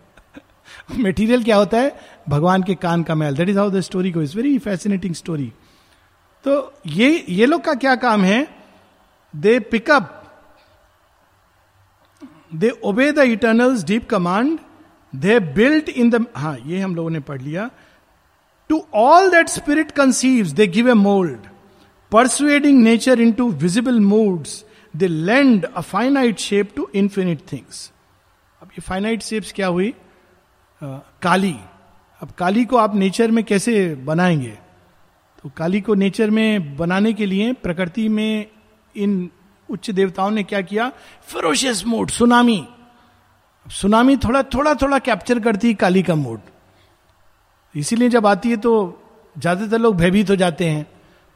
मेटीरियल 0.97 1.43
क्या 1.43 1.55
होता 1.55 1.77
है? 1.77 1.99
भगवान 2.29 2.63
के 2.63 2.75
कान 2.75 3.03
का 3.03 3.15
महल। 3.15 3.35
That 3.35 3.49
is 3.49 3.57
how 3.57 3.69
the 3.69 3.79
story 3.79 4.11
को 4.11 4.21
इज़ 4.21 4.35
वेरी 4.35 4.57
फैसिनेटिंग 4.59 5.15
स्टोरी 5.15 5.53
तो 6.43 6.73
ये 6.87 7.25
ये 7.29 7.45
लोग 7.45 7.63
का 7.63 7.73
क्या 7.73 7.95
काम 7.95 8.23
है? 8.23 8.47
They 9.35 9.59
pick up 9.59 10.17
they 12.55 12.69
obey 12.83 13.11
the 13.11 13.17
eternal's 13.17 13.83
deep 13.83 14.09
command 14.09 14.59
they 15.15 15.39
built 15.39 15.89
in 15.89 16.09
the 16.09 16.25
हा 16.35 16.55
ये 16.65 16.79
हम 16.79 16.95
लोगों 16.95 17.09
ने 17.09 17.19
पढ़ 17.19 17.41
लिया। 17.41 17.69
To 18.69 18.85
all 18.93 19.29
that 19.31 19.47
spirit 19.47 19.91
conceive 19.91 20.47
they 20.47 20.67
give 20.67 20.89
a 20.89 20.93
mould 20.93 21.39
persuading 22.11 22.83
nature 22.83 23.21
into 23.31 23.51
visible 23.51 23.99
moods 23.99 24.65
they 24.95 25.07
lend 25.07 25.65
a 25.65 25.81
finite 25.81 26.39
shape 26.39 26.71
to 26.75 26.89
infinite 26.95 27.39
things 27.51 27.91
अब 28.61 28.67
ये 28.67 28.81
finite 28.81 29.21
shapes 29.21 29.53
क्या 29.53 29.67
हुई? 29.67 29.93
काली। 31.21 31.55
अब 32.21 32.31
काली 32.31 32.65
को 32.65 32.77
आप 32.77 32.95
नेचर 32.95 33.31
में 33.31 33.43
कैसे 33.43 33.95
बनाएँगे? 33.95 34.57
तो 35.43 35.51
काली 35.57 35.81
को 35.81 35.93
नेचर 35.93 36.29
में 36.29 36.77
बनाने 36.77 37.13
के 37.13 37.25
लिए 37.25 37.53
प्रकृति 37.53 38.09
में 38.09 38.47
इन 38.95 39.29
उच्च 39.71 39.89
देवताओं 39.89 40.31
ने 40.31 40.43
क्या 40.43 40.61
किया? 40.61 40.89
फेरोशियस 41.23 41.85
मूड 41.85 42.09
सुनामी 42.09 42.67
सुनामी 43.67 44.17
थोड़ा 44.17 44.43
थोड़ा 44.43 44.73
थोड़ा 44.73 44.99
कैप्चर 44.99 45.39
करती 45.39 45.67
है 45.67 45.73
काली 45.73 46.03
का 46.03 46.15
मूड 46.15 46.39
इसीलिए 47.75 48.09
जब 48.09 48.27
आती 48.27 48.49
है 48.49 48.57
तो 48.57 48.71
ज़्यादातर 49.37 49.79
लोग 49.79 49.95
भयभीत 49.95 50.29
हो 50.29 50.35
जाते 50.35 50.69
हैं। 50.69 50.85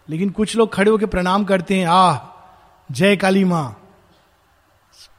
लेकिन 0.09 0.29
कुछ 0.29 0.55
लोग 0.55 0.73
खड़े 0.73 0.91
होकर 0.91 1.05
प्रणाम 1.05 1.43
करते 1.45 1.75
हैं, 1.79 1.87
आह, 1.87 2.19
जय 2.91 3.15
काली 3.15 3.43
माँ. 3.43 3.81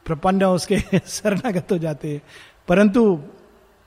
प्रपन्न 0.07 0.45
उसके 0.45 0.79
शरणागत 1.09 1.73
हो 1.73 1.79
जाते 1.79 2.12
हैं। 2.12 2.23
परंतु 2.69 3.23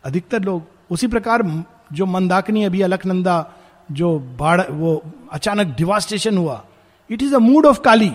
अधिकतर 0.04 0.44
लोग 0.44 0.64
उसी 0.92 1.08
प्रकार 1.08 1.66
जो 1.94 2.06
मंदाकिनी 2.06 2.64
अभी 2.64 2.82
अलखनंदा 2.82 3.52
जो 3.92 4.20
बाढ़, 4.20 4.62
वो 4.70 5.04
अचानक 5.32 5.76
डिवास्टेशन 5.76 6.38
हुआ। 6.38 6.66
It 7.10 7.22
is 7.22 7.36
a 7.36 7.40
mood 7.40 7.66
of 7.66 7.82
Kali. 7.82 8.12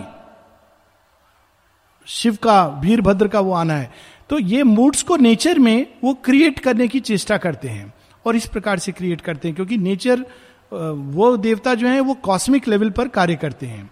Shiv 2.07 2.37
का, 2.43 2.65
वीरभद्र 2.67 3.27
का 3.27 3.39
वो 3.39 3.53
आना 3.53 3.73
है। 3.73 3.91
तो 4.29 4.39
ये 4.39 4.63
मूड्स 4.63 5.03
को 5.03 5.15
नेचर 5.17 5.59
में 5.59 5.85
वो 6.03 6.13
क्रिएट 6.25 6.59
करने 6.59 6.87
की 6.87 6.99
चेष्टा 6.99 7.37
करते 7.37 7.67
हैं 7.67 7.93
और 8.25 8.35
इस 8.35 8.45
प्रकार 8.47 8.79
से 8.79 8.91
क्रिएट 8.91 9.21
करते 9.21 9.47
हैं 9.47 9.55
क्योंकि 9.55 9.77
नेचर 9.77 10.25
वो 10.71 11.35
देवता 11.37 11.73
जो 11.73 11.87
है, 11.87 11.99
वो 11.99 12.13
कॉस्मिक 12.13 12.67
लेवल 12.67 12.89
पर 12.89 13.07
कार्य 13.07 13.35
करते 13.35 13.65
हैं। 13.65 13.89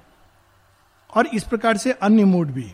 और 1.09 1.27
इस 1.27 1.43
प्रकार 1.43 1.77
से 1.77 1.91
अन्य 1.91 2.23
मूड 2.25 2.51
भी। 2.51 2.73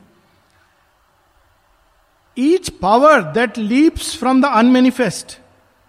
Each 2.38 2.70
power 2.82 3.22
that 3.34 3.58
leaps 3.58 4.16
from 4.18 4.42
the 4.42 4.46
unmanifest 4.46 5.38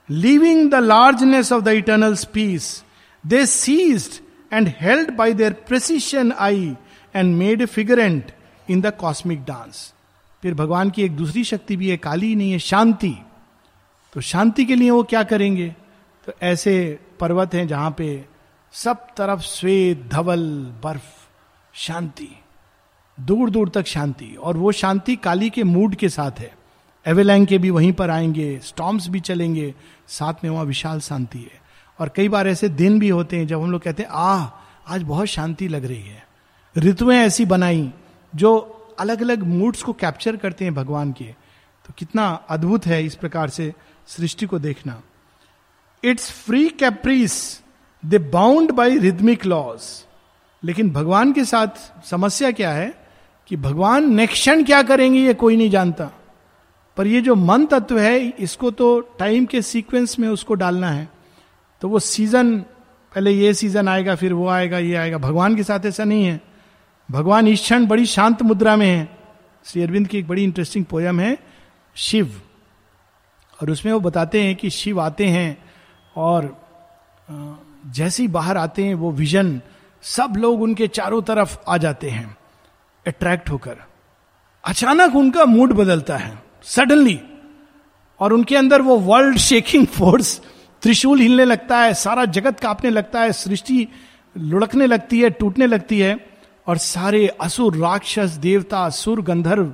leaving 0.08 0.70
the 0.70 0.74
largeness 0.74 1.52
of 1.52 1.62
the 1.64 1.68
eternal 1.68 2.16
peace 2.32 2.82
they 3.24 3.44
seized 3.46 4.22
and 4.52 4.72
held 4.80 5.10
by 5.10 5.32
their 5.32 5.52
precision 5.68 6.32
eye 6.38 6.76
and 7.14 7.34
made 7.36 7.66
figurant 7.66 8.32
in 8.70 8.80
the 8.80 8.86
cosmic 8.86 9.44
dance. 9.44 9.94
फिर 10.42 10.54
भगवान 10.54 10.90
की 10.90 11.02
एक 11.02 11.16
दूसरी 11.16 11.44
शक्ति 11.44 11.76
भी 11.76 11.88
है, 11.88 11.96
काली 11.96 12.34
नहीं 12.34 12.52
है, 12.52 12.58
शांति। 12.58 13.18
तो 14.12 14.20
शांति 14.20 14.64
के 14.64 14.74
लिए 14.74 14.90
वो 14.90 15.02
क्या 15.02 15.22
करेंगे? 15.22 15.76
तो 16.26 16.32
ऐसे 16.42 17.00
पर्वत 17.20 17.54
हैं 17.54 17.68
जहाँ 17.68 17.94
पे 17.98 18.24
सब 18.72 18.94
तरफ़ 18.94 19.40
श्वेत 19.40 20.08
धवल, 20.12 20.72
बर्फ़, 20.84 21.28
शांति। 21.74 22.28
दूर 23.20 23.50
दूर 23.50 23.68
तक 23.68 23.86
शांति। 23.86 24.36
और 24.42 24.56
वो 24.56 24.72
शांति 24.72 25.16
काली 25.16 25.50
के 25.50 25.64
मूड 25.64 25.94
के 25.94 26.08
साथ 26.08 26.30
है। 26.38 26.56
एवेलैंग 27.06 27.46
के 27.46 27.58
भी 27.58 27.70
वहीं 27.70 27.92
पर 27.92 28.10
आएँगे 28.10 28.60
स्टॉम्स 28.62 29.08
भी 29.08 29.20
चलेंगे, 29.20 29.74
साथ 30.08 30.34
में 30.44 30.50
वहाँ 30.50 30.64
विशाल 30.64 31.00
शांति 31.00 31.38
है। 31.38 31.60
और 31.98 32.08
कई 32.08 32.28
बार 32.28 32.48
ऐसे 32.48 32.68
दिन 32.68 32.98
भी 32.98 33.08
होते 33.08 33.36
हैं 33.36 33.46
जब 33.46 33.62
हम 33.62 33.72
लोग 33.72 33.82
कहते 33.82 34.02
हैं, 34.02 34.10
आह, 34.12 34.48
आज 34.94 35.02
बहुत 35.02 35.26
शांति 35.26 35.68
लग 35.68 35.84
रही 35.84 36.02
है। 36.02 36.26
ऋतुएँ 36.78 37.16
ऐसी 37.16 37.44
बनाई 37.44 37.92
जो 38.34 38.58
अलग 38.98 39.22
अलग 39.22 39.42
मूड्स 39.42 39.82
को 39.82 39.92
कैप्चर 39.92 40.36
करते 40.36 40.64
हैं 40.64 40.74
भगवान 40.74 41.12
के। 41.12 41.24
तो 41.24 41.94
कितना 41.98 42.28
अद्भुत 42.50 42.86
है 42.86 43.04
इस 43.04 43.14
प्रकार 43.14 43.48
से 43.48 43.72
सृष्टि 44.06 44.46
को 44.46 44.58
देखना। 44.58 45.02
Its 46.04 46.30
free 46.30 46.68
caprice 46.68 47.62
they 48.04 48.18
bound 48.18 48.72
by 48.72 48.98
rhythmic 48.98 49.46
laws 49.46 50.04
लेकिन 50.64 50.90
भगवान 50.90 51.32
के 51.32 51.44
साथ 51.44 52.06
समस्या 52.06 52.50
क्या 52.50 52.72
है 52.72 53.06
कि 53.48 53.56
भगवान 53.56 54.26
क्षण 54.26 54.64
क्या 54.64 54.82
करेंगे 54.82 55.20
ये 55.20 55.34
कोई 55.34 55.56
नहीं 55.56 55.70
जानता। 55.70 56.10
पर 56.96 57.06
ये 57.06 57.20
जो 57.20 57.34
मन 57.34 57.66
तत्व 57.66 57.98
है, 57.98 58.18
इसको 58.20 58.70
तो 58.70 59.00
टाइम 59.00 59.46
के 59.46 59.62
सीक्वेंस 59.62 60.18
में 60.18 60.28
उसको 60.28 60.54
डालना 60.54 60.90
है। 60.90 61.08
तो 61.80 61.88
वो 61.88 61.98
सीज़न 61.98 62.58
पहले 63.14 63.30
ये 63.30 63.54
सीज़न 63.54 63.88
आएगा, 63.88 64.14
फिर 64.14 64.32
वो 64.32 64.48
आएगा, 64.48 64.78
ये 64.78 64.94
आएगा। 64.94 65.18
भगवान 65.18 65.56
के 65.56 65.62
साथ 65.62 65.86
ऐसा 65.86 66.04
नहीं 66.04 66.24
है। 66.24 66.40
भगवान 67.10 67.48
इस 67.48 67.60
क्षण 67.60 67.86
बड़ी 67.86 68.06
शांत 68.06 68.42
मुद्रा 68.42 68.76
में 68.76 68.86
है। 68.86 69.18
श्री 69.64 69.82
अरविंद 69.82 70.08
की 70.08 70.18
एक 70.18 70.28
बड़ी 70.28 70.44
इंटरेस्टिंग 70.44 70.84
पोयम 70.84 71.20
है, 71.20 71.38
शिव। 71.96 72.40
और 73.62 73.70
उसमें 73.70 73.92
वो 73.92 74.00
बताते 74.00 74.42
हैं 74.42 74.56
कि 74.56 74.70
शिव 74.70 75.00
आते 75.00 75.26
हैं 75.26 75.64
और 76.16 76.56
जैसे 77.86 78.22
ही 78.22 78.28
बाहर 78.28 78.56
आते 78.56 78.84
हैं 78.84 78.94
वो 78.94 79.10
विजन 79.10 79.60
सब 80.02 80.34
लोग 80.36 80.62
उनके 80.62 80.88
चारों 80.88 81.22
तरफ़ 81.22 81.58
आ 81.68 81.76
जाते 81.76 82.10
हैं 82.10 82.36
अट्रैक्ट 83.06 83.50
होकर। 83.50 83.76
अचानक 84.64 85.16
उनका 85.16 85.44
मूड 85.44 85.72
बदलता 85.72 86.16
है 86.16 86.42
सडनली 86.62 87.20
और 88.20 88.32
उनके 88.32 88.56
अंदर 88.56 88.82
वो 88.82 88.98
वर्ल्ड 88.98 89.38
शेकिंग 89.38 89.86
फोर्स 89.86 90.40
त्रिशूल 90.82 91.20
हिलने 91.20 91.44
लगता 91.44 91.78
है, 91.78 91.94
सारा 91.94 92.24
जगत 92.24 92.60
कांपने 92.60 92.90
लगता 92.90 93.20
है, 93.20 93.32
सृष्टि 93.32 93.88
लुढ़कने 94.38 94.86
लगती 94.86 95.20
है, 95.20 95.30
टूटने 95.30 95.66
लगती 95.66 96.00
है। 96.00 96.29
और 96.70 96.78
सारे 96.78 97.26
असुर 97.26 97.76
राक्षस 97.76 98.30
देवता 98.30 98.84
असुर 98.84 99.20
गंधर्व 99.20 99.72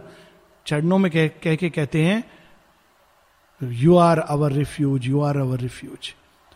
चरणों 0.67 0.99
में 0.99 1.11
कह, 1.13 1.27
कह 1.27 1.55
के 1.55 1.69
कहते 1.71 2.03
हैं 2.03 2.25
you 3.63 3.97
are 3.97 4.19
our 4.19 4.53
refuge 4.53 5.07
you 5.07 5.21
are 5.21 5.37
our 5.37 5.59
refuge 5.59 6.15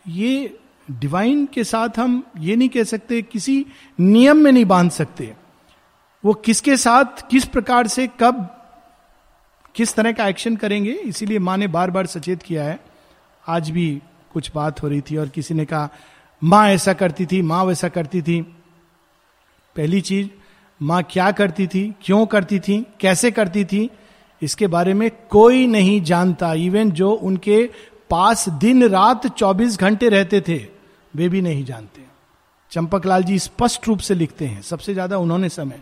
ये 0.09 0.59
डिवाइन 0.91 1.47
के 1.47 1.65
साथ 1.65 1.89
हम 1.99 2.23
ये 2.39 2.57
नहीं 2.57 2.69
कह 2.69 2.83
सकते 2.83 3.23
किसी 3.23 3.67
नियम 4.01 4.37
में 4.37 4.53
नहीं 4.53 4.65
बाँध 4.65 4.91
सकते। 4.91 5.35
वो 6.25 6.35
किसके 6.35 6.77
साथ 6.77 7.29
किस 7.31 7.45
प्रकार 7.45 7.87
से 7.87 8.07
कब 8.21 8.47
किस 9.75 9.95
तरह 9.95 10.13
का 10.13 10.29
एक्शन 10.29 10.57
करेंगे 10.57 10.93
इसीलिए 10.93 11.39
माँ 11.39 11.57
ने 11.57 11.67
बार 11.67 11.91
बार 11.91 12.07
सचेत 12.07 12.43
किया 12.43 12.65
है। 12.65 12.81
आज 13.49 13.71
भी 13.71 14.03
कुछ 14.33 14.51
बात 14.55 14.83
हो 14.83 14.89
रही 14.89 15.01
थी 15.01 15.17
और 15.17 15.29
किसी 15.29 15.55
ने 15.55 15.65
कहा 15.65 15.89
माँ 16.45 16.69
ऐसा 16.69 16.93
करती 16.93 17.27
थी 17.27 17.43
माँ 17.43 17.65
वैसा 17.65 17.89
करती 17.89 18.23
थी। 18.23 18.60
पहली 19.77 20.01
चीज़, 20.01 20.29
माँ 20.83 21.03
क्या 21.03 21.31
करती 21.31 21.67
थी, 21.67 21.95
क्यों 22.03 22.27
करती 22.27 22.59
थी, 22.61 22.87
कैसे 23.01 23.31
करती 23.31 23.65
थी, 23.65 23.91
इसके 24.43 24.67
बारे 24.67 24.95
में 24.95 25.11
कोई 25.31 25.67
नहीं 25.67 26.01
जानता। 26.03 26.53
इवन 26.55 26.91
जो 26.91 27.11
उनके 27.13 27.71
पास 28.11 28.49
दिन 28.49 28.89
रात 28.89 29.27
24 29.27 29.79
घंटे 29.79 30.09
रहते 30.09 30.41
थे, 30.41 30.67
वे 31.15 31.29
भी 31.29 31.41
नहीं 31.41 31.65
जानते। 31.65 32.03
चंपक 32.73 33.07
लाल 33.07 33.23
जी 33.23 33.39
स्पष्ट 33.39 33.89
रूप 33.89 33.99
से 33.99 34.15
लिखते 34.15 34.47
हैं। 34.47 34.63
सबसे 34.63 34.93
ज़्यादा 34.93 35.19
उन्होंने 35.19 35.49
समय। 35.49 35.81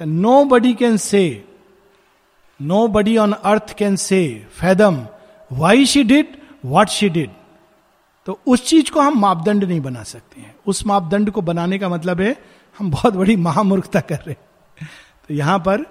Nobody 0.44 0.74
can 0.74 0.96
say 0.96 1.44
nobody 2.88 3.16
on 3.16 3.32
earth 3.32 3.74
can 3.76 3.96
say 3.96 4.46
fathom, 4.50 5.06
why 5.52 5.86
she 5.86 6.02
did, 6.04 6.26
what 6.64 6.88
she 6.88 7.08
did. 7.08 7.30
तो 8.26 8.40
उस 8.46 8.66
चीज़ 8.66 8.90
को 8.90 9.00
हम 9.00 9.20
मापदंड 9.20 9.64
नहीं 9.64 9.80
बना 9.80 10.02
सकते 10.02 10.40
हैं। 10.40 10.54
उस 10.66 10.86
मापदंड 10.86 11.30
को 11.30 11.42
बनाने 11.42 11.78
का 11.78 11.88
मतलब 11.88 12.20
है 12.20 12.36
हम 12.78 12.90
बहुत 12.90 13.14
बड़ी 13.14 13.36
महामूर्खता 13.36 14.00
कर 14.00 14.18
रहे 14.26 14.34
तो 15.28 15.34
यहाँ 15.34 15.58
पर 15.58 15.84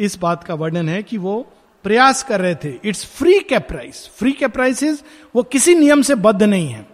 इस 0.00 0.16
बात 0.18 0.44
का 0.44 0.54
वर्णन 0.54 0.88
है 0.88 1.02
कि 1.02 1.18
वो 1.18 1.40
प्रयास 1.84 2.22
कर 2.22 2.40
रहे 2.40 2.54
थे। 2.54 2.70
Its 2.84 3.04
free 3.06 3.38
caprice 3.40 4.06
free 4.08 4.32
caprices 4.32 5.02
वो 5.34 5.42
किसी 5.42 5.74
नियम 5.74 6.02
से 6.02 6.14
बद्ध 6.14 6.42
नहीं 6.42 6.68
है। 6.68 6.86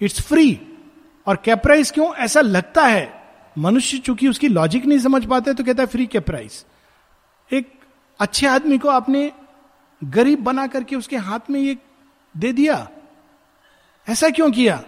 इट्स 0.00 0.20
फ्री 0.22 0.60
और 1.26 1.36
कैप्राइस 1.36 1.90
क्यों? 1.90 2.14
ऐसा 2.14 2.40
लगता 2.40 2.84
है। 2.86 3.22
मनुष्य 3.58 3.98
चूँकि 3.98 4.28
उसकी 4.28 4.48
लॉजिक 4.48 4.86
नहीं 4.86 4.98
समझ 4.98 5.24
पाते 5.26 5.54
तो 5.54 5.64
कहता 5.64 5.82
है 5.82 5.86
फ्री 5.86 6.06
कैप्राइस 6.06 6.64
एक 7.50 7.72
अच्छे 8.20 8.46
आदमी 8.46 8.78
को 8.78 8.88
आपने 8.88 9.30
गरीब 10.04 10.42
बना 10.44 10.66
करके 10.66 10.96
उसके 10.96 11.16
हाथ 11.16 11.50
में 11.50 11.60
ये 11.60 11.76
दे 12.36 12.52
दिया। 12.52 12.88
ऐसा 14.06 14.30
क्यों 14.30 14.50
किया? 14.50 14.82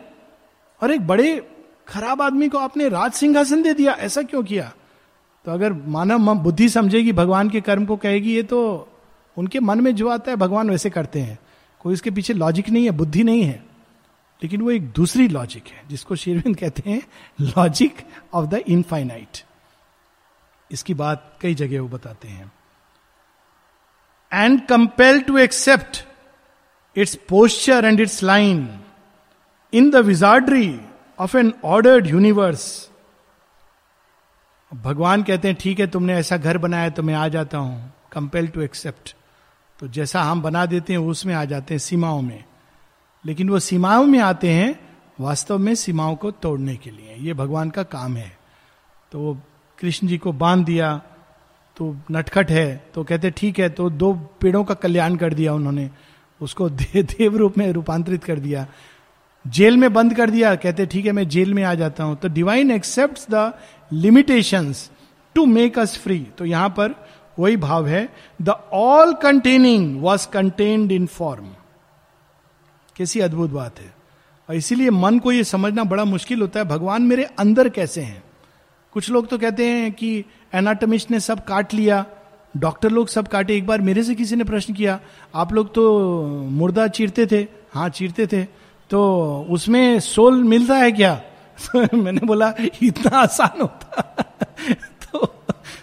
और 0.82 0.90
एक 0.90 1.06
बड़े 1.06 1.55
खराब 1.88 2.22
आदमी 2.22 2.48
को 2.48 2.58
आपने 2.58 2.88
राज 2.88 3.12
सिंहासन 3.12 3.62
दे 3.62 3.74
दिया, 3.74 3.92
ऐसा 3.92 4.22
क्यों 4.22 4.44
किया? 4.44 4.72
तो 5.44 5.52
अगर 5.52 5.72
मानव 5.72 6.34
बुद्धि 6.34 6.68
समझेगी, 6.68 7.12
भगवान 7.12 7.50
के 7.50 7.60
कर्म 7.60 7.86
को 7.86 7.96
कहेगी, 7.96 8.34
ये 8.34 8.42
तो 8.42 8.88
उनके 9.36 9.60
मन 9.60 9.80
में 9.80 9.94
जो 9.94 10.08
आता 10.08 10.30
है, 10.30 10.36
भगवान 10.36 10.70
वैसे 10.70 10.90
करते 10.90 11.20
हैं। 11.20 11.38
कोई 11.80 11.94
इसके 11.94 12.10
पीछे 12.10 12.32
लॉजिक 12.32 12.70
नहीं 12.70 12.84
है, 12.84 12.90
बुद्धि 12.90 13.24
नहीं 13.24 13.42
है। 13.42 13.64
लेकिन 14.42 14.60
वो 14.60 14.70
एक 14.70 14.90
दूसरी 14.92 15.28
लॉजिक 15.28 15.66
है, 15.66 15.88
जिसको 15.88 16.16
शेरविंद 16.16 16.56
कहते 16.56 16.90
हैं 16.90 17.02
लॉजिक 17.40 17.96
ऑफ़ 18.34 18.46
द 18.46 18.54
इनफाइनाइट 18.54 19.44
इसकी 20.72 20.94
बात 20.94 21.38
कई 21.40 21.54
जगह 21.54 21.80
वो 21.80 21.88
बताते 21.88 22.28
हैं। 22.28 22.52
And 24.32 24.66
compel 24.66 25.20
to 25.20 25.38
accept 25.38 26.04
its 26.96 27.14
posture 27.28 27.84
and 27.84 28.00
its 28.00 28.22
line 28.22 28.80
in 29.72 29.90
the 29.90 29.96
wizardry 29.96 30.80
of 31.18 31.36
an 31.36 31.54
ordered 31.64 32.06
universe 32.06 32.90
भगवान 34.74 35.22
कहते 35.22 35.48
हैं 35.48 35.56
ठीक 35.60 35.80
है 35.80 35.86
तुमने 35.86 36.14
ऐसा 36.14 36.36
घर 36.36 36.58
बनाया 36.58 36.90
तो 36.90 37.02
मैं 37.02 37.14
आ 37.14 37.28
जाता 37.28 37.58
हूँ 37.58 37.92
कंपेल 38.12 38.48
टू 38.48 38.60
एक्सेप्ट 38.60 39.16
तो 39.80 39.88
जैसा 39.88 40.22
हम 40.22 40.42
बना 40.42 40.66
देते 40.66 40.92
हैं 40.92 41.00
उसमें 41.00 41.34
आ 41.34 41.44
जाते 41.44 41.74
हैं 41.74 41.78
सीमाओं 41.78 42.22
में। 42.22 42.44
लेकिन 43.26 43.50
वो 43.50 43.58
सीमाओं 43.58 44.04
में 44.04 44.18
आते 44.18 44.50
हैं 44.50 44.96
वास्तव 45.20 45.58
में 45.58 45.74
सीमाओं 45.74 46.16
को 46.16 46.30
तोड़ने 46.30 46.76
के 46.76 46.90
लिए। 46.90 47.16
ये 47.18 47.34
भगवान 47.34 47.70
का 47.70 47.82
काम 47.82 48.16
है। 48.16 48.38
तो 49.12 49.20
वो 49.20 49.40
कृष्ण 49.78 50.06
जी 50.06 50.18
को 50.18 50.32
बाँध 50.32 50.64
दिया 50.64 51.02
तो 51.76 51.96
नटखट 52.10 52.50
है 52.50 52.90
तो 52.94 53.04
कहते 53.04 53.30
ठीक 53.30 53.58
है 53.58 53.68
तो 53.68 53.90
दो 53.90 54.14
पेड़ों 54.14 54.64
का 54.64 54.74
कल्याण 54.74 55.16
कर 55.16 55.34
दिया 55.34 55.54
उन्होंने। 55.54 55.90
उसको 56.40 56.70
दे, 56.70 57.02
देव 57.02 57.36
रूप 57.36 57.58
में 57.58 57.72
रूपांतरित 57.72 58.24
कर 58.24 58.38
दिया। 58.38 58.66
जेल 59.46 59.76
में 59.76 59.92
बंद 59.92 60.14
कर 60.14 60.30
दिया, 60.30 60.54
कहते, 60.54 60.86
ठीक 60.86 61.06
है, 61.06 61.12
मैं 61.12 61.28
जेल 61.28 61.54
में 61.54 61.62
आ 61.62 61.74
जाता 61.74 62.04
हूँ। 62.04 62.16
तो 62.16 62.28
divine 62.28 62.70
accept 62.70 63.30
the 63.30 63.52
limitation 63.92 64.72
to 65.36 65.44
make 65.46 65.78
us 65.78 65.96
free 65.98 66.18
तो 66.38 66.44
यहाँ 66.44 66.68
पर 66.68 66.94
वही 67.38 67.56
भाव 67.56 67.86
है 67.86 68.08
the 68.42 68.50
all 68.72 69.12
containing 69.14 70.00
was 70.02 70.26
contained 70.28 70.92
in 70.92 71.06
form 71.08 71.46
कैसी 72.96 73.20
अद्भुत 73.20 73.50
बात 73.50 73.78
है। 73.80 73.94
और 74.48 74.54
इसीलिए 74.54 74.90
मन 74.90 75.18
को 75.18 75.32
यह 75.32 75.42
समझना 75.42 75.84
बड़ा 75.84 76.04
मुश्किल 76.04 76.40
होता 76.40 76.60
है, 76.60 76.66
भगवान 76.66 77.02
मेरे 77.02 77.24
अंदर 77.38 77.68
कैसे 77.68 78.00
हैं? 78.00 78.22
कुछ 78.94 79.10
लोग 79.10 79.28
तो 79.28 79.38
कहते 79.38 79.66
हैं 79.66 79.92
कि 79.92 80.24
एनाटमिस्ट 80.54 81.10
ने 81.10 81.20
सब 81.20 81.44
काट 81.44 81.74
लिया 81.74 82.04
डॉक्टर 82.54 82.90
लोग 82.90 83.08
सब 83.08 83.28
काटे। 83.28 83.56
एक 83.56 83.66
बार 83.66 83.80
मेरे 83.80 84.02
से 84.02 84.14
किसी 84.14 84.36
ने 84.36 84.44
प्रश्न 84.44 84.74
किया, 84.74 84.98
आप 85.34 85.52
लोग 85.52 85.74
तो 85.74 85.82
मुर्दा 86.50 86.86
चीरते 86.88 87.26
थे? 87.26 87.46
हाँ 87.72 87.88
चीरते 87.90 88.26
थे। 88.26 88.44
तो 88.90 89.46
उसमें 89.50 90.00
सोल 90.00 90.44
मिलता 90.44 90.76
है 90.76 90.92
क्या? 90.92 91.22
मैंने 91.94 92.20
बोला, 92.26 92.54
इतना 92.82 93.18
आसान 93.18 93.60
होता 93.60 94.24
तो 94.74 95.34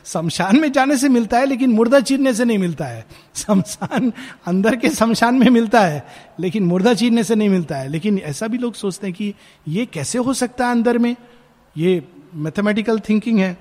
शमशान 0.06 0.60
में 0.60 0.72
जाने 0.72 0.98
से 0.98 1.10
मिलता 1.10 1.38
है, 1.38 1.46
लेकिन 1.46 1.70
मुर्दा 1.72 2.00
चीरने 2.00 2.34
से 2.34 2.46
नहीं 2.46 2.58
मिलता 2.58 2.86
है। 2.86 3.06
शमशान 3.36 4.14
अंदर 4.46 4.76
के 4.76 4.90
शमशान 4.90 5.36
में 5.36 5.50
मिलता 5.50 5.82
है, 5.82 6.08
लेकिन 6.40 6.64
मुर्दा 6.64 6.94
चीरने 6.94 7.24
से 7.24 7.36
नहीं 7.36 7.50
मिलता 7.50 7.76
है। 7.76 7.88
लेकिन 7.88 8.18
ऐसा 8.18 8.48
भी 8.48 8.58
लोग 8.58 8.74
सोचते 8.74 9.08
हैं 9.08 9.16
कि 9.16 9.34
ये 9.68 9.86
कैसे 9.86 10.18
हो 10.18 10.34
सकता 10.34 10.66
है 10.66 10.72
अंदर 10.72 10.98
में? 10.98 11.16
ये 11.78 12.04
मैथमेटिकल 12.36 13.00
थिंकिंग 13.00 13.40
है। 13.40 13.58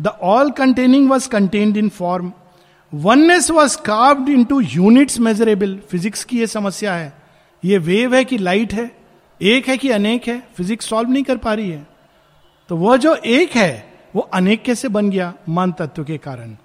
The 0.00 0.06
all 0.06 0.50
containing 0.50 1.10
was 1.10 1.28
contained 1.28 1.76
in 1.76 1.88
form 1.88 2.32
oneness 2.94 3.50
was 3.50 3.78
carved 3.78 4.28
into 4.44 4.60
units 4.60 5.20
measurable 5.20 5.80
physics 5.90 6.24
की 6.24 6.38
ये 6.38 6.46
समस्या 6.46 6.94
है। 6.94 7.17
ये 7.62 7.78
वेव 7.78 8.14
है 8.14 8.24
कि 8.24 8.38
लाइट 8.38 8.72
है, 8.74 8.90
एक 9.40 9.68
है 9.68 9.76
कि 9.78 9.90
अनेक 9.90 10.28
है, 10.28 10.38
फिजिक्स 10.56 10.88
सॉल्व 10.88 11.10
नहीं 11.10 11.22
कर 11.22 11.36
पा 11.36 11.54
रही 11.54 11.70
है। 11.70 11.86
तो 12.70 12.76
वह 12.76 12.96
जो 12.96 13.14
एक 13.16 13.50
है, 13.50 13.92
वो 14.16 14.20
अनेक 14.34 14.62
कैसे 14.62 14.88
बन 14.88 15.10
गया? 15.10 15.32
मान 15.48 15.72
तत्व 15.72 16.04
के 16.04 16.18
कारण। 16.18 16.56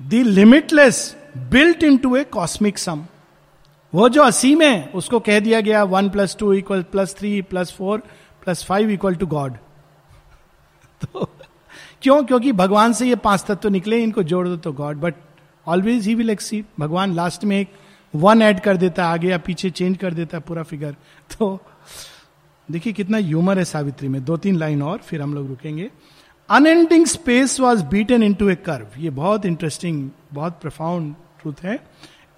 The 0.00 0.22
limitless 0.26 1.16
built 1.50 1.82
into 1.96 2.16
a 2.16 2.24
cosmic 2.24 2.78
sum 2.78 3.04
वो 3.92 4.08
जो 4.08 4.22
असीम 4.22 4.62
है, 4.62 4.90
उसको 4.94 5.18
कह 5.20 5.38
दिया 5.40 5.60
गया 5.60 5.82
one 5.84 6.08
plus 6.10 6.36
two 6.38 6.52
equal 6.52 6.82
plus 6.82 7.14
three 7.16 7.40
plus 7.42 7.72
four 7.72 7.98
plus 8.44 8.64
five 8.64 8.90
equal 8.90 9.14
to 9.14 9.26
god 9.26 9.56
तो 11.02 11.28
क्यों? 12.02 12.22
क्योंकि 12.24 12.52
भगवान 12.52 12.92
से 12.92 13.06
ये 13.08 13.16
पाँच 13.16 13.44
तत्व 13.44 13.68
निकले, 13.68 14.02
इनको 14.02 14.22
जोड़ 14.22 14.46
दो 14.48 14.56
तो 14.56 14.72
god 14.72 14.96
but 14.96 15.14
always 15.66 16.06
he 16.06 16.14
will 16.14 16.30
exceed 16.30 16.64
भगवान 16.80 17.14
लास्ट 17.14 17.44
में 17.44 17.58
एक 17.60 17.68
वन 18.14 18.42
ऐड 18.42 18.60
कर 18.60 18.76
देता 18.76 19.06
है 19.06 19.12
आगे 19.12 19.28
या 19.28 19.38
पीछे 19.38 19.70
चेंज 19.70 19.96
कर 19.96 20.14
देता 20.14 20.36
है 20.36 20.42
पूरा 20.46 20.62
फिगर 20.62 20.96
तो 21.32 21.58
देखिए 22.68 22.92
कितना 22.92 23.18
ह्यूमर 23.18 23.58
है 23.58 23.64
सावित्री 23.64 24.08
में. 24.08 24.24
दो 24.24 24.36
तीन 24.36 24.56
लाइन 24.56 24.82
और, 24.82 24.98
फिर 24.98 25.22
हम 25.22 25.34
लोग 25.34 25.48
रुकेंगे. 25.48 25.90
Unending 26.48 27.06
space 27.06 27.58
was 27.60 27.84
beaten 27.84 28.22
into 28.34 28.48
a 28.48 28.54
curve 28.54 29.00
ये 29.00 29.10
बहुत 29.10 29.46
इंटरेस्टिंग 29.46 30.10
बहुत 30.32 30.60
प्रफाउंड 30.62 31.14
ट्रूथ 31.42 31.62
है. 31.64 31.78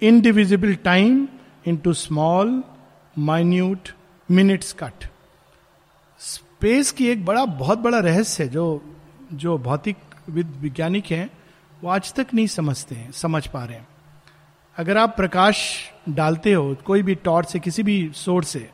Indivisible 0.01 0.75
time 0.75 1.27
into 1.77 1.93
small 1.93 2.63
minute 3.17 3.89
minutes 4.29 4.73
cut 4.73 5.09
space 6.19 6.91
की 6.91 7.07
एक 7.07 7.25
बड़ा, 7.25 7.45
बहुत 7.45 7.79
बड़ा 7.79 7.99
रहस्य 7.99 8.43
है 8.43 8.49
जो 8.49 8.81
जो 9.33 9.57
भौतिक 9.57 9.97
वैज्ञानिक 10.29 11.05
हैं, 11.05 11.29
वो 11.81 11.89
आज 11.89 12.13
तक 12.13 12.27
नहीं 12.33 12.47
समझते 12.47 12.95
हैं, 12.95 13.11
समझ 13.11 13.47
पा 13.47 13.63
रहे 13.65 13.77
हैं. 13.77 13.87
अगर 14.79 14.97
आप 14.97 15.17
प्रकाश 15.17 15.89
डालते 16.09 16.53
हो, 16.53 16.75
कोई 16.85 17.03
भी 17.03 17.15
टॉर्च 17.15 17.51
से, 17.51 17.59
किसी 17.59 17.83
भी 17.83 18.11
सोर्स 18.13 18.47
से 18.47 18.69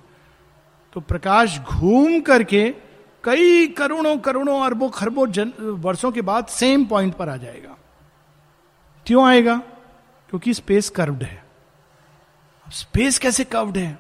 तो 0.94 1.02
प्रकाश 1.02 1.60
घूम 1.60 2.22
करके 2.22 2.76
कई 3.24 3.68
करोड़ों 3.68 4.18
करोड़ों 4.18 4.62
अरबों, 4.62 4.90
खरबों 4.90 5.28
वर्षों 5.74 6.12
के 6.12 6.22
बाद 6.22 6.46
सेम 6.46 6.86
पॉइंट 6.86 7.14
पर 7.14 7.30
आ 7.30 7.38
जाएगा। 7.38 7.78
क्यों 9.06 9.28
आएगा? 9.28 9.58
क्योंकि 10.30 10.54
स्पेस 10.54 10.90
कर्व्ड 10.90 11.24
है। 11.24 11.46
स्पेस 12.72 13.20
कैसे 13.20 13.44
कर्व्ड 13.44 13.78
है? 13.78 14.00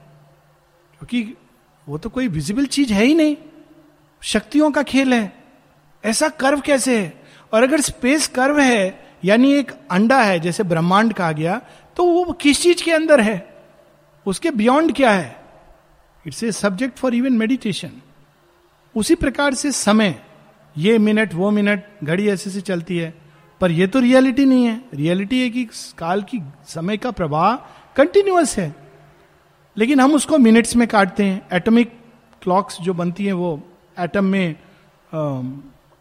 क्योंकि 1.00 1.34
वो 1.90 1.98
तो 1.98 2.10
कोई 2.10 2.28
विजिबल 2.28 2.66
चीज़ 2.66 2.94
है 2.94 3.06
ही 3.06 3.16
नहीं। 3.16 3.38
शक्तियों 4.22 4.72
का 4.72 4.84
खेल 4.84 5.14
है। 5.14 5.44
ऐसा 6.06 6.30
कर्व 6.30 6.62
कैसे 6.62 7.02
है? 7.02 7.22
और 7.54 7.64
अगर 7.64 7.82
स्पेस 7.82 8.28
कर्व 8.28 8.60
है, 8.60 9.06
यानी 9.24 9.54
एक 9.54 9.72
अंडा 9.92 10.22
है, 10.22 10.40
जैसे 10.40 10.64
ब्रह्मांड 10.64 11.14
कहा 11.14 11.32
गया 11.32 11.62
तो 11.98 12.04
वो 12.06 12.34
किस 12.34 12.62
चीज़ 12.62 12.84
के 12.84 12.92
अंदर 12.92 13.22
है? 13.22 13.64
उसके 14.26 14.52
बियॉन्ड 14.52 14.96
क्या 14.96 15.12
है? 15.12 15.36
It's 16.26 16.44
a 16.44 16.52
subject 16.52 16.98
for 16.98 17.16
even 17.16 17.34
meditation 17.34 17.92
उसी 18.96 19.16
प्रकार 19.16 19.54
से 19.54 19.72
समय, 19.72 20.20
ये 20.78 20.98
मिनट 20.98 21.34
वो 21.34 21.52
मिनट 21.52 21.84
घड़ी 22.04 22.28
ऐसे 22.30 22.50
से 22.50 22.62
चलती 22.62 22.98
है। 22.98 23.14
पर 23.62 23.72
ये 23.72 23.88
तो 23.88 24.00
रियलिटी 24.00 24.46
नहीं 24.46 24.66
है। 24.66 24.82
रियलिटी 24.94 25.42
है 25.42 25.50
कि 25.50 25.66
काल 25.98 26.22
की 26.22 26.42
समय 26.68 26.98
का 26.98 27.12
प्रवाह 27.12 27.56
कंटिन्यूअस 27.96 28.58
है। 28.58 28.74
लेकिन 29.78 30.00
हम 30.00 30.14
उसको 30.14 30.38
मिनट्स 30.38 30.76
में 30.76 30.88
काटते 30.88 31.24
हैं। 31.24 31.48
एटॉमिक 31.54 31.94
क्लॉक्स 32.42 32.78
जो 32.82 32.94
बनती 32.94 33.26
हैं, 33.26 33.34
वो 33.34 33.62
एटम 34.00 34.26
में 34.26 34.56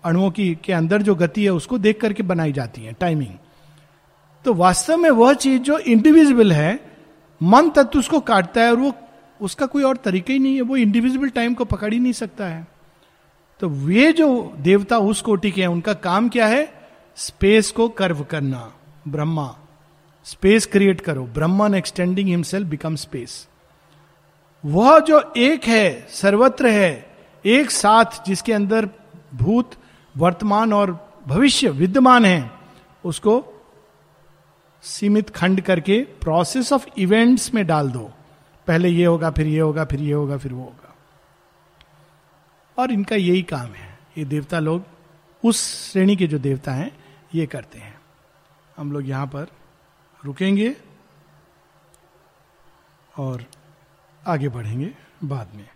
अणुओं 0.05 0.31
की, 0.31 0.55
के 0.65 0.73
अंदर 0.73 1.03
जो 1.03 1.15
गति 1.15 1.45
है, 1.45 1.51
उसको 1.51 1.79
देख 1.79 2.01
करके 2.01 2.23
बनाई 2.23 2.53
जाती 2.53 2.83
है 2.83 2.93
टाइमिंग 2.93 3.31
तो 4.45 4.55
वास्तव 4.55 4.97
में 4.97 5.11
वह 5.11 5.33
चीज़ 5.35 5.63
जो 5.63 5.79
इंडिविजुअल 5.79 6.53
है, 6.53 6.81
मन 7.43 7.71
तत्व 7.71 7.99
उसको 7.99 8.21
काटता 8.21 8.61
है 8.61 8.71
और 8.71 8.77
वो, 8.77 8.93
उसका 9.41 9.67
कोई 9.67 9.83
और 9.83 9.97
तरीका 9.97 10.33
ही 10.33 10.39
नहीं 10.39 10.55
है, 10.55 10.61
वो 10.61 10.77
इंडिविजुअल 10.77 11.29
टाइम 11.29 11.55
को 11.55 11.65
पकड़ 11.65 11.93
ही 11.93 12.01
नहीं 12.01 12.13
सकता 12.13 12.47
है। 12.47 12.67
तो 13.61 13.69
वे 13.69 14.13
जो 14.13 14.55
देवता 14.59 14.99
उस 14.99 15.23
कोटि 15.23 15.51
के 15.51 15.61
हैं, 15.61 15.69
उनका 15.69 15.93
काम 15.93 16.29
क्या 16.29 16.47
है? 16.47 16.91
स्पेस 17.17 17.71
को 17.71 17.89
कर्व 17.89 18.23
करना, 18.23 18.73
ब्रह्मा। 19.09 19.57
स्पेस 20.25 20.67
क्रिएट 20.67 21.01
करो 21.01 21.25
Brahman 21.25 21.75
extending 21.75 22.29
himself 22.29 22.69
become 22.69 22.97
space 22.97 23.49
वह 24.67 24.99
जो 24.99 25.33
एक 25.37 25.65
है, 25.65 26.07
सर्वत्र 26.11 26.67
है, 26.67 27.17
एक 27.47 27.71
साथ 27.71 28.05
जिसके 28.27 28.53
अंदर 28.53 28.89
भूत, 29.35 29.71
वर्तमान 30.17 30.73
और 30.73 31.19
भविष्य 31.27 31.69
विद्यमान 31.69 32.25
है, 32.25 32.51
उसको 33.05 33.54
सीमित 34.85 35.31
खंड 35.31 35.61
करके 35.61 36.07
प्रोसेस 36.21 36.73
ऑफ़ 36.73 36.87
इवेंट्स 36.99 37.55
में 37.55 37.67
डाल 37.67 37.91
दो। 37.91 38.13
पहले 38.67 38.89
ये 38.89 39.05
होगा, 39.05 39.31
फिर 39.31 39.47
ये 39.47 39.61
होगा, 39.61 39.85
फिर 39.85 40.01
ये 40.01 40.13
होगा, 40.13 40.37
फिर 40.37 40.53
वो 40.53 40.65
होगा। 40.65 40.95
और 42.79 42.93
इनका 42.93 43.17
यही 43.17 43.43
काम 43.43 43.67
है। 43.67 43.99
ये 44.19 44.25
देवता 44.25 44.59
लोग, 44.59 44.83
उस 45.45 45.89
श्रेणी 45.93 46.17
के 46.17 46.27
जो 46.27 46.39
देवता 46.39 46.73
हैं, 46.73 47.05
ये 47.35 47.47
करते 47.47 47.79
हैं। 47.79 48.01
हम 48.77 48.93
लोग 48.93 49.09
यहाँ 49.09 49.27
पर 49.27 49.47
रुकेंगे 50.25 50.77
और 53.19 53.45
आगे 54.27 54.49
बढ़ेंगे 54.49 54.95
बाद 55.25 55.49
में। 55.55 55.74